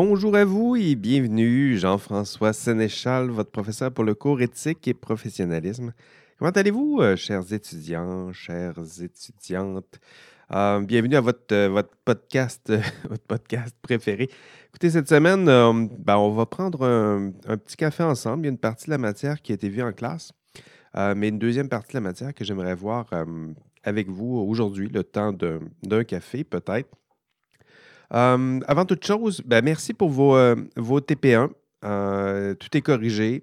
bonjour 0.00 0.36
à 0.36 0.44
vous 0.44 0.76
et 0.76 0.94
bienvenue, 0.94 1.76
Jean-François 1.76 2.52
Sénéchal, 2.52 3.30
votre 3.30 3.50
professeur 3.50 3.90
pour 3.90 4.04
le 4.04 4.14
cours 4.14 4.40
éthique 4.40 4.86
et 4.86 4.94
professionnalisme. 4.94 5.92
Comment 6.38 6.52
allez-vous, 6.52 6.98
euh, 7.00 7.16
chers 7.16 7.52
étudiants, 7.52 8.32
chères 8.32 8.78
étudiantes? 9.02 9.98
Euh, 10.52 10.80
bienvenue 10.82 11.16
à 11.16 11.20
votre, 11.20 11.52
euh, 11.52 11.68
votre 11.68 11.90
podcast, 12.04 12.72
votre 13.10 13.24
podcast 13.24 13.74
préféré. 13.82 14.30
Écoutez, 14.68 14.90
cette 14.90 15.08
semaine, 15.08 15.46
ben, 15.46 16.16
on 16.16 16.30
va 16.30 16.46
prendre 16.46 16.86
un, 16.86 17.32
petit 17.56 17.76
café 17.76 18.04
ensemble. 18.04 18.44
Il 18.44 18.46
y 18.46 18.50
a 18.50 18.52
une 18.52 18.58
partie 18.58 18.86
de 18.86 18.92
la 18.92 18.98
matière 18.98 19.42
qui 19.42 19.50
a 19.50 19.56
été 19.56 19.68
vue 19.68 19.82
en 19.82 19.92
classe, 19.92 20.32
mais 20.94 21.30
une 21.30 21.40
deuxième 21.40 21.68
partie 21.68 21.94
de 21.94 21.96
la 21.96 22.02
matière 22.02 22.32
que 22.34 22.44
j'aimerais 22.44 22.76
voir 22.76 23.06
avec 23.82 24.08
vous 24.08 24.36
aujourd'hui, 24.36 24.90
le 24.90 25.02
temps 25.02 25.32
d'un 25.32 26.04
café 26.04 26.44
peut-être. 26.44 26.88
Euh, 28.14 28.60
avant 28.66 28.84
toute 28.84 29.04
chose, 29.04 29.42
ben, 29.44 29.62
merci 29.62 29.92
pour 29.92 30.10
vos, 30.10 30.36
euh, 30.36 30.56
vos 30.76 31.00
TP1. 31.00 31.50
Euh, 31.84 32.54
tout 32.54 32.76
est 32.76 32.80
corrigé. 32.80 33.42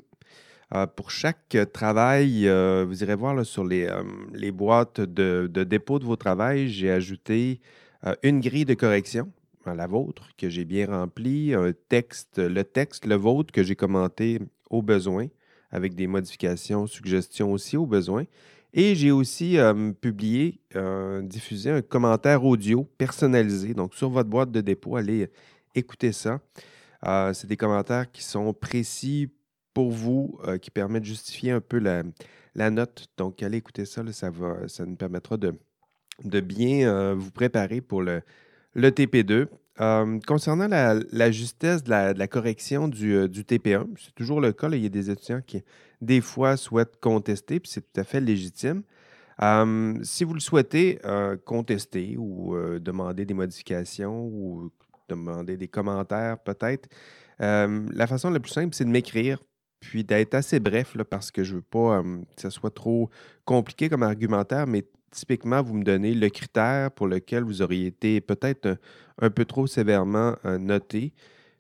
pour 0.98 1.10
chaque 1.10 1.56
travail, 1.72 2.50
vous 2.86 3.04
irez 3.04 3.16
voir 3.16 3.46
sur 3.46 3.64
les, 3.64 3.88
les 4.34 4.52
boîtes 4.52 5.00
de, 5.00 5.48
dépôt 5.48 6.00
de 6.00 6.06
vos 6.06 6.18
travails, 6.18 6.68
j'ai 6.68 6.92
ajouté 6.92 7.62
une 8.24 8.42
grille 8.42 8.66
de 8.66 8.74
correction, 8.74 9.32
la 9.66 9.88
vôtre, 9.88 10.28
que 10.38 10.50
j'ai 10.50 10.66
bien 10.66 10.88
remplie, 10.88 11.54
un 11.54 11.72
texte, 11.88 12.40
le 12.40 12.64
texte, 12.66 13.06
le 13.06 13.16
vôtre, 13.16 13.54
que 13.54 13.64
j'ai 13.64 13.76
commenté 13.78 14.40
au 14.70 14.82
besoin, 14.82 15.28
avec 15.72 15.96
des 15.96 16.08
modifications, 16.08 16.88
suggestions 16.88 17.54
aussi 17.54 17.78
au 17.78 17.86
besoin. 17.86 18.26
Et 18.78 18.94
j'ai 18.94 19.10
aussi 19.10 19.58
euh, 19.58 19.94
publié, 19.94 20.60
euh, 20.76 21.22
diffusé 21.22 21.72
un 21.72 21.82
commentaire 21.82 22.44
audio 22.44 22.84
personnalisé. 22.98 23.74
Donc, 23.74 23.96
sur 23.96 24.10
votre 24.10 24.30
boîte 24.30 24.52
de 24.52 24.60
dépôt, 24.60 24.98
allez 24.98 25.30
écouter 25.76 26.12
ça. 26.12 26.42
Euh, 27.06 27.32
c'est 27.32 27.48
des 27.48 27.56
commentaires 27.56 28.12
qui 28.12 28.22
sont 28.22 28.54
précis 28.54 29.32
pour 29.74 29.92
vous, 29.92 30.40
qui 30.62 30.72
permettent 30.72 31.04
de 31.04 31.08
justifier 31.08 31.52
un 31.52 31.62
peu 31.62 31.80
la, 31.80 32.04
note. 32.70 33.08
Donc, 33.18 33.42
allez 33.44 33.58
écouter 33.58 33.86
ça. 33.86 34.04
ça, 34.12 34.30
va, 34.30 34.68
ça 34.68 34.86
nous 34.86 34.96
permettra 34.96 35.38
de, 35.38 35.54
de 36.24 36.40
bien 36.42 37.14
vous 37.14 37.32
préparer 37.32 37.82
pour 37.82 38.02
le, 38.02 38.22
le 38.74 38.90
TP2. 38.90 39.48
Concernant 39.78 40.68
la, 40.68 41.32
justesse 41.32 41.84
de 41.84 41.90
la, 41.90 42.28
correction 42.28 42.88
du, 42.88 43.28
du 43.28 43.44
TP1, 43.44 43.88
c'est 43.98 44.16
toujours 44.16 44.42
le 44.42 44.54
cas. 44.54 44.70
il 44.72 44.84
y 44.84 44.86
a 44.86 44.90
des 44.90 45.10
étudiants 45.10 45.42
qui, 45.46 45.64
des 46.02 46.22
fois, 46.22 46.58
souhaitent 46.58 47.00
contester, 47.00 47.60
puis 47.60 47.72
c'est 47.72 47.82
tout 47.82 48.00
à 48.00 48.04
fait 48.04 48.22
légitime. 48.22 48.84
si 50.04 50.24
vous 50.24 50.34
le 50.34 50.40
souhaitez, 50.40 51.00
euh, 51.06 51.36
contester 51.44 52.16
ou 52.18 52.56
euh, 52.56 52.80
demander 52.80 53.26
des 53.26 53.34
modifications 53.34 54.26
ou 54.26 54.72
demander 55.10 55.58
des 55.58 55.68
commentaires 55.68 56.40
peut-être, 56.40 56.90
la 57.40 58.08
façon 58.08 58.30
la 58.30 58.40
plus 58.40 58.52
simple, 58.52 58.74
c'est 58.74 58.86
de 58.86 58.90
m'écrire, 58.90 59.44
puis 59.82 60.04
d'être 60.04 60.34
assez 60.34 60.60
bref, 60.60 60.96
là, 60.96 61.04
parce 61.04 61.32
que 61.32 61.44
je 61.44 61.52
ne 61.52 61.56
veux 61.58 61.62
pas 61.62 62.02
que 62.02 62.42
ce 62.42 62.50
soit 62.50 62.74
trop 62.74 63.10
compliqué 63.44 63.90
comme 63.90 64.04
argumentaire, 64.04 64.68
mais 64.68 64.86
typiquement, 65.16 65.62
vous 65.62 65.74
me 65.74 65.84
donnez 65.84 66.14
le 66.14 66.30
critère 66.30 66.92
pour 66.92 67.08
lequel 67.08 67.44
vous 67.44 67.62
auriez 67.62 67.88
été 67.88 68.22
peut-être 68.22 68.78
un, 69.22 69.30
peu 69.30 69.46
trop 69.46 69.68
sévèrement 69.68 70.36
euh, 70.46 70.58
noté, 70.58 71.14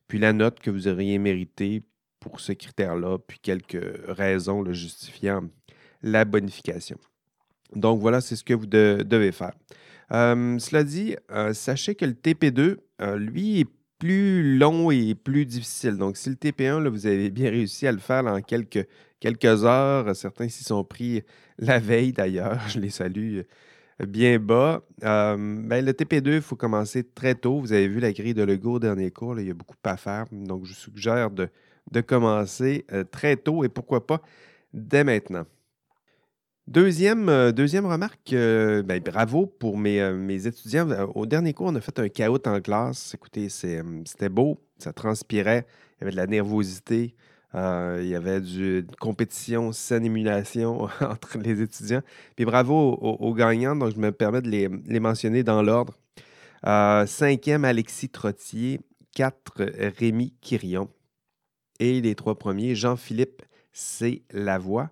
puis 0.07 0.19
la 0.19 0.33
note 0.33 0.59
que 0.59 0.69
vous 0.69 0.87
auriez 0.87 1.17
méritée 1.17 1.83
pour 2.19 2.39
ce 2.39 2.51
critère-là, 2.51 3.17
puis 3.19 3.39
quelques 3.39 3.81
raisons 4.07 4.61
le 4.61 4.73
justifiant 4.73 5.43
la 6.01 6.25
bonification. 6.25 6.97
Donc 7.75 7.99
voilà, 7.99 8.21
c'est 8.21 8.35
ce 8.35 8.43
que 8.43 8.53
vous 8.53 8.67
devez 8.67 9.31
faire. 9.31 9.53
Euh, 10.11 10.59
cela 10.59 10.83
dit, 10.83 11.15
euh, 11.31 11.53
sachez 11.53 11.95
que 11.95 12.05
le 12.05 12.13
TP2, 12.13 12.77
euh, 13.01 13.17
lui, 13.17 13.61
est 13.61 13.69
plus 13.99 14.57
long 14.57 14.91
et 14.91 15.15
plus 15.15 15.45
difficile. 15.45 15.97
Donc, 15.97 16.17
si 16.17 16.29
le 16.29 16.35
TP1, 16.35 16.83
là, 16.83 16.89
vous 16.89 17.07
avez 17.07 17.29
bien 17.29 17.49
réussi 17.49 17.87
à 17.87 17.91
le 17.91 17.99
faire 17.99 18.25
en 18.25 18.41
quelques, 18.41 18.87
quelques 19.19 19.65
heures, 19.65 20.15
certains 20.15 20.49
s'y 20.49 20.63
sont 20.63 20.83
pris 20.83 21.23
la 21.57 21.79
veille 21.79 22.13
d'ailleurs, 22.13 22.59
je 22.69 22.79
les 22.79 22.89
salue 22.89 23.41
bien 24.05 24.39
bas. 24.39 24.81
ben, 25.01 25.85
le 25.85 25.91
TP2, 25.91 26.35
il 26.35 26.41
faut 26.41 26.57
commencer 26.57 27.03
très 27.03 27.35
tôt. 27.35 27.59
Vous 27.61 27.71
avez 27.71 27.87
vu 27.87 27.99
la 27.99 28.11
grille 28.11 28.33
de 28.33 28.43
Lego 28.43 28.73
au 28.73 28.79
dernier 28.79 29.11
cours, 29.11 29.39
il 29.39 29.47
y 29.47 29.51
a 29.51 29.53
beaucoup 29.53 29.75
à 29.83 29.97
faire. 29.97 30.25
Donc, 30.31 30.65
je 30.65 30.73
vous 30.73 30.79
suggère 30.79 31.31
de 31.31 31.49
de 31.91 32.01
commencer 32.01 32.85
euh, 32.91 33.03
très 33.03 33.37
tôt 33.37 33.63
et 33.63 33.69
pourquoi 33.69 34.05
pas 34.05 34.21
dès 34.73 35.03
maintenant. 35.03 35.45
Deuxième, 36.67 37.29
euh, 37.29 37.51
deuxième 37.51 37.85
remarque, 37.85 38.33
euh, 38.33 38.81
ben, 38.81 38.99
bravo 38.99 39.45
pour 39.45 39.77
mes, 39.77 40.11
mes, 40.13 40.47
étudiants. 40.47 40.89
Au 41.13 41.27
dernier 41.27 41.53
cours, 41.53 41.67
on 41.67 41.75
a 41.75 41.81
fait 41.81 41.99
un 41.99 42.09
chaos 42.09 42.39
en 42.47 42.59
classe. 42.59 43.13
Écoutez, 43.13 43.49
c'était 43.49 44.29
beau, 44.29 44.57
ça 44.79 44.91
transpirait, 44.91 45.67
il 45.67 46.01
y 46.01 46.03
avait 46.05 46.11
de 46.11 46.15
la 46.15 46.25
nervosité, 46.25 47.13
il 47.53 48.07
y 48.07 48.15
avait 48.15 48.41
du, 48.41 48.79
une 48.79 48.95
compétition 48.99 49.71
sans 49.73 50.03
émulation 50.03 50.89
entre 51.01 51.37
les 51.37 51.61
étudiants. 51.61 52.01
Puis 52.35 52.45
bravo 52.45 52.93
aux, 52.93 53.33
gagnants, 53.35 53.75
donc 53.75 53.93
je 53.93 53.99
me 53.99 54.11
permets 54.11 54.41
de 54.41 54.49
les, 54.49 54.67
les 54.87 54.99
mentionner 54.99 55.43
dans 55.43 55.61
l'ordre. 55.61 55.93
cinquième, 57.05 57.63
Alexis 57.63 58.09
Trottier. 58.09 58.79
Quatre, 59.13 59.71
Rémi 59.99 60.33
Quirion. 60.41 60.89
Et 61.79 62.01
les 62.01 62.15
trois 62.15 62.37
premiers, 62.37 62.75
Jean-Philippe 62.75 63.43
C. 63.71 64.23
Lavoie. 64.31 64.89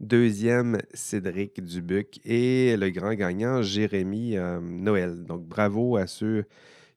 Deuxième, 0.00 0.78
Cédric 0.94 1.62
Dubuc. 1.62 2.20
Et 2.24 2.74
le 2.78 2.88
grand 2.88 3.12
gagnant, 3.12 3.60
Jérémy 3.60 4.38
euh, 4.38 4.58
Noël. 4.58 5.24
Donc, 5.24 5.42
bravo 5.42 5.98
à 5.98 6.06
ceux 6.06 6.46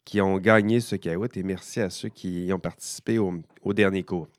qui 0.06 0.22
ont 0.22 0.38
gagné 0.38 0.80
ce 0.80 0.96
caout 0.96 1.36
et 1.36 1.44
merci 1.44 1.82
à 1.82 1.90
ceux 1.90 2.08
qui 2.08 2.50
ont 2.54 2.60
participé 2.60 3.20
au, 3.20 3.74
dernier 3.74 4.04
cours. 4.04 4.30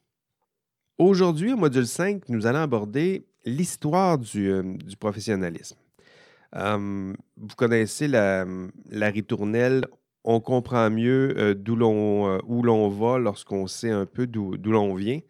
Aujourd'hui, 0.97 1.53
au 1.53 1.57
module 1.59 1.87
5, 1.87 2.27
nous 2.31 2.47
allons 2.47 2.61
aborder 2.61 3.27
l'histoire 3.45 4.17
du, 4.17 4.51
euh, 4.51 4.63
professionnalisme. 4.99 5.77
Euh, 6.57 7.13
vous 7.37 7.57
connaissez 7.57 8.09
la, 8.09 8.47
ritournelle 8.91 9.87
on 10.27 10.41
comprend 10.41 10.89
mieux 10.89 11.55
d'où 11.55 11.77
l'on, 11.77 12.41
où 12.47 12.63
l'on 12.63 12.89
va 12.89 13.19
lorsqu'on 13.19 13.67
sait 13.67 13.91
un 13.91 14.07
peu 14.07 14.27
d'où, 14.27 14.57
l'on 14.65 14.95
vient. 14.95 15.21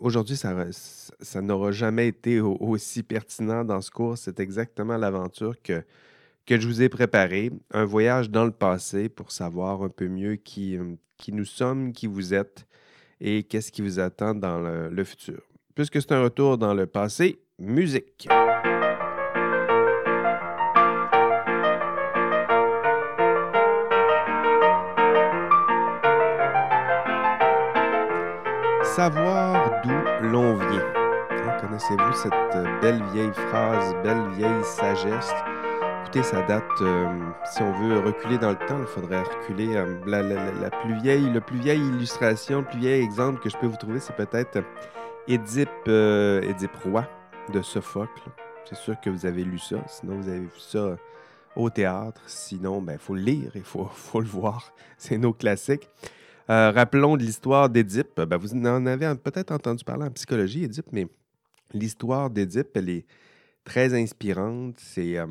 Aujourd'hui, 0.00 0.36
ça, 0.36 0.54
ça, 0.72 1.40
n'aura 1.40 1.70
jamais 1.70 2.08
été 2.08 2.40
aussi 2.40 3.02
pertinent 3.02 3.64
dans 3.64 3.80
ce 3.80 3.90
cours. 3.90 4.18
C'est 4.18 4.40
exactement 4.40 4.96
l'aventure 4.96 5.60
que, 5.62 5.84
que 6.44 6.58
je 6.58 6.66
vous 6.66 6.82
ai 6.82 6.88
préparée. 6.88 7.52
Un 7.72 7.84
voyage 7.84 8.30
dans 8.30 8.44
le 8.44 8.50
passé 8.50 9.08
pour 9.08 9.30
savoir 9.30 9.82
un 9.82 9.88
peu 9.88 10.08
mieux 10.08 10.36
qui, 10.36 10.76
qui 11.16 11.32
nous 11.32 11.44
sommes, 11.44 11.92
qui 11.92 12.08
vous 12.08 12.34
êtes 12.34 12.66
et 13.20 13.44
qu'est-ce 13.44 13.70
qui 13.70 13.82
vous 13.82 14.00
attend 14.00 14.34
dans 14.34 14.58
le, 14.58 14.88
le 14.88 15.04
futur. 15.04 15.40
Puisque 15.74 16.02
c'est 16.02 16.12
un 16.12 16.24
retour 16.24 16.58
dans 16.58 16.74
le 16.74 16.86
passé, 16.86 17.38
musique. 17.58 18.28
Savoir 28.96 29.80
d'où 29.82 30.28
l'on 30.28 30.54
vient. 30.54 30.84
Hein, 31.30 31.56
connaissez-vous 31.62 32.12
cette 32.12 32.32
euh, 32.54 32.80
belle 32.82 33.02
vieille 33.14 33.32
phrase, 33.32 33.94
belle 34.02 34.28
vieille 34.36 34.64
sagesse? 34.64 35.32
Écoutez, 36.02 36.22
ça 36.22 36.42
date, 36.42 36.64
euh, 36.82 37.06
si 37.46 37.62
on 37.62 37.72
veut 37.72 38.00
reculer 38.00 38.36
dans 38.36 38.50
le 38.50 38.58
temps, 38.66 38.78
il 38.78 38.86
faudrait 38.86 39.22
reculer. 39.22 39.76
Euh, 39.76 39.98
la, 40.04 40.70
plus 40.70 40.94
vieille, 41.00 41.80
illustration, 41.80 42.60
le 42.60 42.66
plus 42.66 42.80
vieil 42.80 43.02
exemple 43.02 43.40
que 43.40 43.48
je 43.48 43.56
peux 43.56 43.66
vous 43.66 43.78
trouver, 43.78 43.98
c'est 43.98 44.14
peut-être 44.14 44.62
Édipe, 45.26 45.70
Roi 46.84 47.08
de 47.50 47.62
Sophocle. 47.62 48.28
C'est 48.66 48.76
sûr 48.76 49.00
que 49.00 49.08
vous 49.08 49.24
avez 49.24 49.42
lu 49.42 49.58
ça, 49.58 49.76
sinon 49.86 50.16
vous 50.16 50.28
avez 50.28 50.40
vu 50.40 50.50
ça 50.58 50.96
au 51.56 51.70
théâtre. 51.70 52.20
Sinon, 52.26 52.80
il 52.80 52.84
ben, 52.84 52.98
faut 52.98 53.14
le 53.14 53.22
lire, 53.22 53.52
il 53.54 53.64
faut, 53.64 53.86
faut 53.94 54.20
le 54.20 54.28
voir. 54.28 54.74
C'est 54.98 55.16
nos 55.16 55.32
classiques. 55.32 55.88
Euh, 56.52 56.70
rappelons 56.70 57.16
de 57.16 57.22
l'histoire 57.22 57.70
d'Édipe. 57.70 58.20
Ben, 58.20 58.36
vous 58.36 58.52
en 58.52 58.84
avez 58.84 59.14
peut-être 59.14 59.52
entendu 59.52 59.84
parler 59.84 60.04
en 60.04 60.10
psychologie, 60.10 60.64
Édipe, 60.64 60.92
mais 60.92 61.06
l'histoire 61.72 62.28
d'Édipe, 62.28 62.68
elle 62.74 62.90
est 62.90 63.06
très 63.64 63.94
inspirante. 63.94 64.74
C'est 64.78 65.16
euh, 65.16 65.26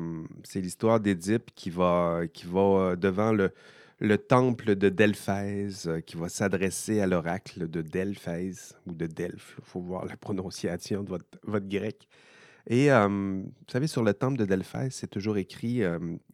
l'histoire 0.56 0.98
d'Édipe 0.98 1.52
qui 1.54 1.70
va, 1.70 2.22
euh, 2.24 2.96
devant 2.96 3.32
le, 3.32 3.52
le 4.00 4.18
temple 4.18 4.74
de 4.74 4.88
Delphèse, 4.88 5.88
qui 6.06 6.16
va 6.16 6.28
s'adresser 6.28 7.00
à 7.00 7.06
l'oracle 7.06 7.70
de 7.70 7.82
Delphèse 7.82 8.76
ou 8.88 8.92
de 8.92 9.06
Delphes. 9.06 9.54
Il 9.58 9.64
faut 9.64 9.80
voir 9.80 10.06
la 10.06 10.16
prononciation 10.16 11.04
de 11.04 11.08
votre, 11.08 11.38
votre 11.44 11.68
grec. 11.68 12.08
Et 12.66 12.88
vous 12.90 13.44
savez, 13.68 13.86
sur 13.86 14.02
le 14.02 14.14
temple 14.14 14.38
de 14.38 14.44
Delphèse, 14.44 14.94
c'est 14.94 15.10
toujours 15.10 15.36
écrit 15.36 15.82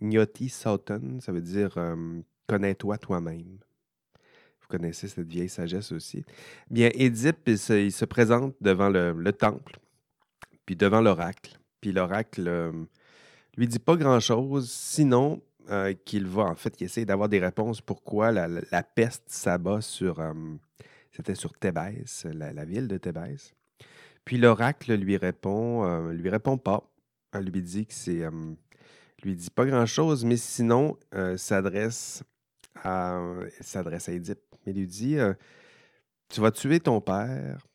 Gnoti 0.01 0.51
Sauton, 0.51 1.21
ça 1.21 1.33
veut 1.33 1.41
dire 1.41 1.79
connais-toi 2.47 2.99
toi-même 2.99 3.59
connaissez 4.69 5.09
cette 5.09 5.27
vieille 5.27 5.49
sagesse 5.49 5.91
aussi. 5.93 6.25
Bien, 6.71 6.91
Édipe, 6.95 7.49
il 7.49 7.59
se, 7.59 8.05
présente 8.05 8.55
devant 8.61 8.89
le, 8.89 9.33
temple, 9.33 9.79
puis 10.67 10.77
devant 10.77 11.01
l'oracle. 11.01 11.59
Puis 11.81 11.93
l'oracle 11.93 12.47
euh, 12.47 12.73
lui 13.57 13.67
dit 13.67 13.79
pas 13.79 13.97
grand-chose, 13.97 14.71
sinon 14.71 15.41
euh, 15.71 15.95
qu'il 16.05 16.27
va, 16.27 16.45
en 16.45 16.55
fait, 16.55 16.77
qu'il 16.77 16.85
essaie 16.87 17.05
d'avoir 17.05 17.29
des 17.29 17.41
réponses 17.41 17.81
pourquoi 17.81 18.31
la, 18.31 18.83
peste 18.83 19.25
s'abat 19.27 19.81
sur, 19.81 20.21
euh, 20.21 20.33
c'était 21.11 21.35
sur 21.35 21.53
Thébès, 21.55 22.27
la, 22.33 22.65
ville 22.65 22.89
de 22.89 22.99
Thébès. 22.99 23.55
Puis 24.25 24.39
l'oracle 24.39 24.95
lui 24.95 25.17
répond, 25.17 26.09
lui 26.11 26.29
répond 26.29 26.59
pas. 26.59 26.85
Elle 27.33 27.45
lui 27.45 27.63
dit 27.63 27.87
que 27.87 27.95
c'est, 27.95 28.23
lui 29.23 29.35
dit 29.35 29.51
pas 29.51 29.65
grand-chose, 29.65 30.27
mais 30.27 30.37
sinon 30.37 30.99
s'adresse 31.37 32.23
à, 32.85 33.23
s'adresse 33.63 34.11
à 34.11 34.13
Édipe. 34.13 34.48
Il 34.69 34.77
lui 34.77 34.87
dit, 34.87 35.17
tu 36.29 36.41
vas 36.41 36.51
tuer 36.51 36.81
ton 36.81 37.01
père 37.01 37.67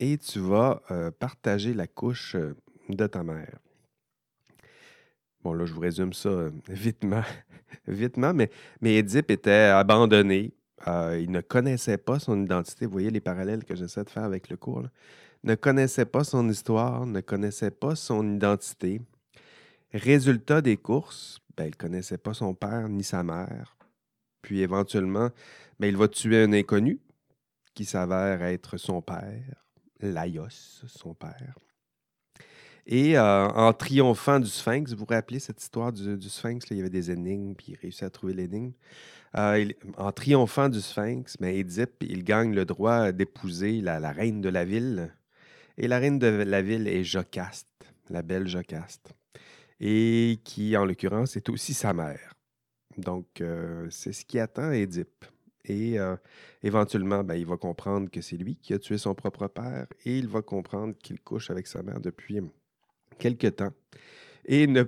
et 0.00 0.18
tu 0.18 0.38
vas 0.38 0.82
partager 1.18 1.74
la 1.74 1.86
couche 1.86 2.36
de 2.88 3.06
ta 3.06 3.22
mère. 3.22 3.58
Bon, 5.44 5.52
là, 5.52 5.66
je 5.66 5.74
vous 5.74 5.80
résume 5.80 6.14
ça 6.14 6.30
euh, 6.30 6.50
vitement, 6.68 7.22
vitement 7.86 8.32
mais, 8.32 8.50
mais 8.80 8.96
Édipe 8.96 9.30
était 9.30 9.50
abandonné. 9.50 10.54
Euh, 10.88 11.20
il 11.20 11.30
ne 11.30 11.42
connaissait 11.42 11.98
pas 11.98 12.18
son 12.18 12.42
identité. 12.42 12.86
Vous 12.86 12.92
voyez 12.92 13.10
les 13.10 13.20
parallèles 13.20 13.64
que 13.64 13.76
j'essaie 13.76 14.04
de 14.04 14.10
faire 14.10 14.24
avec 14.24 14.48
le 14.48 14.56
cours. 14.56 14.84
Ne 15.42 15.54
connaissait 15.54 16.06
pas 16.06 16.24
son 16.24 16.48
histoire, 16.48 17.04
ne 17.04 17.20
connaissait 17.20 17.70
pas 17.70 17.94
son 17.94 18.36
identité. 18.36 19.02
Résultat 19.92 20.62
des 20.62 20.78
courses, 20.78 21.40
ben, 21.56 21.64
il 21.64 21.70
ne 21.70 21.74
connaissait 21.74 22.18
pas 22.18 22.32
son 22.32 22.54
père 22.54 22.88
ni 22.88 23.04
sa 23.04 23.22
mère. 23.22 23.76
Puis 24.40 24.60
éventuellement, 24.60 25.30
ben, 25.78 25.88
il 25.88 25.96
va 25.96 26.08
tuer 26.08 26.42
un 26.42 26.52
inconnu 26.52 27.00
qui 27.74 27.84
s'avère 27.84 28.42
être 28.42 28.76
son 28.76 29.02
père, 29.02 29.66
Laios, 30.00 30.82
son 30.86 31.14
père. 31.14 31.54
Et 32.86 33.16
euh, 33.16 33.48
en 33.48 33.72
triomphant 33.72 34.38
du 34.38 34.48
Sphinx, 34.48 34.92
vous 34.92 34.98
vous 34.98 35.04
rappelez 35.06 35.38
cette 35.38 35.62
histoire 35.62 35.92
du, 35.92 36.28
Sphinx? 36.28 36.66
il 36.70 36.76
y 36.76 36.80
avait 36.80 36.90
des 36.90 37.10
énigmes, 37.10 37.54
puis 37.54 37.72
il 37.72 37.76
réussit 37.76 38.02
à 38.02 38.10
trouver 38.10 38.34
l'énigme. 38.34 38.72
Euh, 39.36 39.68
en 39.96 40.12
triomphant 40.12 40.68
du 40.68 40.80
Sphinx, 40.80 41.36
ben, 41.40 41.54
Édipe, 41.54 42.02
il 42.02 42.24
gagne 42.24 42.54
le 42.54 42.64
droit 42.64 43.10
d'épouser 43.10 43.80
la, 43.80 44.12
reine 44.12 44.40
de 44.40 44.48
la 44.50 44.64
ville. 44.64 45.14
Et 45.78 45.88
la 45.88 45.98
reine 45.98 46.18
de 46.18 46.26
la 46.26 46.62
ville 46.62 46.86
est 46.86 47.04
Jocaste, 47.04 47.66
la 48.10 48.22
belle 48.22 48.46
Jocaste. 48.46 49.14
Et 49.80 50.38
qui, 50.44 50.76
en 50.76 50.84
l'occurrence, 50.84 51.36
est 51.36 51.48
aussi 51.48 51.74
sa 51.74 51.92
mère. 51.94 52.34
Donc, 52.96 53.40
euh, 53.40 53.88
c'est 53.90 54.12
ce 54.12 54.24
qui 54.24 54.38
attend 54.38 54.70
Édipe. 54.70 55.24
Et 55.66 55.96
éventuellement, 56.62 57.24
ben, 57.24 57.36
il 57.36 57.46
va 57.46 57.56
comprendre 57.56 58.10
que 58.10 58.20
c'est 58.20 58.36
lui 58.36 58.56
qui 58.56 58.74
a 58.74 58.78
tué 58.78 58.98
son 58.98 59.14
propre 59.14 59.46
père 59.46 59.86
et 60.04 60.18
il 60.18 60.28
va 60.28 60.42
comprendre 60.42 60.94
qu'il 61.02 61.20
couche 61.20 61.50
avec 61.50 61.66
sa 61.66 61.82
mère 61.82 62.00
depuis 62.00 62.40
quelque 63.18 63.46
temps. 63.46 63.72
Et 64.44 64.66
n'en 64.66 64.84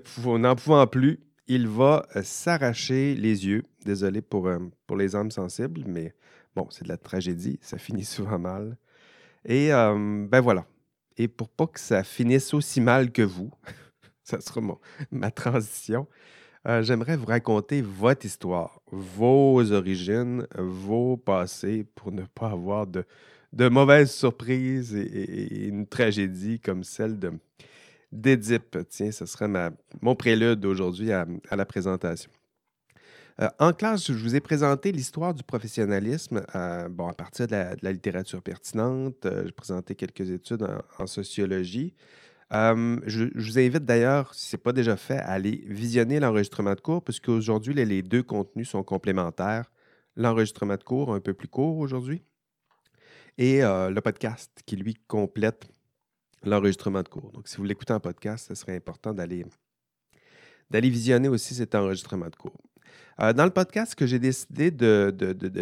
pouvant 0.54 0.86
plus, 0.86 1.20
il 1.48 1.68
va 1.68 2.06
euh, 2.16 2.22
s'arracher 2.22 3.14
les 3.14 3.46
yeux. 3.46 3.62
Désolé 3.84 4.20
pour, 4.20 4.48
euh, 4.48 4.58
pour 4.86 4.96
les 4.96 5.14
âmes 5.14 5.30
sensibles, 5.30 5.84
mais 5.86 6.14
bon, 6.54 6.66
c'est 6.70 6.84
de 6.84 6.88
la 6.88 6.96
tragédie, 6.96 7.58
ça 7.62 7.78
finit 7.78 8.04
souvent 8.04 8.38
mal. 8.38 8.76
Et 9.44 9.72
euh, 9.72 10.26
ben 10.28 10.40
voilà. 10.40 10.66
Et 11.16 11.28
pour 11.28 11.48
pas 11.48 11.66
que 11.66 11.80
ça 11.80 12.04
finisse 12.04 12.52
aussi 12.52 12.80
mal 12.80 13.10
que 13.10 13.22
vous, 13.22 13.50
ça 14.24 14.40
sera 14.40 14.60
ma 15.10 15.30
transition, 15.30 16.06
j'aimerais 16.82 17.16
vous 17.16 17.26
raconter 17.26 17.82
votre 17.82 18.26
histoire, 18.26 18.80
vos 18.90 19.72
origines, 19.72 20.46
vos 20.56 21.16
passés, 21.16 21.84
pour 21.94 22.12
ne 22.12 22.22
pas 22.22 22.50
avoir 22.50 22.86
de, 22.86 23.04
de 23.52 23.68
mauvaises 23.68 24.12
surprises 24.12 24.94
et, 24.94 25.66
une 25.66 25.86
tragédie 25.86 26.60
comme 26.60 26.84
celle 26.84 27.18
de, 27.18 27.32
d'Édipe. 28.12 28.78
Tiens, 28.88 29.10
ce 29.10 29.26
serait 29.26 29.48
mon 30.00 30.14
prélude 30.14 30.64
aujourd'hui 30.64 31.12
à, 31.12 31.26
la 31.50 31.64
présentation. 31.64 32.30
Euh, 33.40 33.48
en 33.58 33.72
classe, 33.72 34.06
je 34.06 34.18
vous 34.18 34.34
ai 34.34 34.40
présenté 34.40 34.92
l'histoire 34.92 35.34
du 35.34 35.42
professionnalisme 35.42 36.42
euh, 36.54 36.88
bon, 36.88 37.08
à 37.08 37.12
partir 37.12 37.46
de 37.46 37.54
la, 37.82 37.92
littérature 37.92 38.42
pertinente. 38.42 39.26
Euh, 39.26 39.42
j'ai 39.44 39.52
présenté 39.52 39.94
quelques 39.94 40.30
études 40.30 40.66
en, 40.98 41.06
sociologie. 41.06 41.94
Je, 42.50 43.28
vous 43.34 43.58
invite 43.58 43.84
d'ailleurs, 43.84 44.34
si 44.34 44.48
ce 44.48 44.56
n'est 44.56 44.62
pas 44.62 44.72
déjà 44.72 44.96
fait, 44.96 45.18
à 45.18 45.30
aller 45.30 45.64
visionner 45.66 46.20
l'enregistrement 46.20 46.74
de 46.74 46.80
cours, 46.80 47.02
puisque 47.02 47.28
aujourd'hui, 47.28 47.74
les, 47.74 48.02
deux 48.02 48.22
contenus 48.22 48.68
sont 48.70 48.82
complémentaires. 48.82 49.70
L'enregistrement 50.16 50.76
de 50.76 50.82
cours, 50.82 51.12
un 51.12 51.20
peu 51.20 51.34
plus 51.34 51.48
court 51.48 51.76
aujourd'hui, 51.78 52.22
et 53.36 53.60
le 53.60 54.00
podcast 54.00 54.50
qui, 54.64 54.76
lui, 54.76 54.94
complète 55.06 55.68
l'enregistrement 56.42 57.02
de 57.02 57.08
cours. 57.08 57.32
Donc, 57.32 57.48
si 57.48 57.56
vous 57.58 57.64
l'écoutez 57.64 57.92
en 57.92 58.00
podcast, 58.00 58.48
ce 58.48 58.54
serait 58.54 58.76
important 58.76 59.12
d'aller 59.12 59.44
visionner 60.72 61.28
aussi 61.28 61.54
cet 61.54 61.74
enregistrement 61.74 62.28
de 62.30 62.36
cours. 62.36 62.62
Euh, 63.20 63.32
dans 63.32 63.44
le 63.44 63.50
podcast, 63.50 63.92
ce 63.92 63.96
que 63.96 64.06
j'ai 64.06 64.18
décidé 64.18 64.70
de, 64.70 65.14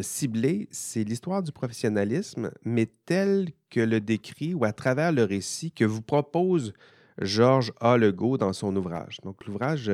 cibler, 0.02 0.68
c'est 0.70 1.04
l'histoire 1.04 1.42
du 1.42 1.52
professionnalisme, 1.52 2.50
mais 2.64 2.88
tel 3.06 3.50
que 3.70 3.80
le 3.80 4.00
décrit 4.00 4.54
ou 4.54 4.64
à 4.64 4.72
travers 4.72 5.12
le 5.12 5.24
récit 5.24 5.70
que 5.70 5.84
vous 5.84 6.02
propose 6.02 6.72
Georges 7.20 7.72
A. 7.80 7.96
Legault 7.96 8.38
dans 8.38 8.52
son 8.52 8.74
ouvrage. 8.74 9.18
Donc, 9.22 9.44
l'ouvrage, 9.46 9.84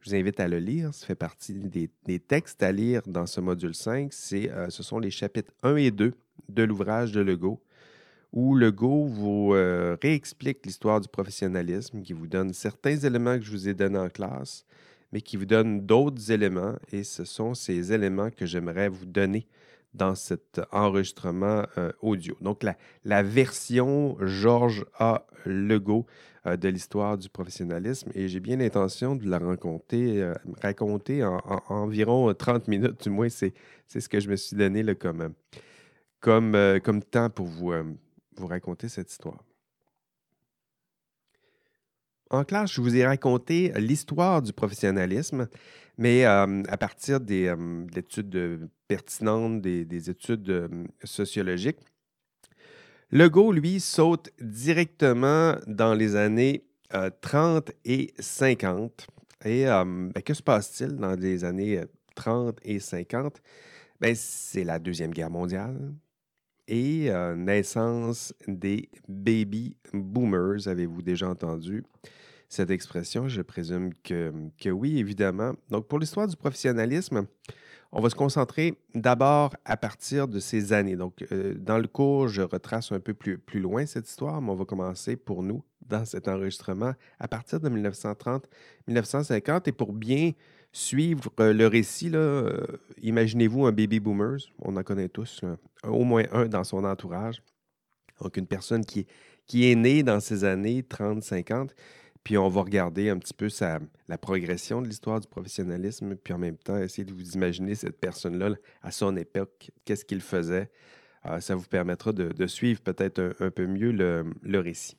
je 0.00 0.10
vous 0.10 0.14
invite 0.16 0.40
à 0.40 0.48
le 0.48 0.58
lire. 0.58 0.94
Ça 0.94 1.06
fait 1.06 1.14
partie 1.14 1.54
des, 1.54 2.18
textes 2.18 2.62
à 2.62 2.72
lire 2.72 3.02
dans 3.06 3.26
ce 3.26 3.40
module 3.40 3.74
5. 3.74 4.12
C'est, 4.12 4.50
euh, 4.50 4.70
ce 4.70 4.82
sont 4.82 4.98
les 4.98 5.10
chapitres 5.10 5.52
1 5.62 5.76
et 5.76 5.90
2 5.90 6.14
de 6.48 6.62
l'ouvrage 6.62 7.12
de 7.12 7.20
Legault 7.20 7.60
où 8.34 8.56
Legault 8.56 9.06
vous 9.06 9.54
euh, 9.54 9.96
réexplique 10.02 10.66
l'histoire 10.66 11.00
du 11.00 11.08
professionnalisme, 11.08 12.02
qui 12.02 12.12
vous 12.12 12.26
donne 12.26 12.52
certains 12.52 12.96
éléments 12.96 13.38
que 13.38 13.44
je 13.44 13.50
vous 13.52 13.68
ai 13.68 13.74
donnés 13.74 13.98
en 13.98 14.08
classe, 14.08 14.66
mais 15.14 15.20
qui 15.20 15.36
vous 15.36 15.46
donne 15.46 15.86
d'autres 15.86 16.32
éléments, 16.32 16.74
et 16.90 17.04
ce 17.04 17.24
sont 17.24 17.54
ces 17.54 17.92
éléments 17.92 18.30
que 18.30 18.46
j'aimerais 18.46 18.88
vous 18.88 19.06
donner 19.06 19.46
dans 19.94 20.16
cet 20.16 20.60
enregistrement 20.72 21.62
euh, 21.78 21.92
audio. 22.02 22.36
Donc, 22.40 22.64
la, 23.04 23.22
version 23.22 24.16
Georges 24.20 24.84
A. 24.98 25.24
Legault 25.46 26.04
euh, 26.46 26.56
de 26.56 26.68
l'histoire 26.68 27.16
du 27.16 27.28
professionnalisme, 27.28 28.10
et 28.16 28.26
j'ai 28.26 28.40
bien 28.40 28.56
l'intention 28.56 29.14
de 29.14 29.30
la 29.30 29.38
raconter, 29.38 30.32
raconter 30.60 31.22
en, 31.22 31.40
environ 31.68 32.34
30 32.34 32.66
minutes, 32.66 33.04
du 33.04 33.10
moins, 33.10 33.28
c'est 33.28 33.54
ce 33.88 34.08
que 34.08 34.18
je 34.18 34.28
me 34.28 34.34
suis 34.34 34.56
donné 34.56 34.84
comme, 34.96 35.32
comme, 36.18 36.58
comme 36.82 37.02
temps 37.04 37.30
pour 37.30 37.46
vous 37.46 37.72
vous 38.36 38.46
raconter 38.48 38.88
cette 38.88 39.12
histoire. 39.12 39.38
En 42.30 42.44
classe, 42.44 42.72
je 42.72 42.80
vous 42.80 42.96
ai 42.96 43.06
raconté 43.06 43.72
l'histoire 43.76 44.42
du 44.42 44.52
professionnalisme, 44.52 45.48
mais 45.98 46.24
euh, 46.24 46.62
à 46.68 46.76
partir 46.76 47.20
des 47.20 47.46
euh, 47.46 47.86
études 47.94 48.68
pertinentes, 48.88 49.60
des, 49.60 50.10
études 50.10 50.50
euh, 50.50 50.68
sociologiques. 51.04 51.80
Legault, 53.10 53.52
lui, 53.52 53.78
saute 53.80 54.30
directement 54.40 55.56
dans 55.66 55.94
les 55.94 56.16
années 56.16 56.64
30 57.20 57.70
et 57.84 58.12
50. 58.18 59.06
Et 59.44 59.64
ben, 59.66 60.10
que 60.24 60.34
se 60.34 60.42
passe-t-il 60.42 60.96
dans 60.96 61.14
les 61.14 61.44
années 61.44 61.82
30 62.16 62.58
et 62.64 62.80
50? 62.80 63.40
Ben, 64.00 64.14
c'est 64.16 64.64
la 64.64 64.80
Deuxième 64.80 65.12
Guerre 65.12 65.30
mondiale, 65.30 65.92
et 66.68 67.10
euh, 67.10 67.34
naissance 67.34 68.34
des 68.46 68.88
baby 69.08 69.76
boomers. 69.92 70.66
Avez-vous 70.66 71.02
déjà 71.02 71.28
entendu 71.28 71.84
cette 72.48 72.70
expression? 72.70 73.28
Je 73.28 73.42
présume 73.42 73.92
que, 74.02 74.70
oui, 74.70 74.98
évidemment. 74.98 75.52
Donc, 75.70 75.88
pour 75.88 75.98
l'histoire 75.98 76.26
du 76.26 76.36
professionnalisme, 76.36 77.26
on 77.92 78.00
va 78.00 78.10
se 78.10 78.14
concentrer 78.14 78.78
d'abord 78.94 79.54
à 79.64 79.76
partir 79.76 80.26
de 80.26 80.40
ces 80.40 80.72
années. 80.72 80.96
Donc, 80.96 81.24
euh, 81.30 81.54
dans 81.54 81.78
le 81.78 81.86
cours, 81.86 82.28
je 82.28 82.42
retrace 82.42 82.90
un 82.92 83.00
peu 83.00 83.14
plus, 83.14 83.38
plus 83.38 83.60
loin 83.60 83.86
cette 83.86 84.08
histoire, 84.08 84.42
mais 84.42 84.50
on 84.50 84.56
va 84.56 84.64
commencer 84.64 85.16
pour 85.16 85.42
nous 85.42 85.62
dans 85.86 86.04
cet 86.04 86.28
enregistrement 86.28 86.94
à 87.20 87.28
partir 87.28 87.60
de 87.60 87.68
1930-1950. 87.68 89.68
Et 89.68 89.72
pour 89.72 89.92
bien 89.92 90.32
suivre 90.74 91.30
euh, 91.40 91.54
le 91.54 91.66
récit, 91.66 92.10
euh, 92.12 92.66
imaginez-vous 93.00 93.64
un 93.64 93.72
baby 93.72 94.00
boomer, 94.00 94.36
on 94.58 94.76
en 94.76 94.82
connaît 94.82 95.08
tous, 95.08 95.42
au 95.84 96.04
moins 96.04 96.24
un 96.32 96.46
dans 96.46 96.64
son 96.64 96.84
entourage. 96.84 97.42
Donc, 98.20 98.36
une 98.36 98.46
personne 98.46 98.84
qui, 98.84 99.06
est 99.54 99.74
née 99.74 100.02
dans 100.02 100.20
ces 100.20 100.44
années 100.44 100.82
30-50. 100.82 101.70
Puis 102.22 102.38
on 102.38 102.48
va 102.48 102.62
regarder 102.62 103.10
un 103.10 103.18
petit 103.18 103.34
peu 103.34 103.48
la 104.08 104.18
progression 104.18 104.80
de 104.80 104.88
l'histoire 104.88 105.20
du 105.20 105.28
professionnalisme, 105.28 106.16
puis 106.16 106.32
en 106.32 106.38
même 106.38 106.56
temps, 106.56 106.78
essayer 106.78 107.04
de 107.04 107.12
vous 107.12 107.32
imaginer 107.32 107.74
cette 107.74 108.00
personne-là 108.00 108.54
à 108.82 108.90
son 108.90 109.14
époque, 109.16 109.70
qu'est-ce 109.84 110.04
qu'il 110.04 110.22
faisait. 110.22 110.70
Euh, 111.26 111.40
ça 111.40 111.54
vous 111.54 111.66
permettra 111.66 112.12
de, 112.12 112.46
suivre 112.46 112.80
peut-être 112.80 113.36
un, 113.40 113.50
peu 113.50 113.66
mieux 113.66 113.92
le, 113.92 114.24
le 114.42 114.58
récit. 114.58 114.96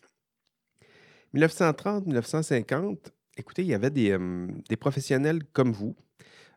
1930-1950, 1.33 2.97
écoutez, 3.37 3.63
il 3.63 3.67
y 3.67 3.73
avait 3.73 3.89
des, 3.89 4.11
euh, 4.11 4.47
professionnels 4.79 5.43
comme 5.53 5.71
vous. 5.71 5.95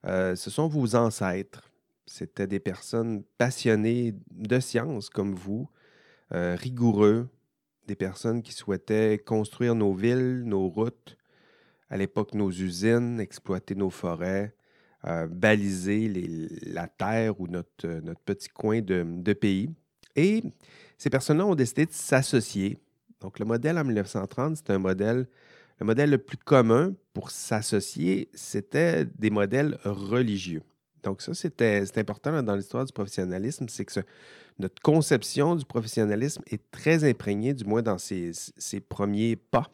Euh, 0.07 0.37
ce 0.37 0.51
sont 0.51 0.69
vos 0.69 0.95
ancêtres. 0.95 1.71
C'était 2.07 2.47
des 2.47 2.61
personnes 2.61 3.23
passionnées 3.37 4.15
de 4.31 4.61
sciences 4.61 5.11
comme 5.11 5.35
vous, 5.35 5.69
euh, 6.33 6.57
rigoureux, 6.59 7.29
des 7.87 7.97
personnes 7.97 8.43
qui 8.43 8.53
souhaitaient 8.53 9.19
construire 9.19 9.75
nos 9.75 9.93
villes, 9.95 10.43
nos 10.45 10.69
routes, 10.69 11.17
à 11.91 11.97
l'époque 11.97 12.35
nos 12.35 12.51
usines, 12.51 13.21
exploiter 13.21 13.75
nos 13.75 13.91
forêts, 13.91 14.55
baliser 15.31 16.13
la 16.67 16.87
terre 16.87 17.41
ou 17.41 17.47
notre, 17.47 17.87
notre 17.87 18.21
petit 18.21 18.49
coin 18.49 18.83
de, 18.83 19.07
de 19.07 19.33
pays. 19.33 19.71
Et 20.17 20.43
ces 20.99 21.09
personnes-là 21.09 21.47
ont 21.47 21.55
décidé 21.55 21.87
de 21.87 21.93
s'associer. 21.93 22.79
Donc, 23.21 23.39
le 23.39 23.47
modèle 23.47 23.79
en 23.79 23.85
1930, 23.85 24.57
c'est 24.57 24.71
un 24.71 24.79
modèle, 24.79 25.27
le 25.81 25.87
modèle 25.87 26.11
le 26.11 26.19
plus 26.19 26.37
commun 26.37 26.95
pour 27.13 27.31
s'associer, 27.31 28.29
c'était 28.35 29.05
des 29.05 29.31
modèles 29.31 29.79
religieux. 29.85 30.63
Donc, 31.03 31.23
ça, 31.23 31.33
c'était 31.35 31.85
important 31.97 32.43
dans 32.43 32.57
l'histoire 32.57 32.85
du 32.85 32.93
professionnalisme, 32.93 33.67
c'est 33.69 33.85
que 33.85 34.01
notre 34.59 34.83
conception 34.83 35.55
du 35.55 35.65
professionnalisme 35.65 36.43
est 36.51 36.71
très 36.71 37.09
imprégnée, 37.09 37.55
du 37.55 37.65
moins 37.65 37.83
dans 37.83 37.99
ses, 37.99 38.33
premiers 38.89 39.37
pas, 39.37 39.71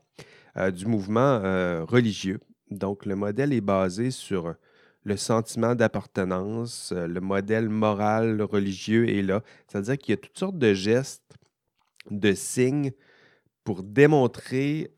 euh, 0.57 0.71
du 0.71 0.87
mouvement 0.87 1.41
euh, 1.43 1.85
religieux. 1.85 2.39
Donc, 2.71 3.07
le 3.07 3.17
modèle 3.17 3.53
est 3.55 3.63
basé 3.63 4.11
sur 4.11 4.55
le 5.05 5.17
sentiment 5.17 5.75
d'appartenance, 5.75 6.93
euh, 6.93 7.07
le 7.07 7.21
modèle 7.21 7.69
moral 7.69 8.43
religieux 8.43 9.09
est 9.09 9.23
là. 9.23 9.43
C'est-à-dire 9.67 9.99
qu'il 9.99 10.13
y 10.13 10.15
a 10.15 10.17
toutes 10.19 10.39
sortes 10.39 10.59
de 10.59 10.75
gestes, 10.75 11.35
de 12.11 12.33
signes 12.35 12.93
pour 13.65 13.83
démontrer 13.83 14.91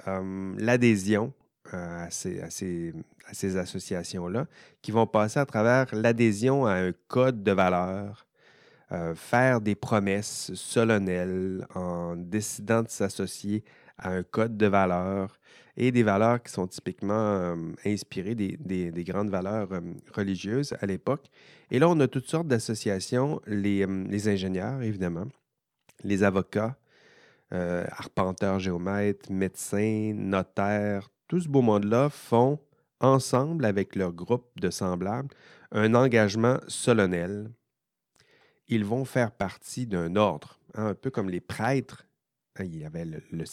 l'adhésion 0.58 1.32
à 1.73 2.11
ces, 2.11 2.92
associations-là, 3.56 4.46
qui 4.82 4.90
vont 4.92 5.06
passer 5.06 5.40
à 5.40 5.46
travers 5.46 5.87
l'adhésion 5.94 6.66
à 6.66 6.75
un 6.75 6.92
code 7.08 7.42
de 7.42 7.52
valeurs, 7.52 8.26
euh, 8.92 9.14
faire 9.14 9.61
des 9.61 9.75
promesses 9.75 10.52
solennelles 10.54 11.66
en 11.75 12.14
décidant 12.16 12.82
de 12.82 12.88
s'associer 12.88 13.64
à 13.99 14.11
un 14.11 14.23
code 14.23 14.56
de 14.56 14.66
valeurs 14.66 15.38
et 15.76 15.92
des 15.92 16.02
valeurs 16.02 16.42
qui 16.42 16.52
sont 16.52 16.66
typiquement 16.66 17.54
inspirées 17.85 18.35
des, 18.35 19.04
grandes 19.04 19.30
valeurs 19.30 19.68
religieuses 20.14 20.75
à 20.80 20.87
l'époque. 20.87 21.26
Et 21.70 21.78
là, 21.78 21.88
on 21.88 21.99
a 22.00 22.08
toutes 22.08 22.28
sortes 22.28 22.49
d'associations, 22.49 23.40
les, 23.46 24.28
ingénieurs, 24.28 24.82
évidemment, 24.82 25.26
les 26.02 26.23
avocats, 26.23 26.76
arpenteurs, 27.52 28.58
géomètres, 28.58 29.30
médecins, 29.30 30.12
notaires, 30.14 31.08
tout 31.28 31.40
ce 31.40 31.48
beau 31.48 31.62
monde-là 31.62 32.08
font 32.10 32.58
ensemble 33.00 33.64
avec 33.64 33.94
leur 33.96 34.12
groupe 34.12 34.48
de 34.60 34.70
semblables 34.70 35.28
un 35.72 35.94
engagement 35.94 36.58
solennel. 36.68 37.50
Ils 38.68 38.84
vont 38.84 39.04
faire 39.04 39.32
partie 39.32 39.86
d'un 39.86 40.16
ordre, 40.16 40.58
hein, 40.74 40.86
un 40.88 40.94
peu 40.94 41.10
comme 41.10 41.28
les 41.28 41.40
prêtres. 41.40 42.06
Hein, 42.56 42.64
il 42.64 42.78
y 42.78 42.84
avait 42.84 43.04
le, 43.04 43.44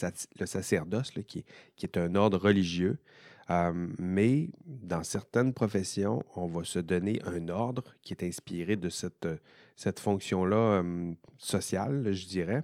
sacerdoce 0.45 1.11
qui, 1.27 1.45
est 1.81 1.97
un 1.97 2.15
ordre 2.15 2.37
religieux. 2.37 2.99
Euh, 3.49 3.89
mais 3.99 4.49
dans 4.65 5.03
certaines 5.03 5.53
professions, 5.53 6.23
on 6.35 6.47
va 6.47 6.63
se 6.63 6.79
donner 6.79 7.21
un 7.25 7.49
ordre 7.49 7.83
qui 8.01 8.13
est 8.13 8.23
inspiré 8.23 8.77
de 8.77 8.87
cette, 8.87 9.27
cette 9.75 9.99
fonction-là 9.99 10.81
euh, 10.81 11.13
sociale, 11.37 12.13
je 12.13 12.25
dirais, 12.25 12.63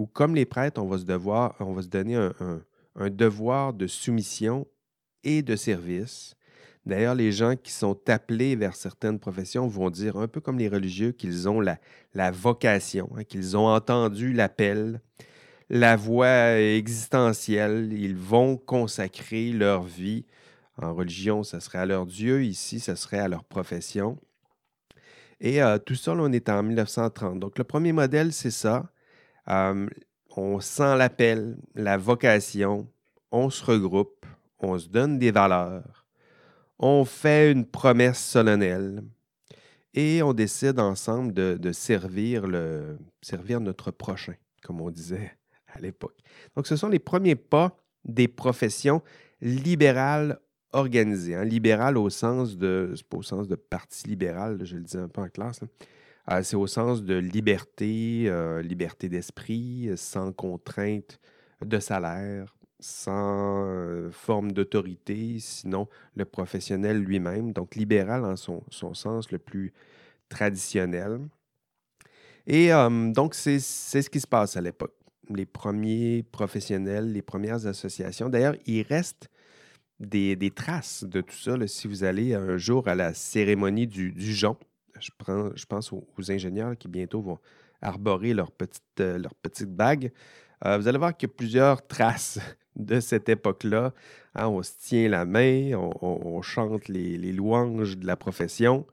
où 0.00 0.06
comme 0.06 0.34
les 0.34 0.46
prêtres, 0.46 0.80
on 0.80 0.86
va 0.86 0.96
se, 0.96 1.04
devoir, 1.04 1.54
on 1.60 1.74
va 1.74 1.82
se 1.82 1.88
donner 1.88 2.16
un 2.16 3.10
devoir 3.10 3.74
de 3.74 3.86
soumission 3.86 4.66
et 5.24 5.42
de 5.42 5.56
service. 5.56 6.36
D'ailleurs, 6.86 7.14
les 7.14 7.32
gens 7.32 7.54
qui 7.54 7.70
sont 7.70 7.98
appelés 8.08 8.56
vers 8.56 8.74
certaines 8.74 9.18
professions 9.18 9.68
vont 9.68 9.90
dire, 9.90 10.16
un 10.16 10.26
peu 10.26 10.40
comme 10.40 10.58
les 10.58 10.68
religieux, 10.68 11.12
qu'ils 11.12 11.50
ont 11.50 11.60
la, 11.60 11.78
la 12.14 12.30
vocation, 12.30 13.10
hein, 13.14 13.24
qu'ils 13.24 13.58
ont 13.58 13.66
entendu 13.66 14.32
l'appel, 14.32 15.02
la 15.68 15.96
voix 15.96 16.58
existentielle. 16.58 17.92
Ils 17.92 18.16
vont 18.16 18.56
consacrer 18.56 19.52
leur 19.52 19.82
vie. 19.82 20.24
En 20.80 20.94
religion, 20.94 21.42
ce 21.42 21.60
serait 21.60 21.78
à 21.78 21.86
leur 21.86 22.06
Dieu. 22.06 22.42
Ici, 22.42 22.80
ce 22.80 22.94
serait 22.94 23.18
à 23.18 23.28
leur 23.28 23.44
profession. 23.44 24.18
Et 25.42 25.62
euh, 25.62 25.76
tout 25.76 25.94
ça, 25.94 26.12
on 26.12 26.32
est 26.32 26.48
en 26.48 26.62
1930. 26.62 27.38
Donc, 27.38 27.58
le 27.58 27.64
premier 27.64 27.92
modèle, 27.92 28.32
c'est 28.32 28.50
ça. 28.50 28.90
Euh, 29.50 29.86
on 30.36 30.60
sent 30.60 30.96
l'appel, 30.96 31.56
la 31.74 31.96
vocation, 31.96 32.88
on 33.32 33.50
se 33.50 33.64
regroupe, 33.64 34.24
on 34.60 34.78
se 34.78 34.88
donne 34.88 35.18
des 35.18 35.32
valeurs, 35.32 36.06
on 36.78 37.04
fait 37.04 37.50
une 37.50 37.66
promesse 37.66 38.24
solennelle 38.24 39.02
et 39.92 40.22
on 40.22 40.32
décide 40.32 40.78
ensemble 40.78 41.32
de, 41.32 41.72
servir, 41.72 42.46
le, 42.46 42.98
servir 43.22 43.60
notre 43.60 43.90
prochain, 43.90 44.34
comme 44.62 44.80
on 44.80 44.90
disait 44.90 45.32
à 45.74 45.80
l'époque. 45.80 46.16
Donc, 46.56 46.66
ce 46.66 46.76
sont 46.76 46.88
les 46.88 46.98
premiers 46.98 47.34
pas 47.34 47.76
des 48.04 48.28
professions 48.28 49.02
libérales 49.40 50.38
organisées. 50.72 51.34
Hein. 51.34 51.44
Libérales 51.44 51.98
au 51.98 52.08
sens 52.08 52.56
de, 52.56 52.94
pas 53.08 53.16
au 53.16 53.22
sens 53.22 53.48
de 53.48 53.56
parti 53.56 54.06
libéral, 54.06 54.60
je 54.64 54.76
le 54.76 54.82
dis 54.82 54.96
un 54.96 55.08
peu 55.08 55.20
en 55.20 55.28
classe, 55.28 55.60
euh, 56.30 56.42
c'est 56.42 56.56
au 56.56 56.66
sens 56.66 57.02
de 57.02 57.14
liberté, 57.14 58.24
euh, 58.26 58.62
liberté 58.62 59.08
d'esprit, 59.08 59.90
sans 59.96 60.32
contrainte 60.32 61.20
de 61.64 61.78
salaire, 61.80 62.54
sans 62.78 63.64
euh, 63.66 64.10
forme 64.10 64.52
d'autorité, 64.52 65.38
sinon 65.40 65.88
le 66.14 66.24
professionnel 66.24 66.98
lui-même, 67.02 67.52
donc 67.52 67.74
libéral 67.74 68.24
en 68.24 68.36
son, 68.36 68.62
sens 68.70 69.32
le 69.32 69.38
plus 69.38 69.72
traditionnel. 70.28 71.20
Et 72.46 72.70
donc, 72.70 73.34
c'est 73.34 73.60
ce 73.60 74.10
qui 74.10 74.18
se 74.18 74.26
passe 74.26 74.56
à 74.56 74.60
l'époque. 74.60 74.94
Les 75.28 75.46
premiers 75.46 76.24
professionnels, 76.32 77.12
les 77.12 77.22
premières 77.22 77.66
associations. 77.66 78.28
D'ailleurs, 78.28 78.56
il 78.66 78.82
reste 78.82 79.28
des, 80.00 80.50
traces 80.50 81.04
de 81.04 81.20
tout 81.20 81.36
ça. 81.36 81.54
si 81.66 81.86
vous 81.86 82.02
allez 82.02 82.34
un 82.34 82.56
jour 82.56 82.88
à 82.88 82.94
la 82.94 83.14
cérémonie 83.14 83.86
du, 83.86 84.10
du 84.10 84.34
je, 85.00 85.66
pense 85.66 85.92
aux, 85.92 86.06
ingénieurs 86.28 86.76
qui 86.76 86.88
bientôt 86.88 87.20
vont 87.20 87.38
arborer 87.82 88.34
leur 88.34 88.52
petite, 88.52 88.82
euh, 89.00 89.18
leur 89.18 89.34
petite 89.34 89.74
bague. 89.74 90.12
vous 90.64 90.88
allez 90.88 90.98
voir 90.98 91.16
qu'il 91.16 91.28
y 91.28 91.32
a 91.32 91.34
plusieurs 91.34 91.86
traces 91.86 92.38
de 92.76 93.00
cette 93.00 93.28
époque-là. 93.28 93.92
Hein, 94.34 94.48
on 94.48 94.62
se 94.62 94.72
tient 94.78 95.08
la 95.08 95.24
main, 95.24 95.72
on, 95.74 96.42
chante 96.42 96.88
les, 96.88 97.32
louanges 97.32 97.98
de 97.98 98.06
la 98.06 98.16
profession, 98.16 98.86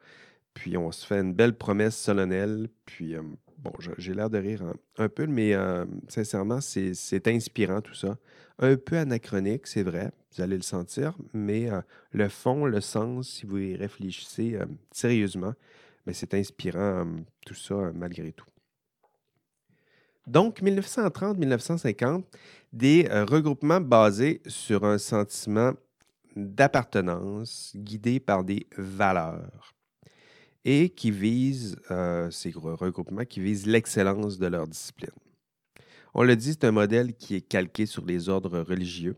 puis 0.54 0.78
on 0.78 0.92
se 0.92 1.06
fait 1.06 1.20
une 1.20 1.34
belle 1.34 1.56
promesse 1.56 1.96
solennelle. 1.96 2.70
Puis, 2.86 3.16
euh, 3.16 3.22
bon, 3.58 3.72
j'ai 3.98 4.14
l'air 4.14 4.30
de 4.30 4.38
rire 4.38 4.64
un, 4.98 5.10
peu, 5.10 5.28
mais 5.28 5.54
euh, 5.54 5.86
sincèrement, 6.08 6.60
c'est 6.62 7.28
inspirant 7.28 7.82
tout 7.82 7.96
ça. 7.96 8.18
Un 8.60 8.76
peu 8.76 8.98
anachronique, 8.98 9.68
c'est 9.68 9.84
vrai, 9.84 10.12
vous 10.36 10.42
allez 10.42 10.56
le 10.56 10.64
sentir, 10.64 11.16
mais 11.34 11.70
euh, 11.70 11.82
le 12.12 12.28
fond, 12.28 12.66
le 12.66 12.82
sens, 12.82 13.30
si 13.30 13.46
vous 13.46 13.60
y 13.60 13.76
réfléchissez 13.76 14.58
sérieusement, 14.92 15.54
mais 16.08 16.14
c'est 16.14 16.34
inspirant 16.34 17.06
tout 17.46 17.54
ça 17.54 17.92
malgré 17.94 18.32
tout. 18.32 18.48
Donc, 20.26 20.62
1930-1950, 20.62 22.24
des 22.74 23.08
euh, 23.10 23.26
regroupements 23.26 23.82
basés 23.82 24.42
sur 24.48 24.84
un 24.86 24.98
sentiment 24.98 25.74
d'appartenance 26.36 27.74
guidé 27.76 28.20
par 28.20 28.44
des 28.44 28.68
valeurs 28.78 29.74
et 30.64 30.90
qui 30.90 31.12
visent, 31.12 31.78
euh, 31.92 32.30
ces 32.32 32.52
regroupements 32.56 33.26
qui 33.26 33.40
visent 33.40 33.68
l'excellence 33.68 34.38
de 34.38 34.48
leur 34.48 34.68
discipline. 34.68 35.12
On 36.14 36.24
le 36.24 36.36
dit, 36.36 36.54
c'est 36.54 36.66
un 36.66 36.72
modèle 36.72 37.16
qui 37.16 37.36
est 37.36 37.42
calqué 37.42 37.86
sur 37.86 38.06
les 38.06 38.30
ordres 38.30 38.60
religieux. 38.60 39.18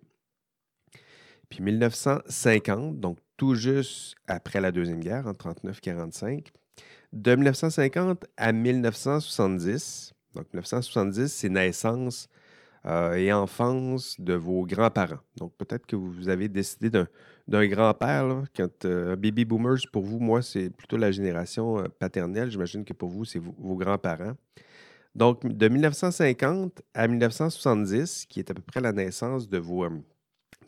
Puis 1.50 1.64
1950, 1.64 3.00
donc 3.00 3.18
tout 3.38 3.56
juste 3.56 4.16
après 4.28 4.62
la 4.62 4.72
Deuxième 4.72 5.00
Guerre, 5.00 5.26
en 5.26 5.32
39-45, 5.32 6.48
de 7.14 7.36
1950 7.36 8.26
à 8.38 8.52
1970, 8.52 10.14
donc 10.36 10.46
1970, 10.54 11.28
c'est 11.28 11.50
naissance 11.50 12.30
euh, 12.86 13.16
et 13.16 13.34
enfance 13.34 14.16
de 14.20 14.34
vos 14.34 14.66
grands-parents. 14.66 15.20
Donc 15.36 15.54
peut-être 15.58 15.86
que 15.86 15.98
vous 15.98 16.30
avez 16.30 16.48
décidé 16.48 16.90
d'un 16.90 17.68
grand-père. 17.68 18.44
Quand 18.56 18.86
euh, 18.86 19.16
baby 19.18 19.44
boomers, 19.44 19.80
pour 19.92 20.06
vous, 20.06 20.20
moi, 20.20 20.42
c'est 20.42 20.70
plutôt 20.70 20.96
la 20.96 21.12
génération 21.12 21.80
euh, 21.80 21.88
paternelle. 22.00 22.50
J'imagine 22.50 22.86
que 22.86 22.94
pour 22.94 23.10
vous, 23.10 23.26
c'est 23.26 23.40
vos, 23.40 23.76
grands-parents. 23.76 24.36
Donc 25.14 25.46
de 25.46 25.68
1950 25.68 26.82
à 26.94 27.08
1970, 27.08 28.26
qui 28.28 28.40
est 28.40 28.50
à 28.50 28.54
peu 28.54 28.62
près 28.62 28.80
la 28.80 28.94
naissance 28.94 29.50
de 29.50 29.58
vos 29.58 29.86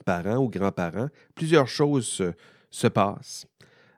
parents 0.04 0.38
ou 0.38 0.50
grands-parents, 0.50 1.08
plusieurs 1.34 1.68
choses 1.68 2.34
se, 2.72 2.88
passent. 2.88 3.48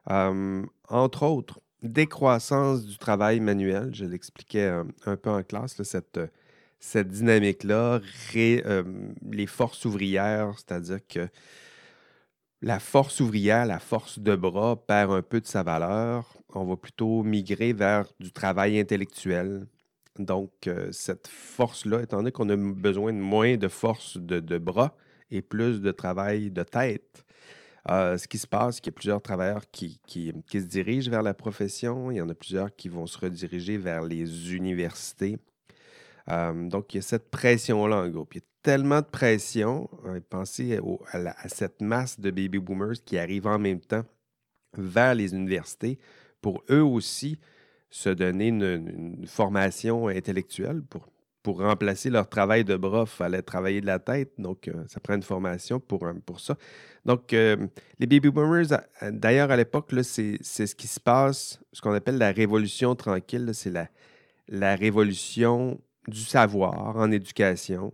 entre 0.06 1.22
autres, 1.24 1.60
décroissance 1.84 2.86
du 2.86 2.98
travail 2.98 3.40
manuel. 3.40 3.90
Je 3.94 4.04
l'expliquais 4.04 4.66
euh, 4.66 4.84
un, 5.06 5.16
peu 5.16 5.30
en 5.30 5.42
classe, 5.42 5.82
cette, 5.82 6.18
euh, 6.18 6.26
cette 6.80 7.08
dynamique-là. 7.08 8.00
Euh, 8.36 8.82
les 9.30 9.46
forces 9.46 9.84
ouvrières, 9.84 10.54
c'est-à-dire 10.56 11.06
que 11.06 11.28
la 12.62 12.80
force 12.80 13.20
ouvrière, 13.20 13.66
la 13.66 13.78
force 13.78 14.18
de 14.18 14.34
bras 14.34 14.76
perd 14.76 15.12
un 15.12 15.22
peu 15.22 15.40
de 15.40 15.46
sa 15.46 15.62
valeur. 15.62 16.38
On 16.54 16.64
va 16.64 16.76
plutôt 16.76 17.22
migrer 17.22 17.72
vers 17.72 18.06
du 18.20 18.32
travail 18.32 18.80
intellectuel. 18.80 19.66
Donc, 20.18 20.70
cette 20.92 21.26
force-là, 21.26 22.00
étant 22.00 22.18
donné 22.18 22.30
qu'on 22.30 22.48
a 22.48 22.56
besoin 22.56 23.12
de 23.12 23.18
moins 23.18 23.56
de 23.56 23.68
force 23.68 24.16
de, 24.16 24.58
bras 24.58 24.96
et 25.30 25.42
plus 25.42 25.82
de 25.82 25.90
travail 25.90 26.50
de 26.52 26.62
tête, 26.62 27.24
Euh, 27.90 28.16
ce 28.16 28.26
qui 28.26 28.38
se 28.38 28.46
passe, 28.46 28.76
c'est 28.76 28.80
qu'il 28.80 28.92
y 28.92 28.94
a 28.94 28.96
plusieurs 28.96 29.22
travailleurs 29.22 29.70
qui, 29.70 30.00
qui, 30.06 30.32
se 30.52 30.58
dirigent 30.66 31.10
vers 31.10 31.22
la 31.22 31.34
profession. 31.34 32.10
Il 32.10 32.16
y 32.16 32.20
en 32.20 32.28
a 32.28 32.34
plusieurs 32.34 32.74
qui 32.74 32.88
vont 32.88 33.06
se 33.06 33.18
rediriger 33.18 33.76
vers 33.76 34.02
les 34.02 34.54
universités. 34.54 35.38
Euh, 36.30 36.68
donc, 36.68 36.94
il 36.94 36.98
y 36.98 37.00
a 37.00 37.02
cette 37.02 37.30
pression-là, 37.30 37.96
en 37.96 38.08
gros. 38.08 38.24
Puis, 38.24 38.38
il 38.38 38.42
y 38.42 38.44
a 38.44 38.48
tellement 38.62 39.00
de 39.00 39.06
pression. 39.06 39.90
pensez 40.30 40.80
à, 41.12 41.48
cette 41.48 41.82
masse 41.82 42.18
de 42.18 42.30
baby 42.30 42.58
boomers 42.58 43.04
qui 43.04 43.18
arrivent 43.18 43.46
en 43.46 43.58
même 43.58 43.80
temps 43.80 44.04
vers 44.76 45.14
les 45.14 45.34
universités 45.34 45.98
pour 46.40 46.62
eux 46.70 46.82
aussi 46.82 47.38
se 47.90 48.08
donner 48.08 48.48
une, 48.48 49.24
formation 49.26 50.08
intellectuelle 50.08 50.82
pour, 50.82 51.06
pour 51.44 51.60
remplacer 51.60 52.08
leur 52.08 52.26
travail 52.26 52.64
de 52.64 52.74
bras, 52.74 53.02
il 53.02 53.06
fallait 53.06 53.42
travailler 53.42 53.82
de 53.82 53.86
la 53.86 53.98
tête. 53.98 54.32
Donc, 54.38 54.66
euh, 54.66 54.82
ça 54.88 54.98
prend 54.98 55.14
une 55.14 55.22
formation 55.22 55.78
pour, 55.78 56.08
pour 56.24 56.40
ça. 56.40 56.56
Donc, 57.04 57.34
euh, 57.34 57.68
les 57.98 58.06
baby 58.06 58.30
boomers, 58.30 58.66
d'ailleurs, 59.02 59.50
à 59.50 59.56
l'époque, 59.56 59.92
c'est 60.02 60.42
ce 60.42 60.74
qui 60.74 60.86
se 60.88 60.98
passe, 60.98 61.60
ce 61.72 61.82
qu'on 61.82 61.92
appelle 61.92 62.16
la 62.16 62.32
révolution 62.32 62.94
tranquille. 62.94 63.50
C'est 63.52 63.70
la, 63.70 63.88
la 64.48 64.74
révolution 64.74 65.78
du 66.08 66.22
savoir 66.22 66.96
en 66.96 67.12
éducation. 67.12 67.92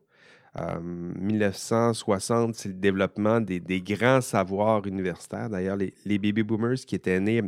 1960, 0.86 2.50
euh, 2.50 2.52
c'est 2.54 2.68
le 2.68 2.74
développement 2.74 3.40
des, 3.40 3.60
grands 3.82 4.20
savoirs 4.20 4.86
universitaires. 4.86 5.50
D'ailleurs, 5.50 5.76
les, 5.76 6.18
baby 6.18 6.44
boomers 6.44 6.78
qui 6.86 6.94
étaient 6.94 7.18
nés, 7.18 7.42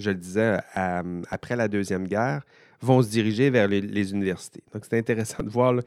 je 0.00 0.10
le 0.10 0.16
disais, 0.16 0.58
après 0.74 1.56
la 1.56 1.68
Deuxième 1.68 2.06
Guerre, 2.06 2.42
vont 2.80 3.02
se 3.02 3.10
diriger 3.10 3.50
vers 3.50 3.68
les, 3.68 4.12
universités. 4.12 4.62
Donc, 4.72 4.84
c'est 4.88 4.98
intéressant 4.98 5.42
de 5.42 5.50
voir. 5.50 5.80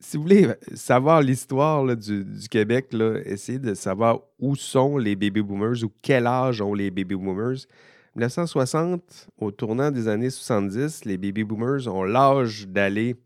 si 0.00 0.16
vous 0.16 0.22
voulez 0.22 0.48
savoir 0.74 1.22
l'histoire 1.22 1.96
du, 1.96 2.24
Québec, 2.50 2.92
là, 2.92 3.18
essayez 3.24 3.58
de 3.58 3.74
savoir 3.74 4.20
où 4.38 4.54
sont 4.54 4.96
les 4.96 5.16
baby 5.16 5.42
boomers 5.42 5.82
ou 5.84 5.92
quel 6.02 6.26
âge 6.26 6.60
ont 6.60 6.74
les 6.74 6.90
baby 6.90 7.14
boomers. 7.14 7.66
1960, 8.14 9.28
au 9.38 9.50
tournant 9.50 9.90
des 9.90 10.06
années 10.06 10.30
70, 10.30 11.06
les 11.06 11.16
baby 11.16 11.44
boomers 11.44 11.88
ont 11.88 12.04
l'âge 12.04 12.68
d'aller 12.68 13.16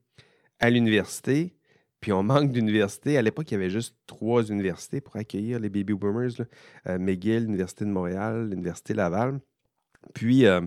à 0.60 0.70
l'université 0.70 1.56
puis 2.06 2.12
on 2.12 2.22
manque 2.22 2.52
d'universités. 2.52 3.18
À 3.18 3.22
l'époque, 3.22 3.50
il 3.50 3.54
y 3.54 3.56
avait 3.56 3.68
juste 3.68 3.96
trois 4.06 4.44
universités 4.44 5.00
pour 5.00 5.16
accueillir 5.16 5.58
les 5.58 5.68
baby 5.68 5.94
boomers 5.94 6.40
euh, 6.86 6.98
McGill, 6.98 7.44
l'Université 7.44 7.84
de 7.84 7.90
Montréal, 7.90 8.48
l'Université 8.48 8.94
Laval. 8.94 9.40
Puis, 10.14 10.46
euh, 10.46 10.60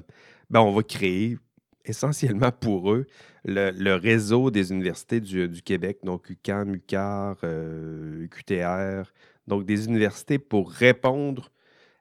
ben, 0.49 0.61
on 0.61 0.71
va 0.71 0.83
créer 0.83 1.37
essentiellement 1.85 2.51
pour 2.51 2.91
eux 2.91 3.07
le, 3.45 3.95
réseau 3.95 4.51
des 4.51 4.71
universités 4.71 5.19
du, 5.19 5.61
Québec, 5.63 5.99
donc 6.03 6.29
UQAM, 6.29 6.75
UQAR, 6.75 7.37
euh, 7.43 8.23
UQTR, 8.23 9.11
donc 9.47 9.65
des 9.65 9.85
universités 9.85 10.39
pour 10.39 10.71
répondre 10.71 11.51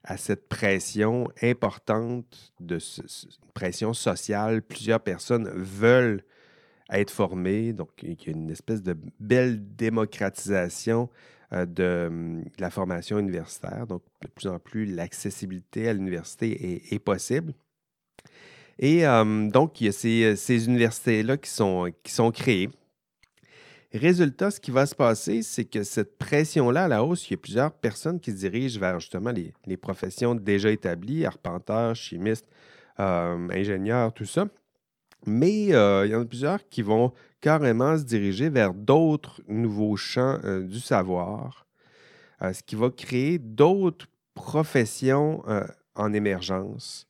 à 0.04 0.16
cette 0.16 0.48
pression 0.48 1.28
importante, 1.42 2.52
de 2.60 2.78
pression 3.54 3.92
sociale. 3.92 4.62
Plusieurs 4.62 5.00
personnes 5.00 5.48
veulent 5.54 6.24
être 6.90 7.10
formés. 7.10 7.72
Donc, 7.72 7.90
il 8.02 8.10
y 8.10 8.28
a 8.28 8.32
une 8.32 8.50
espèce 8.50 8.82
de 8.82 8.96
belle 9.20 9.76
démocratisation 9.76 11.10
euh, 11.52 11.64
de, 11.64 12.42
la 12.58 12.70
formation 12.70 13.18
universitaire. 13.18 13.86
Donc, 13.86 14.02
de 14.22 14.28
plus 14.28 14.48
en 14.48 14.58
plus, 14.58 14.84
l'accessibilité 14.84 15.88
à 15.88 15.94
l'université 15.94 16.94
est, 16.94 16.98
possible. 16.98 17.54
Et 18.78 19.06
euh, 19.06 19.48
donc, 19.48 19.80
il 19.80 19.86
y 19.86 19.88
a 19.88 19.92
ces, 20.36 20.66
universités-là 20.66 21.36
qui 21.38 21.50
sont, 21.50 21.90
qui 22.02 22.12
sont 22.12 22.30
créées. 22.30 22.68
Résultat, 23.94 24.50
ce 24.50 24.60
qui 24.60 24.70
va 24.70 24.84
se 24.84 24.94
passer, 24.94 25.42
c'est 25.42 25.64
que 25.64 25.82
cette 25.82 26.18
pression-là 26.18 26.84
à 26.84 26.88
la 26.88 27.02
hausse, 27.02 27.26
il 27.28 27.32
y 27.32 27.34
a 27.34 27.38
plusieurs 27.38 27.72
personnes 27.72 28.20
qui 28.20 28.32
se 28.32 28.36
dirigent 28.36 28.78
vers 28.78 29.00
justement 29.00 29.30
les, 29.30 29.76
professions 29.78 30.34
déjà 30.34 30.70
établies, 30.70 31.24
arpenteurs, 31.24 31.96
chimistes, 31.96 32.46
euh, 33.00 33.48
ingénieurs, 33.50 34.12
tout 34.12 34.26
ça. 34.26 34.46
Mais 35.26 35.74
euh, 35.74 36.06
il 36.06 36.12
y 36.12 36.14
en 36.14 36.22
a 36.22 36.24
plusieurs 36.24 36.68
qui 36.68 36.82
vont 36.82 37.12
carrément 37.40 37.96
se 37.96 38.04
diriger 38.04 38.48
vers 38.48 38.74
d'autres 38.74 39.40
nouveaux 39.48 39.96
champs 39.96 40.38
euh, 40.44 40.62
du 40.62 40.80
savoir, 40.80 41.66
euh, 42.42 42.52
ce 42.52 42.62
qui 42.62 42.76
va 42.76 42.90
créer 42.90 43.38
d'autres 43.38 44.06
professions 44.34 45.42
en 45.96 46.12
émergence. 46.12 47.08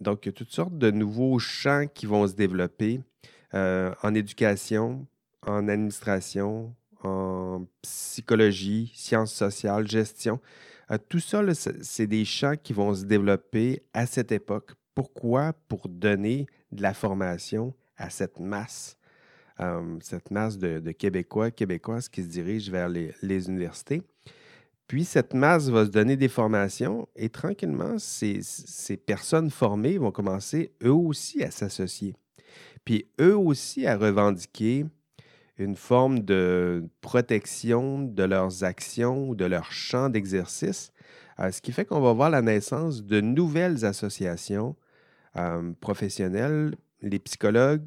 donc, 0.00 0.26
il 0.26 0.26
y 0.26 0.28
a 0.30 0.32
toutes 0.32 0.50
sortes 0.50 0.76
de 0.76 0.90
nouveaux 0.90 1.38
champs 1.38 1.86
qui 1.86 2.06
vont 2.06 2.26
se 2.26 2.34
développer 2.34 3.00
en 3.52 4.14
éducation, 4.16 5.06
en 5.46 5.68
administration, 5.68 6.74
en 7.04 7.66
psychologie, 7.82 8.90
sciences 8.96 9.32
sociales, 9.32 9.86
gestion. 9.86 10.40
tout 11.08 11.20
ça, 11.20 11.40
c'est 11.54 12.08
des 12.08 12.24
champs 12.24 12.56
qui 12.60 12.72
vont 12.72 12.92
se 12.92 13.04
développer 13.04 13.84
à 13.94 14.04
cette 14.06 14.32
époque. 14.32 14.72
Pourquoi? 14.96 15.52
Pour 15.68 15.88
donner 15.88 16.48
de 16.72 16.82
la 16.82 16.94
formation 16.94 17.74
à 17.96 18.10
cette 18.10 18.38
masse, 18.38 18.96
euh, 19.60 19.96
cette 20.00 20.30
masse 20.30 20.58
de, 20.58 20.92
Québécois, 20.92 21.50
Québécoises 21.50 22.08
qui 22.08 22.22
se 22.22 22.28
dirigent 22.28 22.70
vers 22.70 22.88
les, 22.88 23.48
universités. 23.48 24.02
Puis 24.86 25.04
cette 25.04 25.34
masse 25.34 25.68
va 25.68 25.84
se 25.84 25.90
donner 25.90 26.16
des 26.16 26.28
formations 26.28 27.08
et 27.14 27.28
tranquillement, 27.28 27.98
ces, 27.98 28.40
personnes 29.04 29.50
formées 29.50 29.98
vont 29.98 30.12
commencer 30.12 30.72
eux 30.82 30.92
aussi 30.92 31.42
à 31.42 31.50
s'associer. 31.50 32.14
Puis 32.84 33.10
eux 33.20 33.36
aussi 33.36 33.86
à 33.86 33.96
revendiquer 33.96 34.86
une 35.58 35.76
forme 35.76 36.20
de 36.20 36.88
protection 37.00 38.00
de 38.00 38.22
leurs 38.22 38.64
actions 38.64 39.28
ou 39.28 39.34
de 39.34 39.44
leur 39.44 39.72
champ 39.72 40.08
d'exercice, 40.08 40.92
euh, 41.40 41.50
ce 41.50 41.60
qui 41.60 41.72
fait 41.72 41.84
qu'on 41.84 42.00
va 42.00 42.12
voir 42.12 42.30
la 42.30 42.42
naissance 42.42 43.04
de 43.04 43.20
nouvelles 43.20 43.84
associations 43.84 44.76
euh, 45.36 45.72
professionnels, 45.80 46.74
les 47.00 47.18
psychologues, 47.18 47.86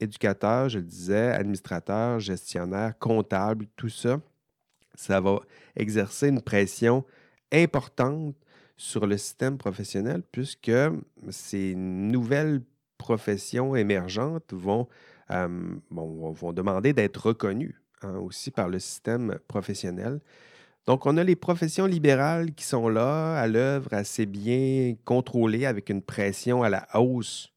éducateurs, 0.00 0.68
je 0.68 0.78
le 0.78 0.84
disais, 0.84 1.32
administrateurs, 1.32 2.20
gestionnaires, 2.20 2.98
comptables, 2.98 3.66
tout 3.76 3.88
ça, 3.88 4.20
ça 4.94 5.20
va 5.20 5.40
exercer 5.76 6.28
une 6.28 6.40
pression 6.40 7.04
importante 7.52 8.34
sur 8.76 9.06
le 9.06 9.16
système 9.16 9.58
professionnel 9.58 10.22
puisque 10.30 10.72
ces 11.30 11.74
nouvelles 11.74 12.62
professions 12.96 13.74
émergentes 13.76 14.52
vont, 14.52 14.88
euh, 15.30 15.56
demander 15.90 16.92
d'être 16.92 17.28
reconnues 17.28 17.80
hein, 18.02 18.16
aussi 18.16 18.50
par 18.50 18.68
le 18.68 18.78
système 18.78 19.38
professionnel. 19.48 20.20
Donc, 20.88 21.04
on 21.04 21.18
a 21.18 21.22
les 21.22 21.36
professions 21.36 21.84
libérales 21.84 22.54
qui 22.54 22.64
sont 22.64 22.88
là, 22.88 23.38
à 23.38 23.46
l'œuvre, 23.46 23.92
assez 23.92 24.24
bien 24.24 24.94
contrôlées, 25.04 25.66
avec 25.66 25.90
une 25.90 26.00
pression 26.00 26.62
à 26.62 26.70
la 26.70 26.88
hausse 26.94 27.52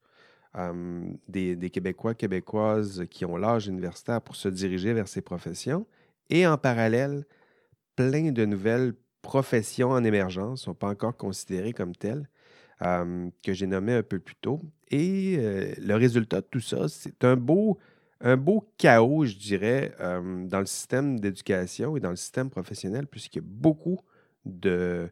des, 1.30 1.70
Québécois, 1.70 2.14
Québécoises 2.14 3.06
qui 3.10 3.24
ont 3.24 3.38
l'âge 3.38 3.68
universitaire 3.68 4.22
pour 4.22 4.36
se 4.36 4.50
diriger 4.50 4.92
vers 4.92 5.08
ces 5.08 5.22
professions. 5.22 5.88
Et 6.30 6.46
en 6.46 6.58
parallèle, 6.58 7.24
plein 7.96 8.34
de 8.34 8.44
nouvelles 8.44 8.96
professions 9.22 9.92
en 9.92 10.04
émergence, 10.04 10.64
ne 10.64 10.66
sont 10.66 10.74
pas 10.74 10.90
encore 10.90 11.16
considérées 11.16 11.72
comme 11.72 11.96
telles, 11.96 12.28
que 12.82 13.54
j'ai 13.54 13.68
nommées 13.68 13.96
un 13.96 14.04
peu 14.04 14.20
plus 14.20 14.36
tôt. 14.36 14.60
Et 14.90 15.38
le 15.78 15.94
résultat 15.94 16.42
de 16.42 16.48
tout 16.52 16.60
ça, 16.60 16.90
c'est 16.90 17.24
un 17.24 17.38
beau 17.38 17.80
un 18.24 18.38
beau 18.38 18.72
chaos, 18.78 19.26
je 19.26 19.36
dirais, 19.36 19.94
euh, 20.00 20.46
dans 20.48 20.60
le 20.60 20.66
système 20.66 21.20
d'éducation 21.20 21.98
et 21.98 22.00
dans 22.00 22.12
le 22.12 22.16
système 22.16 22.50
professionnel, 22.50 23.08
puisqu'il 23.08 23.40
y 23.40 23.46
a 23.46 23.48
beaucoup 23.48 24.00
de. 24.46 25.10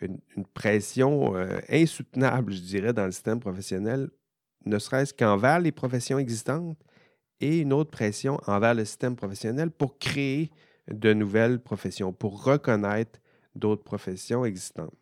une, 0.00 0.18
pression 0.54 1.36
euh, 1.36 1.58
insoutenable, 1.68 2.52
je 2.52 2.60
dirais, 2.60 2.92
dans 2.92 3.06
le 3.06 3.12
système 3.12 3.40
professionnel, 3.40 4.10
ne 4.64 4.78
serait-ce 4.78 5.14
qu'envers 5.14 5.60
les 5.60 5.72
professions 5.72 6.18
existantes 6.18 6.78
et 7.40 7.60
une 7.60 7.72
autre 7.72 7.90
pression 7.90 8.38
envers 8.46 8.74
le 8.74 8.84
système 8.84 9.16
professionnel 9.16 9.70
pour 9.70 9.98
créer 9.98 10.50
de 10.88 11.12
nouvelles 11.12 11.60
professions, 11.60 12.12
pour 12.12 12.44
reconnaître 12.44 13.20
d'autres 13.54 13.84
professions 13.84 14.44
existantes. 14.44 14.94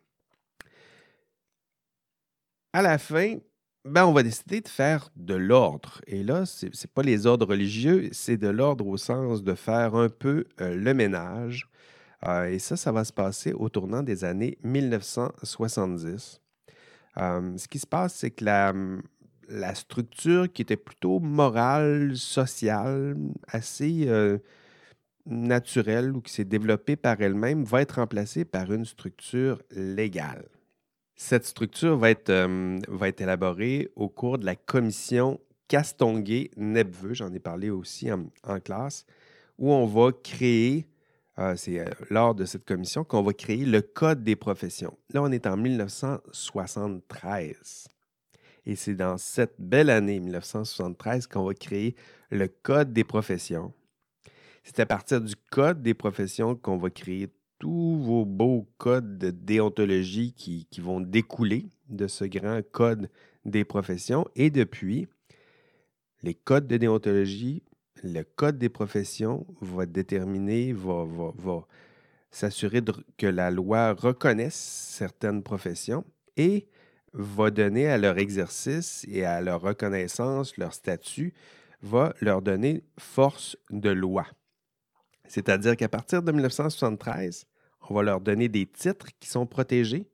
À 2.73 2.81
la 2.81 2.97
fin, 2.97 3.37
ben, 3.85 4.05
on 4.05 4.13
va 4.13 4.21
décider 4.23 4.61
de 4.61 4.67
faire 4.67 5.09
de 5.15 5.33
l'ordre. 5.33 6.01
Et 6.05 6.23
là, 6.23 6.45
ce 6.45 6.67
n'est 6.67 6.71
pas 6.93 7.01
les 7.01 7.25
ordres 7.25 7.47
religieux, 7.47 8.09
c'est 8.11 8.37
de 8.37 8.47
l'ordre 8.47 8.85
au 8.85 8.97
sens 8.97 9.43
de 9.43 9.55
faire 9.55 9.95
un 9.95 10.09
peu 10.09 10.45
euh, 10.61 10.75
le 10.75 10.93
ménage. 10.93 11.67
Euh, 12.27 12.45
et 12.45 12.59
ça, 12.59 12.77
ça 12.77 12.91
va 12.91 13.03
se 13.03 13.13
passer 13.13 13.53
au 13.53 13.69
tournant 13.69 14.03
des 14.03 14.23
années 14.23 14.59
1970. 14.63 16.41
Euh, 17.17 17.57
ce 17.57 17.67
qui 17.67 17.79
se 17.79 17.87
passe, 17.87 18.13
c'est 18.13 18.31
que 18.31 18.45
la, 18.45 18.73
la, 19.49 19.73
structure 19.73 20.51
qui 20.51 20.61
était 20.61 20.77
plutôt 20.77 21.19
morale, 21.19 22.15
sociale, 22.15 23.17
assez 23.47 24.07
naturelle 25.25 26.15
ou 26.15 26.21
qui 26.21 26.31
s'est 26.33 26.45
développée 26.45 26.95
par 26.95 27.19
elle-même, 27.21 27.63
va 27.63 27.81
être 27.81 27.95
remplacée 27.95 28.45
par 28.45 28.71
une 28.71 28.85
structure 28.85 29.61
légale. 29.71 30.45
Cette 31.15 31.45
structure 31.45 31.97
va 31.97 32.09
être, 32.09 32.29
euh, 32.29 32.79
va 32.87 33.07
être 33.07 33.21
élaborée 33.21 33.89
au 33.95 34.09
cours 34.09 34.37
de 34.37 34.45
la 34.45 34.55
commission 34.55 35.39
Castonguay-Nepveux, 35.67 37.13
j'en 37.13 37.33
ai 37.33 37.39
parlé 37.39 37.69
aussi 37.69 38.09
en, 38.11 38.59
classe, 38.59 39.05
où 39.57 39.71
on 39.71 39.85
va 39.85 40.11
créer 40.11 40.87
euh, 41.39 41.55
c'est 41.55 41.79
euh, 41.79 41.85
lors 42.09 42.35
de 42.35 42.43
cette 42.45 42.65
commission 42.65 43.05
qu'on 43.05 43.23
va 43.23 43.33
créer 43.33 43.65
le 43.65 43.81
Code 43.81 44.23
des 44.23 44.35
professions. 44.35 44.97
Là, 45.13 45.23
on 45.23 45.31
est 45.31 45.47
en 45.47 45.55
1973. 45.55 47.87
Et 48.65 48.75
c'est 48.75 48.95
dans 48.95 49.17
cette 49.17 49.55
belle 49.57 49.89
année 49.89 50.19
1973 50.19 51.27
qu'on 51.27 51.45
va 51.45 51.53
créer 51.53 51.95
le 52.29 52.47
Code 52.47 52.91
des 52.93 53.05
professions. 53.05 53.73
C'est 54.63 54.79
à 54.79 54.85
partir 54.85 55.19
du 55.21 55.35
Code 55.49 55.81
des 55.81 55.93
professions 55.93 56.55
qu'on 56.55 56.77
va 56.77 56.89
créer 56.89 57.29
tous 57.61 58.01
vos 58.01 58.25
beaux 58.25 58.67
codes 58.79 59.19
de 59.19 59.29
déontologie 59.29 60.33
qui, 60.33 60.65
qui 60.71 60.81
vont 60.81 60.99
découler 60.99 61.69
de 61.89 62.07
ce 62.07 62.25
grand 62.25 62.59
Code 62.71 63.07
des 63.45 63.63
professions. 63.63 64.25
Et 64.35 64.49
depuis, 64.49 65.07
les 66.23 66.33
codes 66.33 66.65
de 66.65 66.77
déontologie, 66.77 67.61
le 68.03 68.23
Code 68.23 68.57
des 68.57 68.69
professions 68.69 69.45
va 69.61 69.85
déterminer, 69.85 70.73
va, 70.73 71.05
va, 71.05 71.31
va 71.35 71.67
s'assurer 72.31 72.81
que 73.15 73.27
la 73.27 73.51
loi 73.51 73.93
reconnaisse 73.93 74.55
certaines 74.55 75.43
professions 75.43 76.03
et 76.37 76.67
va 77.13 77.51
donner 77.51 77.87
à 77.87 77.99
leur 77.99 78.17
exercice 78.17 79.05
et 79.07 79.23
à 79.23 79.39
leur 79.39 79.61
reconnaissance, 79.61 80.57
leur 80.57 80.73
statut, 80.73 81.35
va 81.83 82.15
leur 82.21 82.41
donner 82.41 82.83
force 82.97 83.55
de 83.69 83.91
loi. 83.91 84.25
C'est-à-dire 85.27 85.77
qu'à 85.77 85.89
partir 85.89 86.23
de 86.23 86.31
1973, 86.31 87.45
on 87.89 87.93
va 87.93 88.03
leur 88.03 88.21
donner 88.21 88.47
des 88.47 88.65
titres 88.65 89.07
qui 89.19 89.29
sont 89.29 89.45
protégés. 89.45 90.09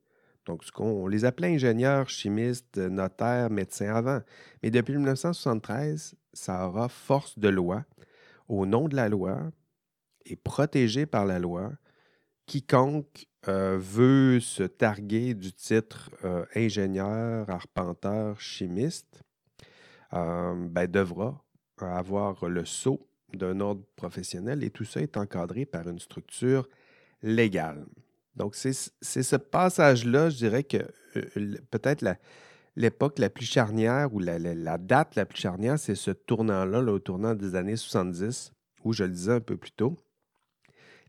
Donc, 0.46 0.68
qu'on 0.70 1.06
les 1.06 1.24
appelait 1.24 1.54
ingénieurs, 1.54 2.08
chimistes, 2.08 2.78
notaires, 2.78 3.50
médecins 3.50 3.94
avant. 3.94 4.20
Mais 4.62 4.70
depuis 4.70 4.94
1973, 4.94 6.14
ça 6.32 6.66
aura 6.66 6.88
force 6.88 7.38
de 7.38 7.48
loi. 7.48 7.84
Au 8.48 8.64
nom 8.64 8.88
de 8.88 8.96
la 8.96 9.10
loi 9.10 9.38
et 10.24 10.36
protégé 10.36 11.04
par 11.04 11.26
la 11.26 11.38
loi, 11.38 11.72
quiconque 12.46 13.26
euh, 13.46 13.78
veut 13.78 14.40
se 14.40 14.62
targuer 14.62 15.34
du 15.34 15.52
titre 15.52 16.10
euh, 16.24 16.44
ingénieur, 16.54 17.48
arpenteur, 17.50 18.40
chimiste, 18.40 19.22
euh, 20.14 20.54
ben, 20.68 20.90
devra 20.90 21.44
avoir 21.78 22.48
le 22.48 22.64
sceau 22.64 23.08
d'un 23.34 23.60
ordre 23.60 23.84
professionnel 23.94 24.64
et 24.64 24.70
tout 24.70 24.84
ça 24.84 25.00
est 25.00 25.16
encadré 25.16 25.66
par 25.66 25.86
une 25.88 25.98
structure 25.98 26.68
légale. 27.22 27.86
Donc, 28.36 28.54
c'est 28.54 28.72
ce 28.72 29.36
passage-là, 29.36 30.30
je 30.30 30.36
dirais 30.36 30.62
que 30.62 30.78
peut-être 31.70 32.04
l'époque 32.76 33.18
la, 33.18 33.30
plus 33.30 33.46
charnière 33.46 34.14
ou 34.14 34.20
la, 34.20 34.78
date 34.78 35.16
la 35.16 35.26
plus 35.26 35.40
charnière, 35.40 35.78
c'est 35.78 35.96
ce 35.96 36.12
tournant-là, 36.12 36.80
au 36.80 36.98
tournant 37.00 37.34
des 37.34 37.56
années 37.56 37.76
70, 37.76 38.52
où 38.84 38.92
je 38.92 39.04
le 39.04 39.10
disais 39.10 39.32
un 39.32 39.40
peu 39.40 39.56
plus 39.56 39.72
tôt, 39.72 39.96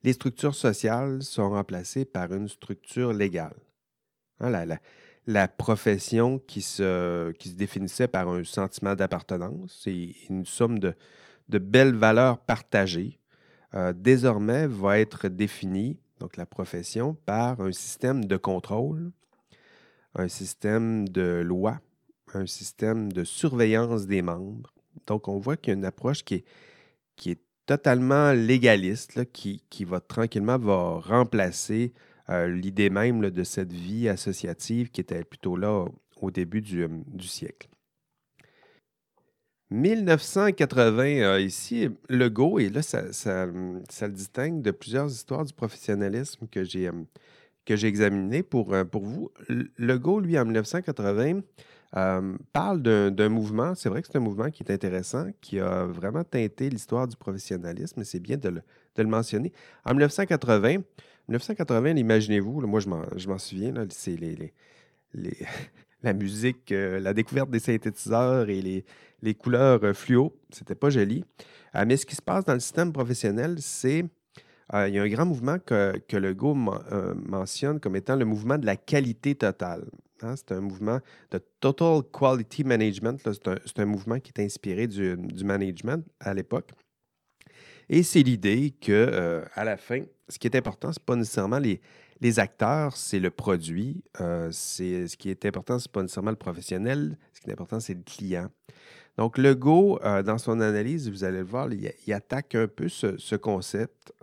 les 0.03 0.13
structures 0.13 0.55
sociales 0.55 1.21
sont 1.21 1.49
remplacées 1.49 2.05
par 2.05 2.33
une 2.33 2.47
structure 2.47 3.13
légale. 3.13 3.55
Hein, 4.39 4.65
la, 5.27 5.47
profession 5.47 6.39
qui 6.39 6.61
se, 6.61 7.31
qui 7.33 7.49
se 7.49 7.55
définissait 7.55 8.07
par 8.07 8.29
un 8.29 8.43
sentiment 8.43 8.95
d'appartenance 8.95 9.83
et 9.85 10.15
une 10.29 10.45
somme 10.45 10.79
de, 10.79 10.95
belles 11.47 11.95
valeurs 11.95 12.39
partagées, 12.39 13.18
euh, 13.73 13.93
désormais 13.93 14.67
va 14.67 14.99
être 14.99 15.27
définie, 15.27 15.99
donc 16.19 16.37
la 16.37 16.45
profession, 16.45 17.15
par 17.25 17.61
un 17.61 17.71
système 17.71 18.25
de 18.25 18.37
contrôle, 18.37 19.11
un 20.15 20.27
système 20.27 21.07
de 21.07 21.41
loi, 21.41 21.79
un 22.33 22.45
système 22.45 23.11
de 23.11 23.23
surveillance 23.23 24.07
des 24.07 24.21
membres. 24.21 24.73
Donc, 25.07 25.27
on 25.27 25.39
voit 25.39 25.57
qu'il 25.57 25.71
y 25.71 25.75
a 25.75 25.77
une 25.77 25.85
approche 25.85 26.23
qui 26.23 26.35
est, 26.35 26.45
qui 27.15 27.37
totalement 27.69 28.31
légaliste 28.31 29.31
qui, 29.31 29.61
va 29.85 29.99
tranquillement 29.99 30.57
va 30.57 30.99
remplacer 31.01 31.93
euh, 32.29 32.47
l'idée 32.47 32.89
même 32.89 33.29
de 33.29 33.43
cette 33.43 33.71
vie 33.71 34.09
associative 34.09 34.89
qui 34.89 35.01
était 35.01 35.23
plutôt 35.23 35.55
là 35.55 35.85
au 36.19 36.31
début 36.31 36.61
du, 36.61 36.81
euh, 36.81 36.89
siècle. 37.19 37.69
1980, 39.71 41.03
euh, 41.03 41.39
ici, 41.39 41.89
le 42.09 42.29
Go, 42.29 42.59
et 42.59 42.69
là, 42.69 42.81
ça, 42.81 43.45
le 43.45 44.09
distingue 44.09 44.61
de 44.61 44.71
plusieurs 44.71 45.11
histoires 45.11 45.45
du 45.45 45.53
professionnalisme 45.53 46.47
que 46.47 46.63
j'ai 46.63 46.89
que 47.65 47.75
j'ai 47.75 47.87
examiné 47.87 48.41
pour, 48.41 48.75
pour 48.91 49.03
vous. 49.05 49.31
Le 49.47 49.97
Go, 49.99 50.19
lui, 50.19 50.39
en 50.39 50.45
1980, 50.45 51.41
euh, 51.97 52.37
parle 52.53 52.81
d'un 52.81 53.29
mouvement, 53.29 53.73
c'est 53.73 53.89
vrai 53.89 54.01
que 54.01 54.07
c'est 54.07 54.17
un 54.17 54.21
mouvement 54.21 54.51
qui 54.51 54.63
est 54.63 54.71
intéressant, 54.71 55.27
qui 55.41 55.59
a 55.59 55.85
vraiment 55.85 56.23
teinté 56.23 56.69
l'histoire 56.69 57.07
du 57.07 57.15
professionnalisme, 57.15 58.01
et 58.01 58.03
c'est 58.03 58.19
bien 58.19 58.37
de 58.37 58.61
le, 58.97 59.05
mentionner. 59.05 59.51
En 59.85 59.91
1980, 59.91 60.83
1980, 61.27 61.95
imaginez-vous, 61.95 62.61
moi 62.67 62.79
je 62.79 63.27
m'en 63.27 63.37
souviens, 63.37 63.73
c'est 63.89 64.15
les, 64.15 64.53
la 66.03 66.13
musique, 66.13 66.71
euh, 66.71 66.99
la 66.99 67.13
découverte 67.13 67.49
des 67.49 67.59
synthétiseurs 67.59 68.49
et 68.49 68.83
les, 69.21 69.33
couleurs 69.35 69.83
euh, 69.83 69.93
fluo, 69.93 70.35
c'était 70.49 70.75
pas 70.75 70.89
joli. 70.89 71.23
mais 71.85 71.97
ce 71.97 72.05
qui 72.05 72.15
se 72.15 72.21
passe 72.21 72.45
dans 72.45 72.53
le 72.53 72.59
système 72.59 72.91
professionnel, 72.93 73.57
c'est 73.59 74.05
il 74.71 74.93
y 74.93 74.99
a 74.99 75.01
un 75.01 75.09
grand 75.09 75.25
mouvement 75.25 75.57
que, 75.57 75.97
que 76.07 76.15
Legault 76.15 76.53
mentionne 76.53 77.79
comme 77.79 77.95
étant 77.95 78.15
le 78.15 78.23
mouvement 78.25 78.55
de 78.59 78.67
la 78.67 78.75
qualité 78.75 79.33
totale. 79.33 79.83
Hein, 80.23 80.35
c'est 80.35 80.51
un 80.51 80.61
mouvement 80.61 80.99
de 81.31 81.39
Total 81.59 82.01
Quality 82.11 82.63
Management. 82.63 83.19
C'est 83.23 83.79
un, 83.79 83.85
mouvement 83.85 84.19
qui 84.19 84.31
est 84.35 84.43
inspiré 84.43 84.87
du, 84.87 85.17
management 85.43 86.05
à 86.19 86.33
l'époque. 86.33 86.71
Et 87.87 88.03
c'est 88.03 88.21
l'idée 88.21 88.73
que 88.79 88.91
euh, 88.91 89.43
à 89.55 89.63
la 89.63 89.77
fin, 89.77 90.01
ce 90.27 90.37
qui 90.37 90.47
est 90.47 90.55
important, 90.55 90.91
ce 90.91 90.99
n'est 90.99 91.05
pas 91.05 91.15
nécessairement 91.15 91.59
les, 91.59 91.81
les 92.21 92.39
acteurs, 92.39 92.97
c'est 92.97 93.19
le 93.19 93.29
produit. 93.29 94.03
Euh, 94.19 94.51
ce 94.51 95.15
qui 95.15 95.29
est 95.29 95.45
important, 95.45 95.79
ce 95.79 95.87
n'est 95.87 95.91
pas 95.91 96.01
nécessairement 96.01 96.31
le 96.31 96.35
professionnel. 96.35 97.17
Ce 97.33 97.41
qui 97.41 97.49
est 97.49 97.53
important, 97.53 97.79
c'est 97.79 97.93
le 97.93 98.03
client. 98.03 98.49
Donc, 99.17 99.37
le 99.37 99.55
Go, 99.55 99.99
euh, 100.03 100.23
dans 100.23 100.37
son 100.37 100.59
analyse, 100.61 101.09
vous 101.09 101.23
allez 101.23 101.39
le 101.39 101.43
voir, 101.43 101.69
il, 101.71 102.13
attaque 102.13 102.55
un 102.55 102.67
peu 102.67 102.89
ce, 102.89 103.35
concept, 103.35 104.13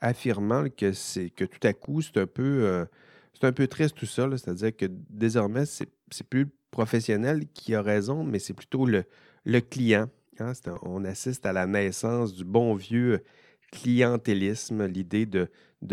affirmant 0.00 0.64
que, 0.64 1.28
que 1.28 1.44
tout 1.44 1.66
à 1.66 1.72
coup, 1.72 2.02
c'est 2.02 2.18
un 2.18 2.26
peu 2.26 2.86
c'est 3.34 3.46
un 3.46 3.52
peu 3.52 3.66
triste 3.66 3.96
tout 3.96 4.06
ça, 4.06 4.28
c'est-à-dire 4.30 4.76
que 4.76 4.86
désormais, 5.10 5.66
c'est 5.66 5.88
plus 6.28 6.44
le 6.44 6.50
professionnel 6.70 7.46
qui 7.52 7.74
a 7.74 7.82
raison, 7.82 8.24
mais 8.24 8.38
c'est 8.38 8.54
plutôt 8.54 8.86
le, 8.86 9.04
client. 9.60 10.08
Hein. 10.38 10.52
on 10.82 11.04
assiste 11.04 11.46
à 11.46 11.52
la 11.52 11.66
naissance 11.66 12.34
du 12.34 12.44
bon 12.44 12.74
vieux 12.74 13.22
clientélisme, 13.74 14.86
l'idée 14.86 15.26
de, 15.26 15.48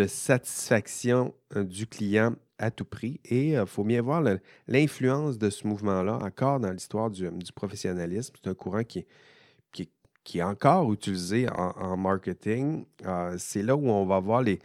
satisfaction 0.08 1.34
euh, 1.56 1.64
du 1.64 1.86
client 1.86 2.36
à 2.62 2.72
tout 2.72 2.86
prix. 2.86 3.20
Et 3.26 3.50
il 3.50 3.56
euh, 3.56 3.66
faut 3.66 3.84
bien 3.84 4.02
voir 4.02 4.24
l'influence 4.68 5.38
de 5.38 5.50
ce 5.50 5.68
mouvement-là 5.68 6.20
encore 6.22 6.60
dans 6.60 6.72
l'histoire 6.72 7.10
du, 7.10 7.30
professionnalisme. 7.54 8.34
C'est 8.42 8.50
un 8.50 8.54
courant 8.54 8.84
qui, 8.84 9.06
est 10.36 10.42
encore 10.44 10.94
utilisé 10.94 11.48
en, 11.50 11.98
marketing. 11.98 12.86
Euh, 13.06 13.36
c'est 13.38 13.64
là 13.64 13.76
où 13.76 13.90
on 13.90 14.06
va 14.06 14.20
voir 14.20 14.44
les, 14.44 14.60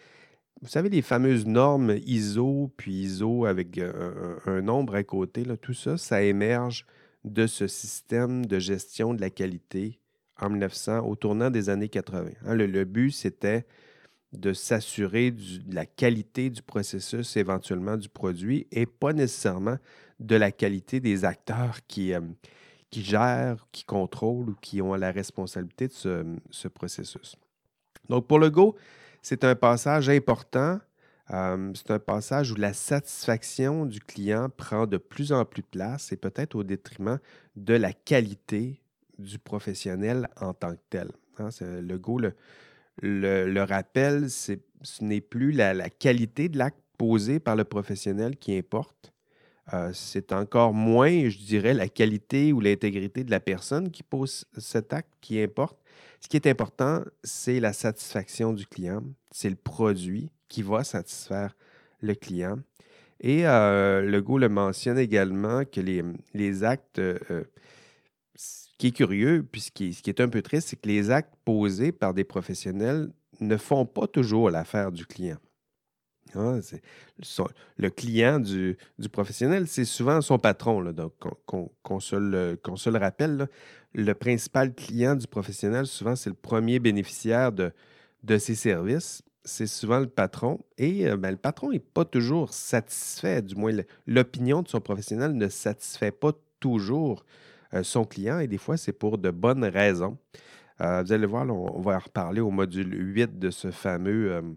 vous 0.63 0.69
savez, 0.69 0.91
les 0.91 1.03
fameuses 1.03 1.47
normes 1.47 1.97
ISO, 2.07 2.71
puis 2.77 2.93
ISO 2.93 3.47
avec 3.47 3.79
euh, 3.79 4.37
un, 4.47 4.61
nombre 4.61 4.95
à 4.95 5.03
côté, 5.03 5.45
là, 5.45 5.57
tout 5.57 5.75
ça, 5.75 5.97
ça 5.97 6.23
émerge 6.23 6.87
de 7.25 7.47
ce 7.47 7.67
système 7.67 8.47
de 8.47 8.59
gestion 8.59 9.15
de 9.15 9.21
la 9.21 9.31
qualité 9.31 9.99
en 10.41 10.51
1900, 10.51 11.01
au 11.01 11.17
tournant 11.17 11.51
des 11.51 11.69
années 11.69 11.89
80. 11.89 12.31
Hein. 12.45 12.55
le, 12.55 12.85
but, 12.85 13.11
c'était 13.11 13.67
de 14.33 14.53
s'assurer 14.53 15.31
de 15.31 15.75
la 15.75 15.87
qualité 15.87 16.51
du 16.51 16.63
processus, 16.63 17.37
éventuellement 17.37 17.97
du 17.97 18.09
produit, 18.09 18.67
et 18.71 18.87
pas 18.87 19.13
nécessairement 19.13 19.79
de 20.21 20.37
la 20.37 20.51
qualité 20.51 21.01
des 21.01 21.25
acteurs 21.25 21.79
qui, 21.87 22.13
euh, 22.13 22.21
qui 22.91 23.03
gèrent, 23.03 23.67
qui 23.73 23.85
contrôlent 23.85 24.51
ou 24.51 24.57
qui 24.61 24.83
ont 24.83 24.95
la 24.95 25.11
responsabilité 25.11 25.89
de 25.89 25.93
ce, 25.93 26.25
ce 26.51 26.69
processus. 26.69 27.37
Donc, 28.09 28.27
pour 28.27 28.39
le 28.39 28.51
Go, 28.51 28.77
c'est 29.23 29.45
un 29.45 29.55
passage 29.55 30.09
important. 30.09 30.81
Euh, 31.33 31.73
c'est 31.75 31.91
un 31.91 31.99
passage 31.99 32.53
où 32.53 32.55
la 32.55 32.73
satisfaction 32.73 33.85
du 33.85 34.01
client 34.01 34.49
prend 34.49 34.87
de 34.87 34.97
plus 34.97 35.33
en 35.33 35.45
plus 35.45 35.63
de 35.63 35.67
place 35.67 36.13
et 36.13 36.17
peut-être 36.17 36.55
au 36.55 36.63
détriment 36.63 37.19
de 37.57 37.75
la 37.75 37.93
qualité 37.93 38.81
du 39.19 39.39
professionnel 39.39 40.29
en 40.41 40.55
tant 40.55 40.73
que 40.73 40.81
tel. 40.91 41.11
Hein. 41.39 41.49
le 41.61 41.97
go 41.99 42.21
le, 43.03 43.63
rappel, 43.63 44.31
ce 44.31 44.55
n'est 45.01 45.21
plus 45.21 45.53
la, 45.53 45.91
qualité 45.91 46.49
de 46.49 46.59
l'acte 46.59 46.81
posé 46.97 47.41
par 47.41 47.57
le 47.57 47.65
professionnel 47.65 48.37
qui 48.37 48.57
importe. 48.57 49.13
Euh, 49.75 49.91
c'est 49.93 50.33
encore 50.33 50.73
moins, 50.73 51.29
je 51.29 51.39
dirais, 51.39 51.75
la 51.75 51.89
qualité 51.89 52.53
ou 52.53 52.61
l'intégrité 52.61 53.25
de 53.25 53.31
la 53.31 53.41
personne 53.41 53.91
qui 53.91 54.05
pose 54.05 54.45
cet 54.57 54.93
acte 54.93 55.11
qui 55.21 55.43
importe, 55.43 55.77
ce 56.21 56.29
qui 56.29 56.37
est 56.37 56.47
important, 56.47 57.03
c'est 57.23 57.61
la 57.61 57.73
satisfaction 57.73 58.53
du 58.53 58.67
client. 58.67 59.03
C'est 59.31 59.51
le 59.51 59.57
produit 59.57 60.31
qui 60.49 60.63
va 60.63 60.85
satisfaire 60.85 61.55
le 62.01 62.15
client. 62.15 62.59
Et 63.21 63.47
euh, 63.47 64.03
Legault 64.03 64.39
le 64.39 64.49
mentionne 64.49 64.99
également 64.99 65.65
que 65.65 65.81
les, 65.81 66.65
actes, 66.65 66.99
euh, 66.99 67.45
qui 68.79 68.89
est 68.89 68.93
curieux, 68.93 69.47
puis 69.51 69.61
ce 69.61 69.71
qui, 69.71 69.95
est 70.07 70.21
un 70.21 70.29
peu 70.29 70.43
triste, 70.43 70.69
c'est 70.69 70.77
que 70.77 70.89
les 70.89 71.11
actes 71.11 71.35
posés 71.45 71.93
par 71.93 72.15
des 72.15 72.25
professionnels 72.25 73.11
ne 73.41 73.57
font 73.57 73.87
pas 73.87 74.07
toujours 74.07 74.51
l'affaire 74.51 74.93
du 74.93 75.07
client. 75.07 75.39
Hein, 76.35 76.61
le 77.79 77.89
client 77.89 78.41
du, 78.41 78.77
professionnel, 79.11 79.67
c'est 79.67 79.85
souvent 79.85 80.21
son 80.21 80.39
patron. 80.39 80.83
donc, 80.93 81.13
qu'on 81.47 82.01
se, 82.01 82.17
le 82.17 82.99
rappelle, 82.99 83.49
le 83.95 84.13
principal 84.13 84.75
client 84.75 85.15
du 85.15 85.27
professionnel, 85.27 85.87
souvent, 85.87 86.17
c'est 86.17 86.31
le 86.31 86.37
premier 86.37 86.79
bénéficiaire 86.79 87.53
de, 87.53 87.73
ses 88.39 88.55
services. 88.55 89.23
C'est 89.45 89.69
souvent 89.69 90.01
le 90.01 90.09
patron. 90.09 90.59
Et 90.77 91.07
euh, 91.07 91.17
ben, 91.17 91.31
le 91.31 91.37
patron 91.37 91.71
n'est 91.71 91.79
pas 91.79 92.05
toujours 92.05 92.53
satisfait, 92.53 93.43
du 93.43 93.55
moins 93.55 93.71
l'opinion 94.07 94.63
de 94.63 94.69
son 94.69 94.81
professionnel 94.81 95.35
ne 95.35 95.49
satisfait 95.49 96.11
pas 96.11 96.33
toujours 96.59 97.25
son 97.83 98.05
client. 98.05 98.39
Et 98.39 98.47
des 98.47 98.59
fois, 98.59 98.77
c'est 98.77 98.93
pour 98.93 99.19
de 99.19 99.31
bonnes 99.31 99.65
raisons. 99.65 100.19
Euh, 100.81 101.03
vous 101.03 101.13
allez 101.13 101.27
voir, 101.27 101.47
on, 101.49 101.81
va 101.81 101.97
en 101.97 101.99
reparler 101.99 102.41
au 102.41 102.51
module 102.51 102.93
8 102.93 103.39
de 103.39 103.51
ce 103.51 103.71
fameux 103.71 104.57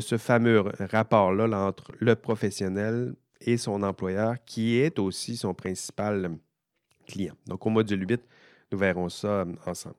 ce 0.00 0.18
fameux 0.18 0.64
rapport-là 0.78 1.58
entre 1.58 1.92
le 2.00 2.16
professionnel 2.16 3.14
et 3.40 3.56
son 3.56 3.82
employeur, 3.82 4.36
qui 4.44 4.76
est 4.76 4.98
aussi 4.98 5.36
son 5.36 5.54
principal 5.54 6.36
client. 7.06 7.34
Donc, 7.46 7.64
au 7.66 7.70
module 7.70 8.08
8, 8.08 8.20
nous 8.72 8.78
verrons 8.78 9.08
ça 9.08 9.28
euh, 9.28 9.54
ensemble. 9.66 9.96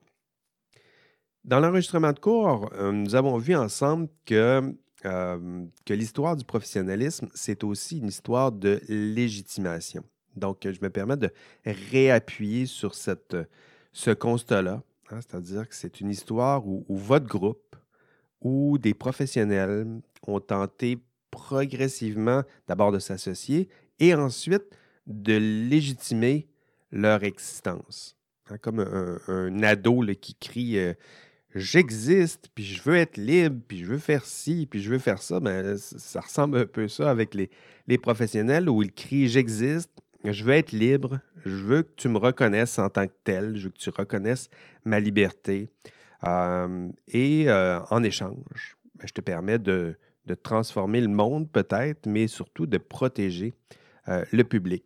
Dans 1.44 1.60
l'enregistrement 1.60 2.12
de 2.12 2.20
cours, 2.20 2.70
euh, 2.74 2.92
nous 2.92 3.16
avons 3.16 3.38
vu 3.38 3.56
ensemble 3.56 4.10
que, 4.26 4.76
euh, 5.06 5.66
que 5.86 5.94
l'histoire 5.94 6.36
du 6.36 6.44
professionnalisme, 6.44 7.30
c'est 7.34 7.64
aussi 7.64 8.00
une 8.00 8.08
histoire 8.08 8.52
de 8.52 8.82
légitimation. 8.90 10.04
Donc, 10.38 10.60
je 10.63 10.80
me 10.82 10.89
permets 10.89 11.17
de 11.17 11.32
réappuyer 11.65 12.65
sur 12.65 12.95
cette, 12.95 13.36
ce 13.91 14.12
constat-là, 14.12 14.84
hein, 15.10 15.19
c'est-à-dire 15.21 15.67
que 15.67 15.76
c'est 15.76 16.02
une 16.02 16.10
histoire 16.10 16.67
où 16.67 16.86
votre 16.89 17.28
groupe, 17.28 17.76
où 18.41 18.78
des 18.78 18.93
professionnels 18.93 19.88
ont 20.26 20.39
tenté 20.39 21.00
progressivement 21.32 22.43
d'abord 22.67 22.91
de 22.91 23.00
s'associer 23.00 23.69
et 24.00 24.13
ensuite 24.13 24.63
de 25.06 25.34
légitimer 25.34 26.47
leur 26.91 27.23
existence. 27.23 28.17
Hein, 28.50 28.58
comme 28.58 28.80
un, 28.80 29.63
ado 29.63 30.04
qui 30.21 30.36
crie 30.36 30.80
euh, 30.80 30.93
J'existe, 31.56 32.50
puis 32.54 32.63
je 32.63 32.82
veux 32.84 32.95
être 32.95 33.17
libre, 33.17 33.60
puis 33.67 33.80
je 33.80 33.86
veux 33.86 33.97
faire 33.97 34.26
ci, 34.26 34.67
puis 34.69 34.82
je 34.82 34.91
veux 34.91 35.00
faire 35.00 35.21
ça. 35.21 35.39
Ben, 35.39 35.78
ça 35.78 36.21
ressemble 36.21 36.58
un 36.58 36.65
peu 36.65 36.88
ça 36.88 37.10
avec 37.10 37.34
les 37.34 37.97
professionnels 37.97 38.69
où 38.69 38.84
ils 38.84 38.91
crient 38.91 39.28
J'existe, 39.28 39.91
je 40.23 40.43
veux 40.43 40.53
être 40.53 40.71
libre, 40.71 41.19
je 41.45 41.56
veux 41.56 41.84
que 41.84 41.91
tu 41.95 42.10
me 42.10 42.17
reconnaisses 42.17 42.80
en 42.80 42.89
tant 42.89 43.08
que 43.08 43.13
tel, 43.23 43.56
je 43.56 43.65
veux 43.65 43.69
que 43.69 43.77
tu 43.77 43.89
reconnaisses 43.89 44.49
ma 44.86 44.99
liberté. 44.99 45.69
Euh, 46.23 46.89
et 47.08 47.49
euh, 47.49 47.80
en 47.89 48.03
échange, 48.03 48.77
ben, 48.95 49.08
je 49.08 49.13
te 49.13 49.21
permets 49.21 49.60
de, 49.60 49.95
transformer 50.43 50.99
le 50.99 51.08
monde 51.08 51.49
peut-être, 51.49 52.06
mais 52.06 52.27
surtout 52.27 52.65
de 52.65 52.77
protéger 52.77 53.53
euh, 54.10 54.25
le 54.32 54.43
public. 54.43 54.84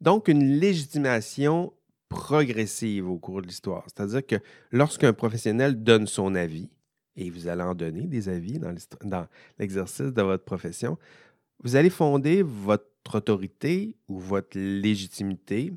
Donc, 0.00 0.28
une 0.28 0.58
légitimation 0.58 1.72
progressive 2.08 3.08
au 3.08 3.18
cours 3.18 3.42
de 3.42 3.46
l'histoire. 3.46 3.84
C'est-à-dire 3.86 4.26
que 4.26 4.36
lorsqu'un 4.70 5.12
professionnel 5.12 5.82
donne 5.82 6.06
son 6.06 6.34
avis, 6.34 6.68
et 7.16 7.30
vous 7.30 7.46
allez 7.46 7.62
en 7.62 7.74
donner 7.74 8.06
des 8.06 8.28
avis 8.28 8.58
dans 8.58 9.26
l'exercice 9.58 10.12
de 10.12 10.22
votre 10.22 10.44
profession, 10.44 10.98
vous 11.62 11.76
allez 11.76 11.90
fonder 11.90 12.42
votre 12.42 12.91
autorité 13.14 13.96
ou 14.08 14.18
votre 14.18 14.58
légitimité. 14.58 15.72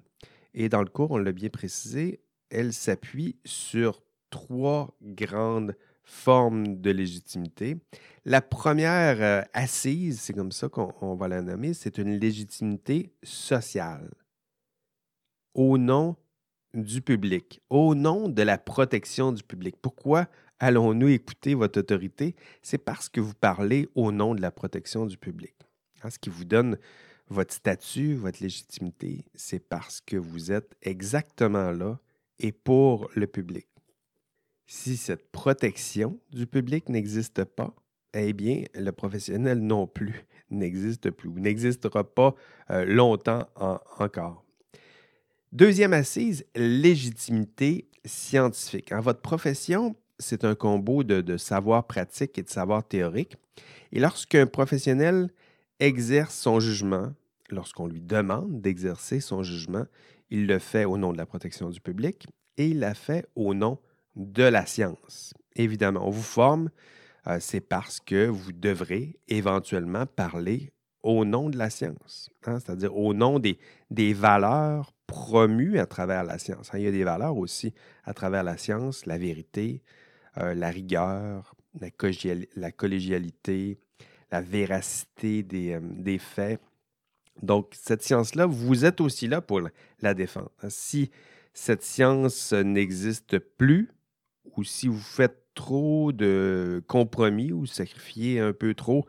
Et 0.54 0.70
dans 0.70 0.82
le 0.82 0.90
cours, 0.90 1.12
on 1.12 1.18
l'a 1.18 1.32
bien 1.32 1.50
précisé, 1.50 2.22
elle 2.50 2.74
s'appuie 2.74 3.36
sur 3.46 4.02
trois 4.30 4.96
grandes 5.02 5.76
formes 6.04 6.80
de 6.80 6.92
légitimité. 6.92 7.78
La 8.26 8.42
première 8.42 9.22
euh, 9.22 9.42
assise, 9.54 10.22
c'est 10.22 10.34
comme 10.34 10.52
ça 10.52 10.70
qu'on 10.70 11.16
va 11.16 11.28
la 11.28 11.42
nommer, 11.42 11.74
c'est 11.74 11.98
une 11.98 12.18
légitimité 12.18 13.12
sociale 13.24 14.10
au 15.54 15.78
nom 15.78 16.16
du 16.74 17.02
public, 17.02 17.62
au 17.70 17.96
nom 17.96 18.30
de 18.30 18.42
la 18.42 18.58
protection 18.58 19.32
du 19.32 19.42
public. 19.44 19.76
Pourquoi 19.82 20.28
allons-nous 20.60 21.08
écouter 21.08 21.56
votre 21.56 21.80
autorité? 21.80 22.36
C'est 22.62 22.78
parce 22.78 23.10
que 23.10 23.22
vous 23.22 23.34
parlez 23.34 23.90
au 23.96 24.12
nom 24.12 24.36
de 24.36 24.42
la 24.42 24.52
protection 24.52 25.06
du 25.06 25.18
public. 25.18 25.56
Hein, 26.04 26.10
ce 26.10 26.20
qui 26.20 26.30
vous 26.30 26.46
donne 26.46 26.78
votre 27.30 27.54
statut, 27.54 28.14
votre 28.14 28.42
légitimité, 28.42 29.26
c'est 29.34 29.60
parce 29.60 30.02
que 30.02 30.18
vous 30.18 30.52
êtes 30.52 30.76
exactement 30.82 31.72
là 31.72 32.00
et 32.40 32.52
pour 32.52 33.10
le 33.16 33.28
public. 33.28 33.68
Si 34.68 34.98
cette 34.98 35.32
protection 35.32 36.20
du 36.32 36.48
public 36.48 36.90
n'existe 36.90 37.44
pas, 37.44 37.74
eh 38.14 38.34
bien, 38.34 38.64
le 38.74 38.92
professionnel 38.92 39.60
non 39.60 39.88
plus 39.88 40.26
n'existe 40.50 41.10
plus 41.12 41.30
ou 41.30 41.40
n'existera 41.40 42.04
pas 42.04 42.36
euh, 42.70 42.86
longtemps 42.86 43.48
encore. 44.00 44.44
Deuxième 45.52 45.94
assise, 45.94 46.46
légitimité 46.56 47.88
scientifique. 48.04 48.92
En 48.92 49.02
votre 49.02 49.22
profession, 49.22 49.96
c'est 50.20 50.44
un 50.44 50.56
combo 50.56 51.04
de, 51.04 51.22
de, 51.22 51.38
savoir 51.38 51.88
pratique 51.88 52.38
et 52.38 52.44
de 52.44 52.50
savoir 52.50 52.88
théorique. 52.88 53.36
Et 53.92 54.00
lorsqu'un 54.00 54.48
professionnel 54.48 55.30
exerce 55.80 56.36
son 56.36 56.60
jugement, 56.60 57.14
lorsqu'on 57.50 57.88
lui 57.88 58.02
demande 58.02 58.62
d'exercer 58.62 59.20
son 59.20 59.44
jugement, 59.44 59.86
il 60.30 60.48
le 60.48 60.60
fait 60.60 60.86
au 60.86 60.98
nom 60.98 61.14
de 61.14 61.18
la 61.18 61.26
protection 61.26 61.70
du 61.70 61.80
public 61.80 62.28
et 62.58 62.70
il 62.70 62.80
l'a 62.80 62.94
fait 62.94 63.26
au 63.36 63.54
nom 63.54 63.80
de 64.16 64.44
la 64.44 64.66
science. 64.66 65.34
Évidemment, 65.56 66.08
on 66.08 66.10
vous 66.10 66.24
forme, 66.24 66.70
euh, 67.28 67.38
c'est 67.40 67.62
parce 67.62 68.00
que 68.00 68.28
vous 68.28 68.52
devrez 68.52 69.20
éventuellement 69.28 70.06
parler 70.06 70.72
au 71.04 71.24
nom 71.24 71.50
de 71.50 71.58
la 71.58 71.70
science, 71.70 72.32
hein, 72.46 72.60
c'est-à-dire 72.60 72.98
au 72.98 73.14
nom 73.14 73.40
des, 73.40 73.60
valeurs 74.14 74.92
promues 75.06 75.78
à 75.78 75.86
travers 75.86 76.24
la 76.24 76.40
science. 76.40 76.74
Hein. 76.74 76.80
Il 76.80 76.84
y 76.84 76.88
a 76.88 76.92
des 76.92 77.04
valeurs 77.04 77.38
aussi 77.38 77.74
à 78.06 78.14
travers 78.14 78.44
la 78.44 78.58
science, 78.58 79.06
la 79.06 79.20
vérité, 79.20 79.84
euh, 80.38 80.56
la 80.56 80.70
rigueur, 80.70 81.56
la, 81.80 81.92
collégialité, 82.72 83.78
la 84.32 84.42
véracité 84.42 85.44
des, 85.44 85.74
euh, 85.74 85.80
des, 85.82 86.18
faits. 86.18 86.60
Donc, 87.42 87.74
cette 87.74 88.04
science-là, 88.04 88.46
vous 88.46 88.86
êtes 88.86 89.02
aussi 89.02 89.28
là 89.28 89.42
pour 89.42 89.62
la 90.02 90.14
défendre. 90.14 90.52
Si 90.70 91.12
cette 91.54 91.84
science 91.84 92.54
n'existe 92.54 93.40
plus, 93.40 93.90
ou 94.56 94.64
si 94.64 94.88
vous 94.88 95.00
faites 95.00 95.46
trop 95.54 96.12
de 96.12 96.84
compromis 96.88 97.52
ou 97.52 97.66
sacrifiez 97.66 98.40
un 98.40 98.54
peu 98.54 98.74
trop 98.74 99.06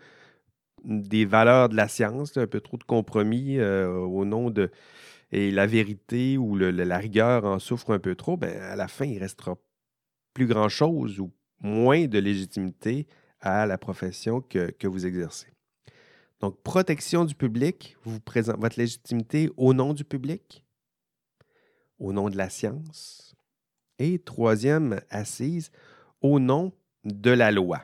des 0.84 1.24
valeurs 1.24 1.68
de 1.68 1.76
la 1.76 1.88
science, 1.88 2.36
un 2.36 2.46
peu 2.46 2.60
trop 2.60 2.76
de 2.76 2.84
compromis 2.84 3.58
euh, 3.58 3.90
au 3.90 4.24
nom 4.24 4.50
de 4.50 4.70
et 5.32 5.50
la 5.50 5.66
vérité 5.66 6.38
ou 6.38 6.56
la 6.56 6.98
rigueur 6.98 7.44
en 7.44 7.58
souffre 7.58 7.92
un 7.92 7.98
peu 7.98 8.14
trop, 8.14 8.36
ben, 8.36 8.56
à 8.62 8.76
la 8.76 8.86
fin, 8.86 9.06
il 9.06 9.18
restera 9.18 9.56
plus 10.34 10.46
grand-chose 10.46 11.18
ou 11.18 11.32
moins 11.60 12.06
de 12.06 12.18
légitimité 12.20 13.08
à 13.40 13.66
la 13.66 13.78
profession 13.78 14.40
que, 14.40 14.86
vous 14.86 15.06
exercez. 15.06 15.48
Donc, 16.40 16.62
protection 16.62 17.24
du 17.24 17.34
public, 17.34 17.96
vous 18.04 18.20
présentez 18.20 18.60
votre 18.60 18.78
légitimité 18.78 19.50
au 19.56 19.72
nom 19.72 19.94
du 19.94 20.04
public, 20.04 20.64
au 21.98 22.12
nom 22.12 22.28
de 22.28 22.36
la 22.36 22.50
science, 22.50 23.34
et 23.98 24.18
troisième 24.18 25.00
assise, 25.10 25.70
au 26.20 26.38
nom 26.38 26.72
de 27.04 27.30
la 27.30 27.50
loi. 27.50 27.82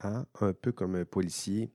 Hein, 0.00 0.26
un 0.40 0.52
peu 0.52 0.72
comme 0.72 0.94
un 0.94 1.04
policier. 1.04 1.70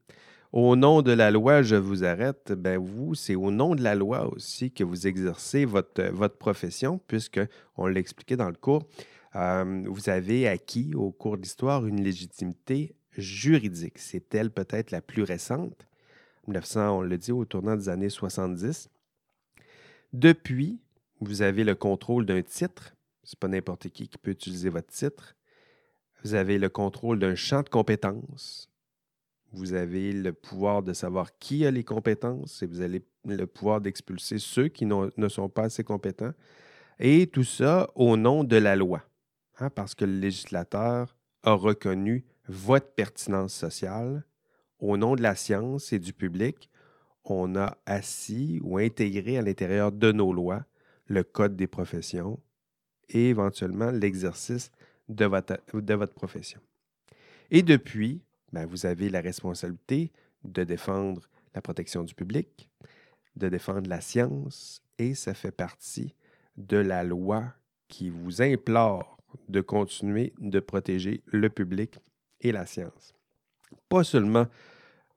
Au 0.54 0.76
nom 0.76 1.02
de 1.02 1.12
la 1.12 1.32
loi, 1.32 1.62
je 1.62 1.76
vous 1.76 2.04
arrête. 2.04 2.52
Ben 2.52 2.78
vous, 2.78 3.16
c'est 3.16 3.36
au 3.36 3.50
nom 3.50 3.76
de 3.76 3.82
la 3.82 3.96
loi 3.96 4.32
aussi 4.32 4.72
que 4.72 4.84
vous 4.84 5.08
exercez 5.08 5.66
votre, 5.66 6.28
profession, 6.38 7.00
puisque, 7.08 7.42
on 7.76 7.88
l'a 7.88 8.00
expliqué 8.00 8.36
dans 8.36 8.50
le 8.50 8.56
cours, 8.56 8.84
vous 9.34 10.10
avez 10.10 10.48
acquis 10.48 10.94
au 10.96 11.12
cours 11.12 11.38
de 11.38 11.44
l'histoire 11.44 11.86
une 11.86 12.04
légitimité 12.04 12.96
juridique. 13.18 13.98
C'est 13.98 14.34
elle 14.36 14.52
peut-être 14.52 14.92
la 14.92 15.02
plus 15.02 15.24
récente? 15.24 15.88
1900, 16.48 16.98
on 16.98 17.02
le 17.02 17.18
dit, 17.18 17.32
au 17.32 17.46
tournant 17.46 17.76
des 17.76 17.90
années 17.90 18.10
70. 18.10 18.90
Depuis, 20.12 20.80
vous 21.22 21.42
avez 21.42 21.64
le 21.64 21.74
contrôle 21.74 22.26
d'un 22.26 22.42
titre, 22.42 22.96
c'est 23.24 23.40
pas 23.40 23.48
n'importe 23.48 23.90
qui 23.90 24.08
qui 24.08 24.18
peut 24.18 24.32
utiliser 24.32 24.70
votre 24.70 24.90
titre. 24.90 25.36
Vous 26.24 26.36
avez 26.36 26.58
le 26.58 26.70
contrôle 26.70 27.20
d'un 27.20 27.36
champ 27.36 27.64
de 27.64 27.70
compétences. 27.70 28.70
Vous 29.54 29.74
avez 29.74 30.12
le 30.12 30.34
pouvoir 30.34 30.84
de 30.84 30.94
savoir 30.94 31.38
qui 31.38 31.66
a 31.66 31.72
les 31.72 31.84
compétences 31.84 32.62
et 32.62 32.66
vous 32.66 32.82
avez 32.82 33.04
le 33.26 33.46
pouvoir 33.46 33.82
d'expulser 33.82 34.40
ceux 34.40 34.68
qui 34.68 34.86
ne 34.86 35.28
sont 35.30 35.50
pas 35.50 35.64
assez 35.64 35.84
compétents. 35.84 36.34
Et 37.00 37.28
tout 37.28 37.44
ça 37.44 37.90
au 37.96 38.18
nom 38.18 38.44
de 38.44 38.58
la 38.58 38.76
loi, 38.76 39.04
hein, 39.60 39.70
parce 39.70 39.96
que 39.96 40.06
le 40.06 40.20
législateur 40.20 41.16
a 41.44 41.54
reconnu 41.54 42.26
votre 42.48 42.92
pertinence 42.94 43.54
sociale. 43.54 44.26
Au 44.80 44.98
nom 44.98 45.16
de 45.16 45.22
la 45.22 45.36
science 45.36 45.94
et 45.94 46.00
du 46.00 46.14
public, 46.14 46.70
on 47.24 47.56
a 47.56 47.78
assis 47.86 48.60
ou 48.64 48.78
intégré 48.78 49.38
à 49.38 49.42
l'intérieur 49.42 49.92
de 49.92 50.12
nos 50.12 50.34
lois 50.34 50.66
le 51.08 51.24
Code 51.24 51.56
des 51.56 51.68
professions, 51.68 52.40
et 53.10 53.30
éventuellement 53.30 53.92
l'exercice 53.92 54.72
de 55.10 55.26
votre, 55.26 56.14
profession. 56.14 56.60
Et 57.52 57.62
depuis, 57.62 58.22
ben, 58.52 58.66
vous 58.66 58.86
avez 58.86 59.10
la 59.10 59.22
responsabilité 59.22 60.12
de 60.44 60.64
défendre 60.64 61.30
la 61.54 61.62
protection 61.62 62.04
du 62.04 62.16
public, 62.16 62.70
de 63.36 63.50
défendre 63.50 63.90
la 63.90 64.02
science, 64.02 64.82
et 64.98 65.14
ça 65.14 65.34
fait 65.34 65.52
partie 65.52 66.16
de 66.58 66.78
la 66.78 67.04
loi 67.04 67.54
qui 67.88 68.10
vous 68.10 68.42
implore 68.42 69.13
de 69.50 69.62
continuer 69.62 70.34
de 70.40 70.60
protéger 70.60 71.22
le 71.26 71.50
public 71.50 72.00
et 72.42 72.52
la 72.52 72.66
science. 72.66 73.14
Pas 73.90 74.04
seulement 74.04 74.48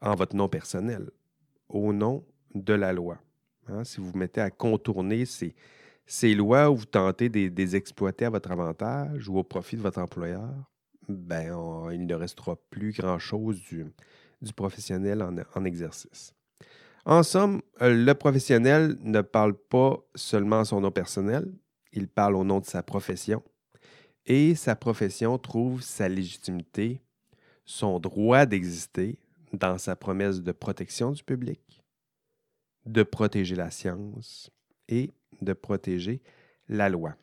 en 0.00 0.14
votre 0.14 0.36
nom 0.36 0.48
personnel, 0.48 1.10
au 1.68 1.92
nom 1.92 2.24
de 2.54 2.74
la 2.74 2.92
loi. 2.92 3.18
Hein. 3.68 3.84
si 3.84 4.00
vous 4.00 4.10
vous 4.10 4.18
mettez 4.18 4.40
à 4.40 4.50
contourner 4.50 5.24
ces, 5.24 5.54
ces 6.06 6.34
lois 6.34 6.70
ou 6.70 6.76
vous 6.76 6.84
tentez 6.84 7.28
de 7.28 7.50
les 7.54 7.76
exploiter 7.76 8.24
à 8.24 8.30
votre 8.30 8.50
avantage 8.50 9.28
ou 9.28 9.38
au 9.38 9.42
profit 9.42 9.76
de 9.76 9.82
votre 9.82 10.00
employeur, 10.00 10.50
ben, 11.08 11.90
il 11.92 12.06
ne 12.06 12.14
restera 12.14 12.56
plus 12.70 12.92
grand-chose 12.92 13.60
du, 13.60 13.86
professionnel 14.54 15.22
en, 15.22 15.34
en, 15.54 15.64
exercice. 15.64 16.32
En 17.04 17.22
somme, 17.22 17.62
le 17.80 18.12
professionnel 18.14 18.96
ne 19.00 19.20
parle 19.20 19.54
pas 19.54 19.98
seulement 20.14 20.64
son 20.64 20.80
nom 20.80 20.90
personnel, 20.90 21.52
il 21.92 22.08
parle 22.08 22.36
au 22.36 22.44
nom 22.44 22.60
de 22.60 22.64
sa 22.64 22.82
profession. 22.82 23.42
Et 24.26 24.54
sa 24.54 24.74
profession 24.74 25.38
trouve 25.38 25.82
sa 25.82 26.08
légitimité, 26.08 27.00
son 27.64 28.00
droit 28.00 28.46
d'exister 28.46 29.18
dans 29.52 29.78
sa 29.78 29.96
promesse 29.96 30.42
de 30.42 30.52
protection 30.52 31.12
du 31.12 31.22
public, 31.22 31.82
de 32.84 33.02
protéger 33.02 33.54
la 33.54 33.70
science 33.70 34.50
et 34.88 35.12
de 35.40 35.52
protéger 35.52 36.22
la 36.68 36.88
loi. 36.88 37.16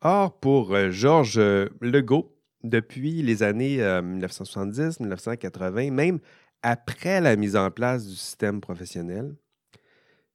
Or, 0.00 0.38
pour 0.38 0.74
euh, 0.74 0.90
Georges 0.90 1.40
Legault, 1.80 2.36
depuis 2.62 3.22
les 3.22 3.42
années 3.42 3.76
1970, 3.76 4.80
euh, 4.80 4.90
1980, 5.00 5.90
même 5.90 6.20
après 6.62 7.20
la 7.20 7.36
mise 7.36 7.56
en 7.56 7.70
place 7.70 8.06
du 8.06 8.14
système 8.14 8.60
professionnel, 8.60 9.34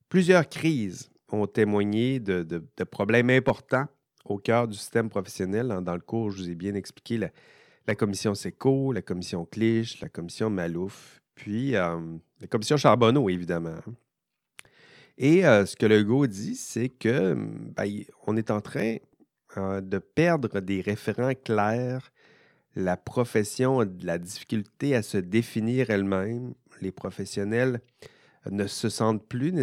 plusieurs 0.10 0.48
crises 0.48 1.10
ont 1.30 1.48
témoigné 1.48 2.20
de, 2.20 2.64
problèmes 2.90 3.30
importants 3.30 3.88
au 4.26 4.38
cœur 4.38 4.68
du 4.68 4.78
système 4.78 5.10
professionnel. 5.10 5.68
Dans, 5.82 5.94
le 5.94 6.02
cours, 6.02 6.32
je 6.32 6.38
vous 6.38 6.50
ai 6.50 6.56
bien 6.56 6.76
expliqué 6.76 7.18
la, 7.18 7.96
commission 7.96 8.36
SECO, 8.36 8.92
la 8.92 9.02
commission 9.02 9.46
Clich, 9.46 10.00
la 10.02 10.10
commission 10.10 10.50
Malouf, 10.50 11.22
puis 11.36 11.72
la 11.72 12.48
commission 12.50 12.78
Charbonneau, 12.78 13.30
évidemment. 13.30 13.80
Et 15.18 15.46
euh, 15.46 15.66
ce 15.68 15.76
que 15.76 15.86
Legault 15.86 16.28
dit, 16.28 16.56
c'est 16.56 16.90
que 16.90 17.36
ben, 17.36 17.88
on 18.26 18.38
est 18.38 18.50
en 18.50 18.60
train 18.60 18.98
euh, 19.58 19.80
de 19.80 20.00
perdre 20.00 20.60
des 20.60 20.82
référents 20.82 21.34
clairs. 21.36 22.12
La 22.76 22.98
profession 22.98 23.82
a 23.82 23.86
de 23.86 24.06
la 24.06 24.18
difficulté 24.18 24.96
à 24.96 25.04
se 25.04 25.18
définir 25.18 25.90
elle-même. 25.90 26.54
Les 26.82 26.92
professionnels 26.92 27.82
ne 28.50 28.66
se 28.66 28.90
sentent 28.90 29.24
plus 29.28 29.54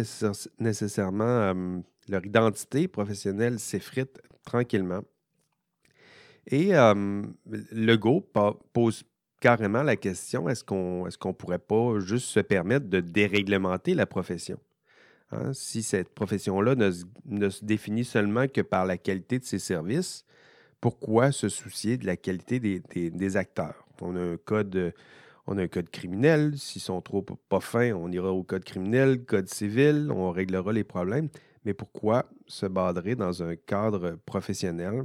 nécessairement 0.59 1.23
euh, 1.25 1.79
leur 2.09 2.25
identité 2.25 2.87
professionnelle 2.87 3.59
s'effrite 3.59 4.21
tranquillement. 4.43 5.03
Et 6.47 6.71
Legault 7.71 8.27
pose 8.73 9.03
carrément 9.39 9.83
la 9.83 9.95
question 9.95 10.49
est-ce 10.49 10.63
qu'on 10.63 11.07
est 11.07 11.33
pourrait 11.37 11.59
pas 11.59 11.99
juste 11.99 12.27
se 12.27 12.39
permettre 12.39 12.87
de 12.87 12.99
déréglementer 12.99 13.93
la 13.93 14.05
profession? 14.05 14.59
Hein, 15.31 15.53
si 15.53 15.83
cette 15.83 16.09
profession-là 16.09 16.75
ne, 16.75 17.49
se 17.49 17.63
définit 17.63 18.03
seulement 18.03 18.47
que 18.47 18.61
par 18.61 18.85
la 18.85 18.97
qualité 18.97 19.37
de 19.37 19.45
ses 19.45 19.59
services, 19.59 20.25
pourquoi 20.81 21.31
se 21.31 21.49
soucier 21.49 21.97
de 21.97 22.07
la 22.07 22.17
qualité 22.17 22.59
des, 22.59 23.37
acteurs? 23.37 23.85
On 24.01 24.15
a 24.15 24.21
un 24.21 24.37
code. 24.37 24.93
On 25.51 25.57
a 25.57 25.63
un 25.63 25.67
code 25.67 25.89
criminel. 25.89 26.57
S'ils 26.57 26.81
sont 26.81 27.01
trop 27.01 27.23
pas 27.23 27.59
fins, 27.59 27.91
on 27.93 28.11
ira 28.11 28.31
au 28.31 28.43
code 28.43 28.63
criminel, 28.63 29.25
code 29.25 29.49
civil, 29.49 30.09
on 30.11 30.29
réglera 30.29 30.71
les 30.71 30.83
problèmes. 30.83 31.29
Mais 31.65 31.73
pourquoi 31.73 32.29
se 32.47 32.65
badrer 32.65 33.15
dans 33.15 33.43
un 33.43 33.55
cadre 33.55 34.17
professionnel? 34.25 35.03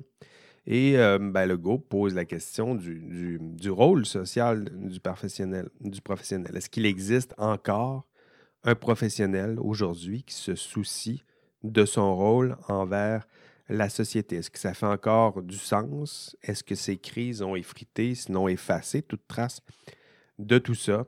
Et 0.66 0.98
euh, 0.98 1.18
ben, 1.18 1.46
le 1.46 1.58
GO 1.58 1.78
pose 1.78 2.14
la 2.14 2.24
question 2.24 2.74
du, 2.74 3.38
rôle 3.68 4.06
social 4.06 4.64
du 4.72 5.00
professionnel. 5.00 5.68
Du 5.80 6.00
professionnel. 6.00 6.56
Est-ce 6.56 6.70
qu'il 6.70 6.86
existe 6.86 7.34
encore 7.36 8.06
un 8.62 8.74
professionnel 8.74 9.58
aujourd'hui 9.60 10.22
qui 10.22 10.34
se 10.34 10.54
soucie 10.54 11.24
de 11.62 11.84
son 11.84 12.16
rôle 12.16 12.56
envers 12.68 13.26
la 13.68 13.90
société? 13.90 14.36
Est-ce 14.36 14.50
que 14.50 14.58
ça 14.58 14.72
fait 14.72 14.86
encore 14.86 15.42
du 15.42 15.56
sens? 15.56 16.34
Est-ce 16.42 16.64
que 16.64 16.74
ces 16.74 16.96
crises 16.96 17.42
ont 17.42 17.56
effrité, 17.56 18.14
sinon 18.14 18.48
effacé 18.48 19.02
toute 19.02 19.26
trace 19.26 19.60
de 20.38 20.58
tout 20.58 20.74
ça? 20.74 21.06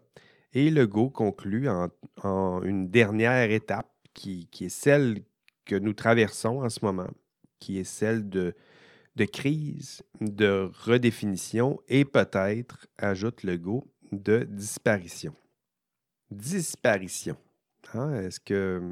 Et 0.53 0.71
Legault 0.71 1.11
conclut 1.11 1.69
en, 1.69 2.63
une 2.63 2.89
dernière 2.89 3.51
étape 3.51 3.91
qui, 4.13 4.49
est 4.61 4.69
celle 4.69 5.23
que 5.67 5.75
nous 5.75 5.93
traversons 5.93 6.63
en 6.63 6.71
ce 6.71 6.83
moment, 6.83 7.11
qui 7.59 7.79
est 7.79 7.85
celle 7.85 8.29
de, 8.29 8.55
de 9.17 9.25
crise, 9.25 10.03
de 10.21 10.71
redéfinition 10.85 11.81
et 11.89 12.05
peut-être, 12.05 12.87
ajoute 12.97 13.43
Legault, 13.43 13.87
de 14.13 14.45
disparition. 14.45 15.35
Disparition. 16.31 17.37
Hein, 17.95 18.15
est-ce 18.21 18.41
que. 18.41 18.83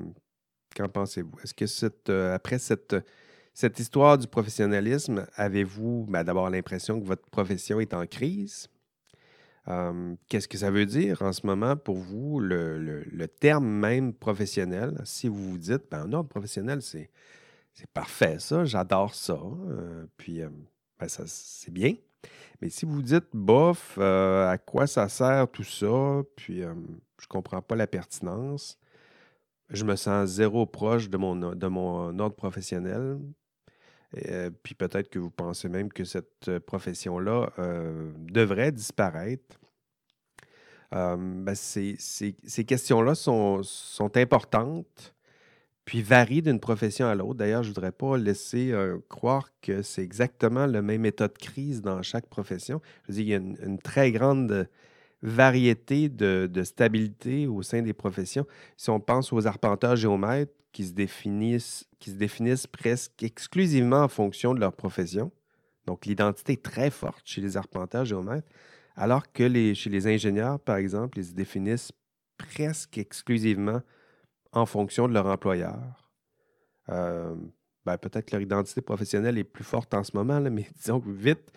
Qu'en 0.76 0.88
pensez-vous? 0.88 1.38
Est-ce 1.42 1.54
que 1.54 1.66
cette, 1.66 2.10
euh, 2.10 2.34
après 2.34 2.58
cette, 2.58 2.96
cette 3.52 3.78
histoire 3.78 4.18
du 4.18 4.26
professionnalisme, 4.26 5.24
avez-vous 5.36 6.06
ben, 6.08 6.24
d'abord 6.24 6.50
l'impression 6.50 7.00
que 7.00 7.06
votre 7.06 7.28
profession 7.30 7.78
est 7.78 7.94
en 7.94 8.06
crise? 8.06 8.68
Qu'est-ce 10.28 10.48
que 10.48 10.58
ça 10.58 10.70
veut 10.70 10.86
dire 10.86 11.22
en 11.22 11.32
ce 11.32 11.46
moment 11.46 11.76
pour 11.76 11.96
vous, 11.96 12.40
le, 12.40 13.26
terme 13.40 13.66
même 13.66 14.12
professionnel? 14.12 15.00
Si 15.04 15.28
vous 15.28 15.52
vous 15.52 15.58
dites, 15.58 15.84
ben, 15.90 16.06
non, 16.06 16.24
professionnel, 16.24 16.82
c'est, 16.82 17.10
parfait, 17.92 18.38
ça, 18.38 18.64
j'adore 18.64 19.14
ça. 19.14 19.38
Euh, 19.68 20.06
puis, 20.16 20.40
ben, 20.98 21.08
ça, 21.08 21.24
c'est 21.26 21.72
bien. 21.72 21.94
Mais 22.60 22.68
si 22.68 22.84
vous 22.84 23.02
dites, 23.02 23.28
bof, 23.32 23.96
euh, 23.98 24.48
à 24.48 24.58
quoi 24.58 24.86
ça 24.86 25.08
sert 25.08 25.48
tout 25.50 25.64
ça? 25.64 26.22
Puis, 26.36 26.60
je 26.60 26.66
ne 26.68 27.28
comprends 27.28 27.62
pas 27.62 27.76
la 27.76 27.86
pertinence 27.86 28.78
je 29.70 29.84
me 29.84 29.96
sens 29.96 30.28
zéro 30.28 30.66
proche 30.66 31.08
de 31.08 31.16
mon, 31.16 31.36
de 31.36 31.66
mon 31.66 32.18
ordre 32.18 32.36
professionnel. 32.36 33.18
Euh, 34.28 34.50
puis 34.62 34.74
peut-être 34.74 35.08
que 35.08 35.18
vous 35.18 35.30
pensez 35.30 35.68
même 35.68 35.92
que 35.92 36.04
cette 36.04 36.48
euh, 36.48 36.60
profession-là 36.60 37.50
euh, 37.58 38.10
devrait 38.18 38.72
disparaître. 38.72 39.58
Ben, 40.92 41.56
ces, 41.56 41.96
questions-là 42.68 43.16
sont, 43.16 43.62
importantes, 44.14 45.16
puis 45.84 46.02
varient 46.02 46.42
d'une 46.42 46.60
profession 46.60 47.08
à 47.08 47.16
l'autre. 47.16 47.34
D'ailleurs, 47.34 47.64
je 47.64 47.70
ne 47.70 47.74
voudrais 47.74 47.90
pas 47.90 48.16
laisser 48.16 48.72
croire 49.08 49.50
que 49.60 49.82
c'est 49.82 50.02
exactement 50.02 50.68
le 50.68 50.82
même 50.82 51.04
état 51.04 51.26
de 51.26 51.36
crise 51.36 51.82
dans 51.82 52.00
chaque 52.02 52.28
profession. 52.28 52.80
Je 53.02 53.08
veux 53.08 53.14
dire, 53.16 53.24
il 53.24 53.28
y 53.30 53.34
a 53.34 53.66
une 53.66 53.80
très 53.80 54.12
grande 54.12 54.68
variété 55.24 56.10
de, 56.10 56.62
stabilité 56.64 57.46
au 57.46 57.62
sein 57.62 57.80
des 57.80 57.94
professions. 57.94 58.46
Si 58.76 58.90
on 58.90 59.00
pense 59.00 59.32
aux 59.32 59.46
arpenteurs 59.46 59.96
géomètres 59.96 60.52
qui 60.70 60.84
se 60.84 60.92
définissent, 60.92 61.88
qui 61.98 62.10
se 62.10 62.16
définissent 62.16 62.66
presque 62.66 63.22
exclusivement 63.22 64.02
en 64.02 64.08
fonction 64.08 64.54
de 64.54 64.60
leur 64.60 64.74
profession, 64.74 65.32
donc 65.86 66.04
l'identité 66.04 66.52
est 66.52 66.62
très 66.62 66.90
forte 66.90 67.22
chez 67.24 67.40
les 67.40 67.56
arpenteurs 67.56 68.04
géomètres, 68.04 68.48
alors 68.96 69.32
que 69.32 69.74
chez 69.74 69.90
les 69.90 70.06
ingénieurs, 70.06 70.60
par 70.60 70.76
exemple, 70.76 71.18
ils 71.18 71.24
se 71.24 71.32
définissent 71.32 71.92
presque 72.36 72.98
exclusivement 72.98 73.80
en 74.52 74.66
fonction 74.66 75.08
de 75.08 75.14
leur 75.14 75.26
employeur. 75.26 76.12
Euh, 76.90 77.34
ben, 77.86 77.96
peut-être 77.96 78.26
que 78.26 78.32
leur 78.32 78.42
identité 78.42 78.82
professionnelle 78.82 79.38
est 79.38 79.44
plus 79.44 79.64
forte 79.64 79.94
en 79.94 80.04
ce 80.04 80.14
moment, 80.14 80.40
mais 80.40 80.68
disons 80.76 81.00
que 81.00 81.10
vite, 81.10 81.50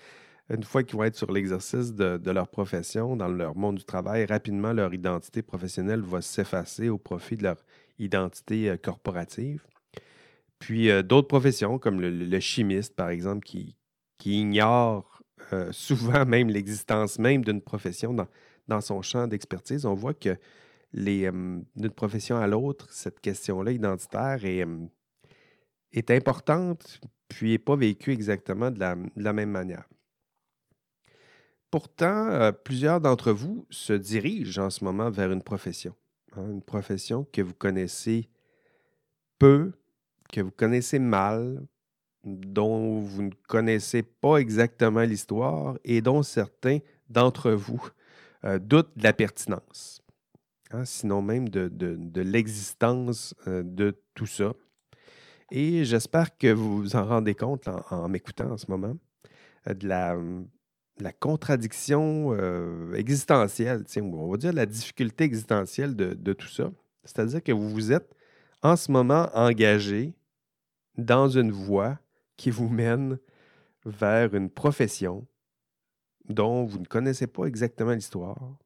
une 0.50 0.64
fois 0.64 0.84
qu'ils 0.84 0.98
vont 0.98 1.04
être 1.04 1.16
sur 1.16 1.32
l'exercice 1.32 1.93
de, 1.93 2.32
leur 2.32 2.48
profession, 2.48 3.16
dans 3.16 3.28
leur 3.28 3.56
monde 3.56 3.78
du 3.78 3.84
travail, 3.84 4.26
rapidement, 4.26 4.72
leur 4.72 4.93
identité 4.93 5.41
professionnelle 5.41 6.02
va 6.02 6.22
s'effacer 6.22 6.89
au 6.89 6.98
profit 6.98 7.36
de 7.36 7.43
leur 7.43 7.58
identité 8.00 8.70
euh, 8.70 8.78
corporative. 8.78 9.66
Puis 10.60 10.89
euh, 10.89 11.04
d'autres 11.04 11.28
professions, 11.28 11.80
comme 11.80 12.00
le, 12.00 12.39
chimiste, 12.39 12.95
par 12.95 13.10
exemple, 13.10 13.45
qui, 13.45 13.76
ignore 14.24 15.22
euh, 15.54 15.70
souvent 15.72 16.26
même 16.26 16.50
l'existence 16.50 17.20
même 17.20 17.43
d'une 17.43 17.62
profession 17.62 18.16
dans, 18.68 18.82
son 18.82 19.02
champ 19.02 19.28
d'expertise, 19.28 19.86
on 19.86 19.93
voit 19.93 20.14
que 20.14 20.38
d'une 20.93 21.91
profession 21.95 22.38
à 22.38 22.48
l'autre, 22.48 22.88
cette 22.91 23.20
question-là 23.20 23.72
identitaire 23.72 24.45
est, 24.45 24.66
est 25.91 26.12
importante, 26.12 27.02
puis 27.28 27.52
n'est 27.52 27.58
pas 27.58 27.76
vécue 27.76 28.12
exactement 28.12 28.72
de 28.72 28.80
la 28.80 29.34
même 29.34 29.52
manière. 29.52 29.88
Pourtant, 31.70 32.30
euh, 32.30 32.51
plusieurs 32.51 33.01
d'entre 33.01 33.32
vous 33.32 33.65
se 33.70 33.91
dirigent 33.93 34.65
en 34.65 34.70
ce 34.70 34.84
moment 34.84 35.09
vers 35.09 35.32
une 35.32 35.41
profession. 35.41 35.93
Hein, 36.36 36.49
une 36.49 36.61
profession 36.61 37.28
que 37.32 37.41
vous 37.41 37.53
connaissez 37.53 38.30
peu, 39.38 39.74
que 40.32 40.41
vous 40.41 40.51
connaissez 40.51 40.99
mal, 40.99 41.65
dont 42.24 42.99
vous 42.99 43.24
ne 43.24 43.32
connaissez 43.47 44.03
pas 44.03 44.38
exactement 44.38 45.01
l'histoire 45.01 45.78
et 45.84 46.01
dont 46.01 46.24
certains 46.24 46.80
d'entre 47.09 47.51
vous 47.51 47.82
doutent 48.59 48.97
de 48.97 49.03
la 49.03 49.13
pertinence, 49.13 50.01
hein, 50.72 50.86
sinon 50.86 51.22
même 51.22 51.47
de, 51.49 52.22
l'existence 52.22 53.34
de 53.45 53.97
tout 54.13 54.26
ça. 54.26 54.53
Et 55.51 55.86
j'espère 55.86 56.38
que 56.38 56.51
vous 56.51 56.80
vous 56.80 56.95
en 56.95 57.05
rendez 57.05 57.36
compte 57.36 57.68
en, 57.68 58.09
m'écoutant 58.09 58.51
en 58.51 58.57
ce 58.57 58.70
moment 58.70 58.97
de 59.65 59.88
la, 59.88 60.18
la 61.00 61.14
contradiction 61.14 62.36
existentielle, 62.93 63.84
on 64.02 64.32
va 64.32 64.38
dire 64.38 64.54
la 64.54 64.66
difficulté 64.66 65.24
existentielle 65.24 65.95
de 65.95 66.34
tout 66.34 66.48
ça. 66.48 66.72
C'est-à-dire 67.04 67.41
que 67.43 67.52
vous 67.52 67.70
vous 67.70 67.91
êtes 67.91 68.16
en 68.62 68.76
ce 68.76 68.91
moment 68.91 69.30
engagé 69.34 70.14
dans 70.98 71.30
une 71.30 71.52
voie 71.52 72.00
qui 72.36 72.52
vous 72.52 72.70
mène 72.70 73.20
vers 73.86 74.34
une 74.34 74.50
profession 74.50 75.26
dont 76.28 76.66
vous 76.66 76.80
ne 76.80 76.86
connaissez 76.86 77.28
pas 77.28 77.45
exactement 77.45 77.93
l'histoire, 77.93 78.58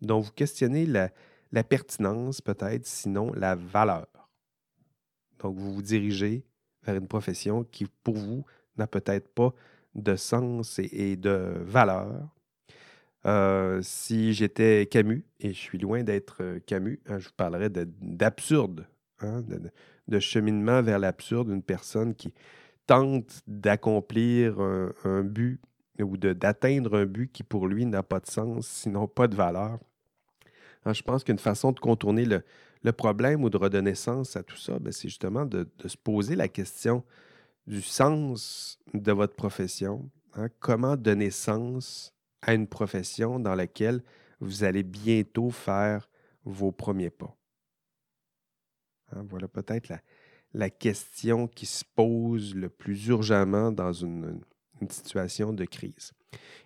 dont 0.00 0.20
vous 0.20 0.30
questionnez 0.30 0.86
la, 0.86 1.10
pertinence 1.64 2.40
peut-être, 2.40 2.86
sinon 2.86 3.32
la 3.32 3.54
valeur. 3.54 4.06
Donc 5.38 5.56
vous 5.56 5.74
vous 5.74 5.82
dirigez 5.82 6.44
vers 6.82 6.96
une 6.96 7.08
profession 7.08 7.64
qui, 7.64 7.86
pour 8.04 8.16
vous, 8.16 8.44
n'a 8.76 8.86
peut-être 8.86 9.28
pas 9.28 9.52
de 9.96 10.16
sens 10.16 10.78
et, 10.78 11.16
de 11.16 11.54
valeur. 11.64 12.28
Euh, 13.26 13.80
si 13.82 14.32
j'étais 14.34 14.86
Camus, 14.86 15.24
et 15.40 15.48
je 15.48 15.58
suis 15.58 15.78
loin 15.78 16.04
d'être 16.04 16.36
euh, 16.42 16.60
Camus, 16.64 17.00
hein, 17.08 17.18
je 17.18 17.26
vous 17.26 17.34
parlerais 17.36 17.70
d'absurde, 17.70 18.86
hein, 19.20 19.42
de, 20.06 20.20
cheminement 20.20 20.80
vers 20.82 21.00
l'absurde, 21.00 21.48
une 21.50 21.62
personne 21.62 22.14
qui 22.14 22.32
tente 22.86 23.42
d'accomplir 23.48 24.60
un, 24.60 25.22
but 25.22 25.60
ou 25.98 26.16
d'atteindre 26.16 26.98
un 26.98 27.06
but 27.06 27.32
qui 27.32 27.42
pour 27.42 27.66
lui 27.66 27.84
n'a 27.84 28.04
pas 28.04 28.20
de 28.20 28.26
sens, 28.26 28.68
sinon 28.68 29.08
pas 29.08 29.26
de 29.26 29.34
valeur. 29.34 29.80
Hein, 30.84 30.92
je 30.92 31.02
pense 31.02 31.24
qu'une 31.24 31.38
façon 31.38 31.72
de 31.72 31.80
contourner 31.80 32.24
le, 32.24 32.92
problème 32.92 33.42
ou 33.42 33.50
de 33.50 33.56
redonner 33.56 33.96
sens 33.96 34.36
à 34.36 34.44
tout 34.44 34.56
ça, 34.56 34.78
ben, 34.78 34.92
c'est 34.92 35.08
justement 35.08 35.44
de, 35.44 35.68
se 35.84 35.96
poser 35.96 36.36
la 36.36 36.46
question 36.46 37.02
du 37.66 37.82
sens 37.82 38.78
de 38.94 39.12
votre 39.12 39.34
profession. 39.34 40.10
Hein? 40.34 40.48
comment 40.60 40.96
donner 40.96 41.30
sens 41.30 42.12
à 42.42 42.54
une 42.54 42.66
profession 42.66 43.40
dans 43.40 43.54
laquelle 43.54 44.02
vous 44.40 44.64
allez 44.64 44.82
bientôt 44.82 45.50
faire 45.50 46.08
vos 46.44 46.72
premiers 46.72 47.10
pas? 47.10 47.36
Hein, 49.12 49.24
voilà 49.28 49.48
peut-être 49.48 49.90
la, 50.52 50.70
question 50.70 51.48
qui 51.48 51.66
se 51.66 51.84
pose 51.94 52.54
le 52.54 52.68
plus 52.68 53.06
urgemment 53.08 53.72
dans 53.72 53.92
une, 53.92 54.40
situation 54.90 55.52
de 55.54 55.64
crise. 55.64 56.12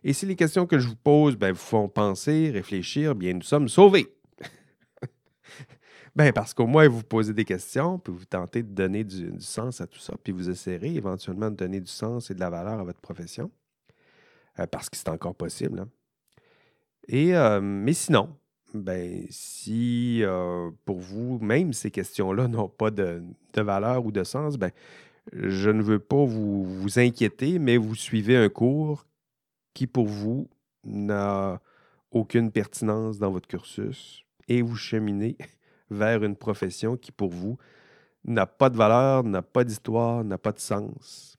Et 0.03 0.13
si 0.13 0.27
les 0.27 0.35
questions 0.35 0.67
que 0.67 0.81
je 0.81 0.89
vous 0.89 0.97
pose 0.97 1.37
ben, 1.37 1.53
vous 1.53 1.59
font 1.59 1.89
penser, 1.89 2.51
réfléchir, 2.51 3.15
bien 3.15 3.35
nous 3.35 3.43
sommes 3.43 3.69
sauvés. 3.69 4.13
ben, 6.17 6.33
parce 6.33 6.55
qu'au 6.55 6.67
moins 6.67 6.89
vous 6.89 7.03
posez 7.03 7.33
des 7.33 7.45
questions, 7.45 7.99
puis 7.99 8.13
vous 8.13 8.25
tentez 8.25 8.63
de 8.63 8.73
donner 8.73 9.05
du, 9.05 9.33
sens 9.41 9.81
à 9.81 9.87
tout 9.87 9.99
ça, 9.99 10.15
puis 10.23 10.33
vous 10.33 10.51
essayerez 10.51 10.95
éventuellement 10.95 11.51
de 11.51 11.57
donner 11.57 11.81
du 11.81 11.91
sens 11.91 12.31
et 12.31 12.35
de 12.35 12.41
la 12.41 12.51
valeur 12.51 12.81
à 12.81 12.85
votre 12.85 13.01
profession, 13.01 13.51
euh, 14.59 14.67
parce 14.67 14.91
que 14.91 14.97
c'est 14.97 15.09
encore 15.09 15.35
possible. 15.35 15.81
Hein. 15.81 15.89
Et, 17.09 17.37
euh, 17.37 17.61
mais 17.61 17.93
sinon, 17.93 18.37
ben, 18.75 19.25
si 19.31 20.23
euh, 20.23 20.71
pour 20.85 20.99
vous, 20.99 21.39
même 21.41 21.73
ces 21.73 21.91
questions-là 21.91 22.49
n'ont 22.49 22.69
pas 22.69 22.91
de, 22.91 23.23
valeur 23.57 24.05
ou 24.05 24.13
de 24.13 24.25
sens, 24.25 24.57
ben, 24.57 24.71
je 25.33 25.71
ne 25.71 25.83
veux 25.83 25.99
pas 25.99 26.25
vous, 26.25 26.65
vous 26.65 26.99
inquiéter, 26.99 27.59
mais 27.59 27.77
vous 27.77 27.95
suivez 27.95 28.37
un 28.37 28.49
cours 28.49 29.07
qui, 29.75 29.87
pour 29.87 30.07
vous, 30.07 30.49
n'a 30.85 31.61
aucune 32.11 32.51
pertinence 32.51 33.19
dans 33.19 33.31
votre 33.31 33.47
cursus 33.47 34.25
et 34.49 34.63
vous 34.63 34.77
cheminez 34.77 35.37
vers 35.91 36.23
une 36.25 36.37
profession 36.37 36.97
qui, 36.97 37.13
pour 37.13 37.31
vous, 37.31 37.59
n'a 38.25 38.47
pas 38.47 38.71
de 38.71 38.77
valeur, 38.77 39.25
n'a 39.25 39.43
pas 39.43 39.65
d'histoire, 39.65 40.25
n'a 40.25 40.39
pas 40.39 40.53
de 40.53 40.59
sens. 40.59 41.37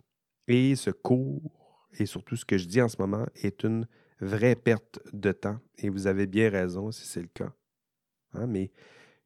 Et 0.47 0.75
ce 0.75 0.89
cours, 0.89 1.41
et 1.97 2.05
surtout 2.05 2.35
ce 2.35 2.45
que 2.45 2.57
je 2.57 2.67
dis 2.67 2.81
en 2.81 2.89
ce 2.89 2.97
moment, 2.99 3.25
est 3.35 3.63
une 3.63 3.87
vraie 4.19 4.55
perte 4.55 4.99
de 5.13 5.31
temps. 5.31 5.59
Et 5.77 5.89
vous 5.89 6.07
avez 6.07 6.27
bien 6.27 6.49
raison 6.49 6.91
si 6.91 7.05
c'est 7.05 7.21
le 7.21 7.29
cas. 7.33 7.53
Hein, 8.33 8.47
mais 8.47 8.71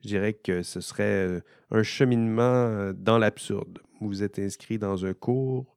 je 0.01 0.07
dirais 0.07 0.33
que 0.33 0.63
ce 0.63 0.81
serait 0.81 1.27
euh, 1.27 1.41
un 1.71 1.83
cheminement 1.83 2.43
euh, 2.43 2.93
dans 2.93 3.17
l'absurde. 3.17 3.79
Vous 4.01 4.23
êtes 4.23 4.39
inscrit 4.39 4.77
dans 4.77 5.05
un 5.05 5.13
cours, 5.13 5.75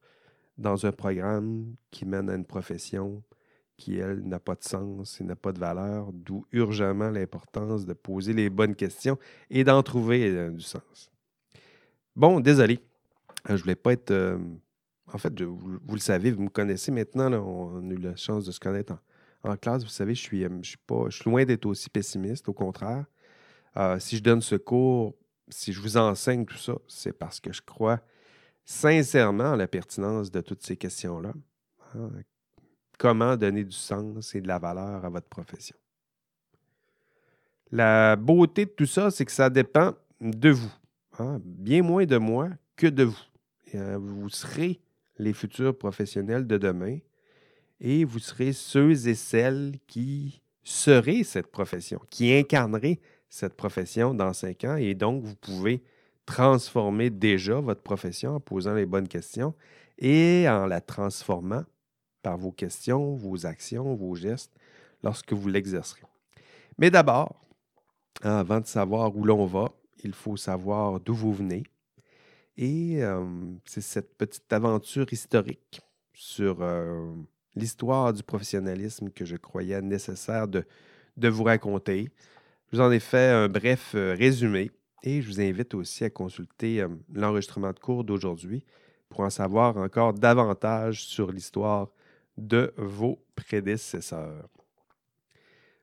dans 0.56 0.86
un 0.86 0.92
programme 0.92 1.74
qui 1.90 2.04
mène 2.04 2.28
à 2.28 2.34
une 2.34 2.44
profession 2.44 3.22
qui, 3.78 3.96
elle, 3.98 4.20
n'a 4.20 4.38
pas 4.38 4.54
de 4.54 4.64
sens 4.64 5.20
et 5.20 5.24
n'a 5.24 5.36
pas 5.36 5.52
de 5.52 5.58
valeur, 5.58 6.12
d'où 6.12 6.44
urgemment 6.52 7.10
l'importance 7.10 7.86
de 7.86 7.94
poser 7.94 8.34
les 8.34 8.50
bonnes 8.50 8.74
questions 8.74 9.18
et 9.48 9.64
d'en 9.64 9.82
trouver 9.82 10.28
euh, 10.28 10.50
du 10.50 10.60
sens. 10.60 11.10
Bon, 12.14 12.40
désolé. 12.40 12.80
Je 13.46 13.54
ne 13.54 13.58
voulais 13.58 13.76
pas 13.76 13.92
être. 13.92 14.38
en 15.12 15.18
fait, 15.18 15.40
vous, 15.40 15.94
le 15.94 16.00
savez, 16.00 16.32
vous 16.32 16.42
me 16.42 16.50
connaissez 16.50 16.90
maintenant. 16.90 17.32
on 17.32 17.88
a 17.88 17.92
eu 17.94 17.96
la 17.96 18.16
chance 18.16 18.44
de 18.44 18.50
se 18.50 18.60
connaître 18.60 18.92
en, 19.42 19.56
classe, 19.56 19.82
vous 19.82 19.88
savez, 19.88 20.14
je 20.14 20.20
suis, 20.20 20.44
euh, 20.44 20.48
je 20.62 20.70
suis, 20.70 20.78
pas, 20.78 21.04
je 21.08 21.16
suis 21.16 21.30
loin 21.30 21.44
d'être 21.44 21.66
aussi 21.66 21.90
pessimiste, 21.90 22.48
au 22.48 22.52
contraire. 22.52 23.04
Euh, 23.76 23.98
si 23.98 24.16
je 24.16 24.22
donne 24.22 24.40
ce 24.40 24.56
cours, 24.56 25.14
si 25.48 25.72
je 25.72 25.80
vous 25.80 25.96
enseigne 25.96 26.44
tout 26.44 26.56
ça, 26.56 26.74
c'est 26.88 27.12
parce 27.12 27.40
que 27.40 27.52
je 27.52 27.62
crois 27.62 28.00
sincèrement 28.64 29.52
à 29.52 29.56
la 29.56 29.68
pertinence 29.68 30.30
de 30.30 30.40
toutes 30.40 30.62
ces 30.62 30.76
questions-là. 30.76 31.32
Hein. 31.94 32.10
Comment 32.98 33.36
donner 33.36 33.62
du 33.64 33.76
sens 33.76 34.34
et 34.34 34.40
de 34.40 34.48
la 34.48 34.58
valeur 34.58 35.04
à 35.04 35.08
votre 35.08 35.28
profession? 35.28 35.76
La 37.70 38.16
beauté 38.16 38.64
de 38.64 38.70
tout 38.70 38.86
ça, 38.86 39.10
c'est 39.10 39.24
que 39.24 39.32
ça 39.32 39.48
dépend 39.48 39.94
de 40.20 40.50
vous. 40.50 40.72
Hein. 41.18 41.40
Bien 41.44 41.82
moins 41.82 42.06
de 42.06 42.16
moi 42.16 42.48
que 42.76 42.88
de 42.88 43.04
vous. 43.04 43.18
Euh, 43.74 43.98
vous 44.00 44.28
serez 44.28 44.80
les 45.18 45.32
futurs 45.32 45.76
professionnels 45.76 46.46
de 46.46 46.58
demain 46.58 46.98
et 47.80 48.04
vous 48.04 48.18
serez 48.18 48.52
ceux 48.52 49.06
et 49.06 49.14
celles 49.14 49.74
qui 49.86 50.40
seraient 50.64 51.22
cette 51.22 51.48
profession, 51.48 52.00
qui 52.10 52.34
incarneraient 52.34 52.98
cette 53.28 53.54
profession 53.54 54.12
dans 54.12 54.32
cinq 54.32 54.64
ans. 54.64 54.76
Et 54.76 54.94
donc, 54.94 55.22
vous 55.22 55.36
pouvez 55.36 55.82
transformer 56.26 57.10
déjà 57.10 57.60
votre 57.60 57.82
profession 57.82 58.36
en 58.36 58.40
posant 58.40 58.74
les 58.74 58.86
bonnes 58.86 59.08
questions 59.08 59.54
et 59.98 60.46
en 60.48 60.66
la 60.66 60.80
transformant 60.80 61.64
vos 62.36 62.52
questions, 62.52 63.14
vos 63.16 63.46
actions, 63.46 63.94
vos 63.94 64.14
gestes 64.14 64.52
lorsque 65.02 65.32
vous 65.32 65.48
l'exercerez. 65.48 66.02
Mais 66.78 66.90
d'abord, 66.90 67.40
avant 68.22 68.60
de 68.60 68.66
savoir 68.66 69.16
où 69.16 69.24
l'on 69.24 69.46
va, 69.46 69.72
il 70.02 70.12
faut 70.12 70.36
savoir 70.36 71.00
d'où 71.00 71.14
vous 71.14 71.32
venez. 71.32 71.64
Et 72.56 73.02
euh, 73.02 73.24
c'est 73.64 73.80
cette 73.80 74.16
petite 74.16 74.52
aventure 74.52 75.12
historique 75.12 75.80
sur 76.12 76.58
euh, 76.60 77.12
l'histoire 77.54 78.12
du 78.12 78.22
professionnalisme 78.22 79.10
que 79.10 79.24
je 79.24 79.36
croyais 79.36 79.80
nécessaire 79.80 80.48
de, 80.48 80.64
de 81.16 81.28
vous 81.28 81.44
raconter. 81.44 82.10
Je 82.70 82.76
vous 82.76 82.82
en 82.82 82.90
ai 82.90 83.00
fait 83.00 83.28
un 83.30 83.48
bref 83.48 83.92
euh, 83.94 84.14
résumé 84.18 84.72
et 85.04 85.22
je 85.22 85.28
vous 85.28 85.40
invite 85.40 85.74
aussi 85.74 86.04
à 86.04 86.10
consulter 86.10 86.84
l'enregistrement 87.12 87.72
de 87.72 87.78
cours 87.78 88.02
d'aujourd'hui 88.02 88.64
pour 89.08 89.20
en 89.20 89.30
savoir 89.30 89.76
encore 89.76 90.12
davantage 90.12 91.04
sur 91.04 91.30
l'histoire 91.30 91.88
de 92.38 92.72
vos 92.76 93.22
prédécesseurs. 93.34 94.48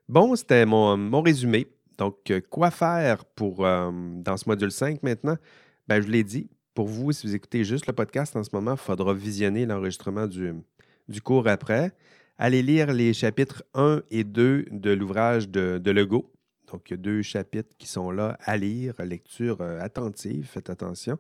Bon, 0.08 0.36
c'était 0.36 0.66
mon, 0.66 0.98
mon, 0.98 1.22
résumé. 1.22 1.68
Donc, 1.98 2.32
euh, 2.32 2.42
quoi 2.50 2.72
faire 2.72 3.26
pour 3.26 3.58
dans 3.58 4.38
ce 4.38 4.48
module 4.48 4.72
5 4.72 5.04
maintenant? 5.04 5.38
Ben, 5.88 6.02
je 6.02 6.08
l'ai 6.08 6.24
dit, 6.24 6.50
pour 6.74 6.88
vous, 6.88 7.12
si 7.12 7.26
vous 7.26 7.36
écoutez 7.36 7.64
juste 7.64 7.88
le 7.88 7.94
podcast 7.94 8.36
en 8.36 8.44
ce 8.44 8.50
moment, 8.54 8.74
il 8.74 8.78
faudra 8.78 9.14
visionner 9.14 9.66
l'enregistrement 9.66 10.28
du, 10.28 10.54
du 11.08 11.22
cours 11.22 11.48
après. 11.48 11.94
Allez 12.38 12.62
lire 12.62 12.92
les 12.92 13.14
chapitres 13.14 13.64
1 13.76 14.02
et 14.12 14.24
2 14.24 14.66
de 14.72 14.92
l'ouvrage 14.92 15.50
de, 15.50 15.80
de, 15.82 15.92
Legault. 15.92 16.32
Donc, 16.72 16.90
il 16.90 16.92
y 16.92 16.94
a 16.96 16.98
deux 16.98 17.22
chapitres 17.22 17.76
qui 17.78 17.88
sont 17.88 18.12
là 18.12 18.38
à 18.44 18.58
lire, 18.58 18.94
lecture 19.00 19.62
euh, 19.62 19.80
attentive, 19.80 20.46
faites 20.46 20.70
attention. 20.70 21.18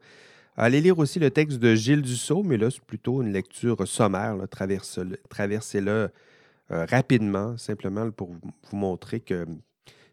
Allez 0.57 0.79
lire 0.79 0.97
aussi 0.99 1.19
le 1.19 1.29
texte 1.31 1.59
de 1.59 1.75
Gilles 1.75 2.01
Dussault, 2.01 2.43
mais 2.43 2.55
là, 2.55 2.71
c'est 2.71 2.83
plutôt 2.83 3.21
une 3.21 3.33
lecture 3.33 3.85
sommaire. 3.87 4.37
Traversez-le 4.49 6.09
euh, 6.71 6.85
rapidement, 6.85 7.57
simplement 7.57 8.09
pour 8.11 8.31
vous 8.31 8.77
montrer 8.77 9.19
que 9.19 9.45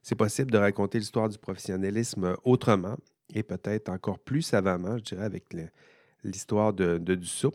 c'est 0.02 0.16
possible 0.16 0.50
de 0.50 0.58
raconter 0.58 0.98
l'histoire 0.98 1.28
du 1.28 1.38
professionnalisme 1.38 2.36
autrement 2.42 2.96
et 3.32 3.44
peut-être 3.44 3.88
encore 3.88 4.18
plus 4.18 4.42
savamment, 4.42 4.98
je 4.98 5.04
dirais, 5.04 5.24
avec 5.24 5.44
l'histoire 6.24 6.72
de, 6.72 6.98
de 6.98 7.14
Dussault. 7.14 7.54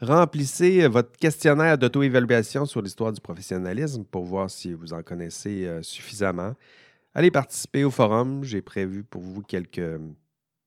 Remplissez 0.00 0.86
votre 0.88 1.18
questionnaire 1.18 1.78
d'auto-évaluation 1.78 2.66
sur 2.66 2.80
l'histoire 2.80 3.12
du 3.12 3.20
professionnalisme 3.20 4.04
pour 4.04 4.24
voir 4.24 4.50
si 4.50 4.72
vous 4.72 4.92
en 4.92 5.02
connaissez 5.02 5.66
euh, 5.66 5.82
suffisamment. 5.82 6.54
Allez 7.14 7.30
participer 7.30 7.82
au 7.82 7.90
forum. 7.90 8.44
J'ai 8.44 8.60
prévu 8.60 9.02
pour 9.02 9.22
vous 9.22 9.42
quelques, 9.42 9.98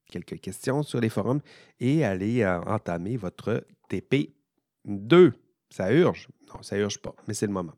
quelques 0.09 0.39
questions 0.39 0.83
sur 0.83 0.99
les 0.99 1.09
forums 1.09 1.41
et 1.79 2.03
allez 2.03 2.43
euh, 2.43 2.59
entamer 2.61 3.17
votre 3.17 3.65
TP2. 3.89 5.31
Ça 5.69 5.91
urge? 5.93 6.27
Non, 6.53 6.61
ça 6.61 6.77
urge 6.77 6.99
pas, 6.99 7.15
mais 7.27 7.33
c'est 7.33 7.47
le 7.47 7.53
moment. 7.53 7.73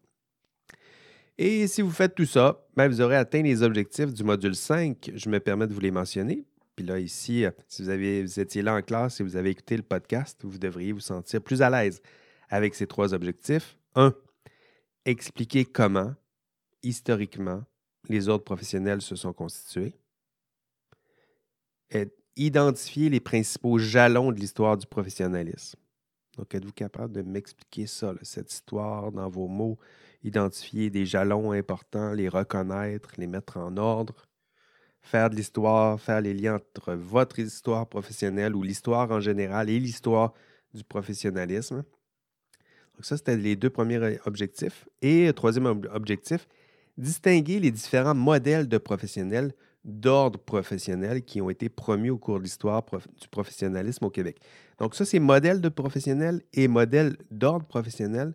Et 1.38 1.68
si 1.68 1.82
vous 1.82 1.92
faites 1.92 2.16
tout 2.16 2.26
ça, 2.26 2.66
ben, 2.76 2.88
vous 2.88 3.02
aurez 3.02 3.16
atteint 3.16 3.42
les 3.42 3.64
objectifs 3.64 4.14
du 4.14 4.24
module 4.24 4.56
5. 4.56 5.12
Je 5.14 5.30
me 5.30 5.40
permets 5.40 5.68
de 5.68 5.74
vous 5.74 5.80
les 5.80 5.92
mentionner. 5.92 6.46
Puis 6.76 6.86
là, 6.86 7.00
ici, 7.00 7.46
euh, 7.46 7.52
si 7.68 7.84
vous, 7.84 7.90
vous 7.90 8.40
étiez 8.40 8.62
là 8.62 8.76
en 8.76 8.82
classe 8.82 9.20
et 9.20 9.24
vous 9.24 9.36
avez 9.36 9.50
écouté 9.50 9.76
le 9.76 9.84
podcast, 9.84 10.40
vous 10.44 10.58
devriez 10.58 10.92
vous 10.92 11.00
sentir 11.00 11.42
plus 11.42 11.62
à 11.62 11.70
l'aise 11.70 12.02
avec 12.50 12.76
ces 12.76 12.88
trois 12.88 13.14
objectifs. 13.14 13.78
Un, 13.96 14.14
expliquer 15.06 15.66
comment, 15.66 16.14
historiquement, 16.84 17.64
les 18.08 18.30
ordres 18.30 18.44
professionnels 18.44 19.02
se 19.02 19.16
sont 19.16 19.34
constitués. 19.34 19.96
Identifier 22.46 23.10
les 23.10 23.20
principaux 23.20 23.78
jalons 23.78 24.32
de 24.32 24.40
l'histoire 24.40 24.78
du 24.78 24.88
professionnalisme. 24.88 25.78
Donc, 26.38 26.56
êtes-vous 26.56 26.72
capable 26.72 27.14
de 27.14 27.22
m'expliquer 27.22 27.88
ça, 27.88 28.14
cette 28.22 28.52
histoire 28.52 29.12
dans 29.12 29.30
vos 29.30 29.48
mots, 29.48 29.78
identifier 30.24 30.90
des 30.90 31.06
jalons 31.06 31.52
importants, 31.52 32.14
les 32.14 32.30
reconnaître, 32.30 33.12
les 33.18 33.28
mettre 33.28 33.58
en 33.58 33.76
ordre, 33.78 34.28
faire 35.02 35.30
de 35.30 35.36
l'histoire, 35.36 36.00
faire 36.00 36.22
les 36.22 36.34
liens 36.34 36.56
entre 36.56 36.94
votre 36.94 37.40
histoire 37.40 37.88
professionnelle 37.88 38.56
ou 38.56 38.64
l'histoire 38.64 39.12
en 39.12 39.20
général 39.20 39.70
et 39.70 39.80
l'histoire 39.80 40.34
du 40.74 40.84
professionnalisme. 40.84 41.84
Donc 42.96 43.06
ça, 43.06 43.18
c'était 43.18 43.38
les 43.38 43.56
deux 43.56 43.70
premiers 43.70 44.20
objectifs. 44.26 44.88
Et 45.02 45.32
troisième 45.34 45.66
objectif, 45.66 46.48
distinguer 46.98 47.60
les 47.60 47.72
différents 47.72 48.16
modèles 48.16 48.68
de 48.68 48.78
professionnels 48.78 49.54
d'ordre 49.84 50.40
professionnel 50.40 51.24
qui 51.24 51.42
ont 51.42 51.50
été 51.50 51.70
promus 51.70 52.12
au 52.12 52.18
cours 52.18 52.38
de 52.38 52.44
l'histoire 52.44 52.84
du 53.20 53.28
professionnalisme 53.30 54.06
au 54.06 54.10
Québec. 54.10 54.40
Donc 54.80 54.96
ça, 54.96 55.06
c'est 55.06 55.20
modèle 55.20 55.62
de 55.62 55.70
professionnel 55.70 56.42
et 56.54 56.68
modèle 56.68 57.18
d'ordre 57.32 57.66
professionnel. 57.66 58.34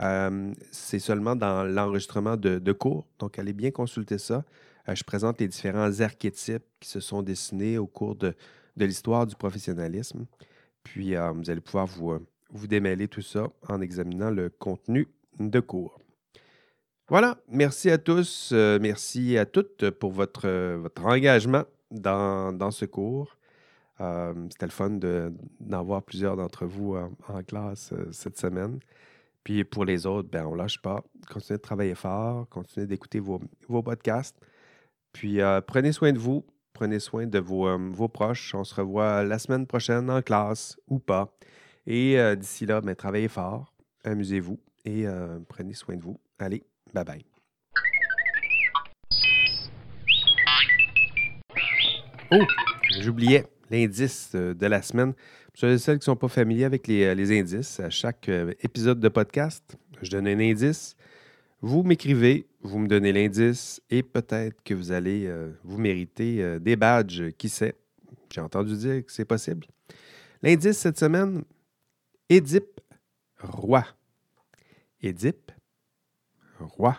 Euh, 0.00 0.52
c'est 0.70 0.98
seulement 0.98 1.36
dans 1.36 1.64
l'enregistrement 1.64 2.36
de, 2.36 2.72
cours. 2.72 3.06
Donc, 3.18 3.38
allez 3.38 3.52
bien 3.52 3.70
consulter 3.70 4.18
ça. 4.18 4.44
Euh, 4.88 4.94
je 4.94 5.04
présente 5.04 5.40
les 5.40 5.48
différents 5.48 6.00
archétypes 6.00 6.64
qui 6.80 6.88
se 6.88 7.00
sont 7.00 7.22
dessinés 7.22 7.78
au 7.78 7.86
cours 7.86 8.16
de, 8.16 8.34
l'histoire 8.76 9.26
du 9.26 9.36
professionnalisme. 9.36 10.26
Puis, 10.82 11.16
euh, 11.16 11.30
vous 11.30 11.48
allez 11.48 11.60
pouvoir 11.60 11.86
vous, 11.86 12.18
vous 12.50 12.66
démêler 12.66 13.08
tout 13.08 13.22
ça 13.22 13.48
en 13.68 13.80
examinant 13.80 14.30
le 14.30 14.50
contenu 14.50 15.08
de 15.38 15.60
cours. 15.60 15.98
Voilà, 17.14 17.38
merci 17.48 17.92
à 17.92 17.98
tous, 17.98 18.50
euh, 18.52 18.80
merci 18.82 19.38
à 19.38 19.46
toutes 19.46 19.88
pour 19.90 20.10
votre, 20.10 20.48
votre 20.78 21.04
engagement 21.04 21.62
dans, 21.92 22.72
ce 22.72 22.86
cours. 22.86 23.36
Euh, 24.00 24.34
c'était 24.50 24.66
le 24.66 24.72
fun 24.72 24.98
d'en 25.60 26.00
plusieurs 26.00 26.36
d'entre 26.36 26.66
vous 26.66 26.96
en, 27.28 27.42
classe 27.44 27.92
euh, 27.92 28.08
cette 28.10 28.36
semaine. 28.36 28.80
Puis 29.44 29.62
pour 29.62 29.84
les 29.84 30.06
autres, 30.06 30.28
ben, 30.28 30.44
on 30.44 30.54
ne 30.54 30.56
lâche 30.56 30.82
pas. 30.82 31.04
Continuez 31.32 31.58
de 31.58 31.62
travailler 31.62 31.94
fort, 31.94 32.48
continuez 32.48 32.88
d'écouter 32.88 33.20
vos, 33.20 33.40
podcasts. 33.84 34.36
Puis 35.12 35.38
prenez 35.68 35.92
soin 35.92 36.12
de 36.12 36.18
vous, 36.18 36.44
prenez 36.72 36.98
soin 36.98 37.28
de 37.28 37.38
vos, 37.38 37.78
vos, 37.92 38.08
proches. 38.08 38.56
On 38.56 38.64
se 38.64 38.74
revoit 38.74 39.22
la 39.22 39.38
semaine 39.38 39.68
prochaine 39.68 40.10
en 40.10 40.20
classe 40.20 40.76
ou 40.88 40.98
pas. 40.98 41.32
Et 41.86 42.16
d'ici 42.34 42.66
là, 42.66 42.80
ben, 42.80 42.96
travaillez 42.96 43.28
fort, 43.28 43.72
amusez-vous 44.02 44.58
et 44.84 45.06
prenez 45.46 45.74
soin 45.74 45.94
de 45.94 46.02
vous. 46.02 46.18
Allez, 46.40 46.64
Bye 46.94 47.04
bye. 47.04 47.24
Oh, 52.30 52.44
j'oubliais 53.00 53.46
l'indice 53.68 54.30
euh, 54.34 54.54
de 54.54 54.66
la 54.66 54.80
semaine. 54.80 55.12
Pour 55.12 55.60
ceux 55.60 55.72
et 55.72 55.78
celles 55.78 55.98
qui 55.98 56.02
ne 56.02 56.14
sont 56.14 56.16
pas 56.16 56.28
familiers 56.28 56.64
avec 56.64 56.86
les, 56.86 57.04
euh, 57.04 57.38
indices, 57.40 57.80
à 57.80 57.90
chaque 57.90 58.28
euh, 58.28 58.52
épisode 58.60 59.00
de 59.00 59.08
podcast, 59.08 59.76
je 60.02 60.10
donne 60.10 60.28
un 60.28 60.38
indice. 60.38 60.94
Vous 61.60 61.82
m'écrivez, 61.82 62.46
vous 62.62 62.78
me 62.78 62.86
donnez 62.86 63.12
l'indice 63.12 63.82
et 63.90 64.02
peut-être 64.02 64.62
que 64.62 64.74
vous 64.74 64.92
allez 64.92 65.32
vous 65.62 65.78
mériter 65.78 66.58
des 66.60 66.76
badges, 66.76 67.30
qui 67.38 67.48
sait? 67.48 67.74
J'ai 68.30 68.42
entendu 68.42 68.76
dire 68.76 69.06
que 69.06 69.10
c'est 69.10 69.24
possible. 69.24 69.66
L'indice 70.42 70.76
cette 70.76 70.98
semaine, 70.98 71.42
Édipe 72.28 72.82
roi. 73.40 73.86
Édipe 75.00 75.52
roi. 76.60 76.96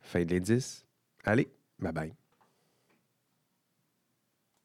Fin 0.00 0.24
de 0.24 0.30
l'indice. 0.34 0.86
Allez, 1.24 1.48
bye 1.78 1.92
bye. 1.92 2.14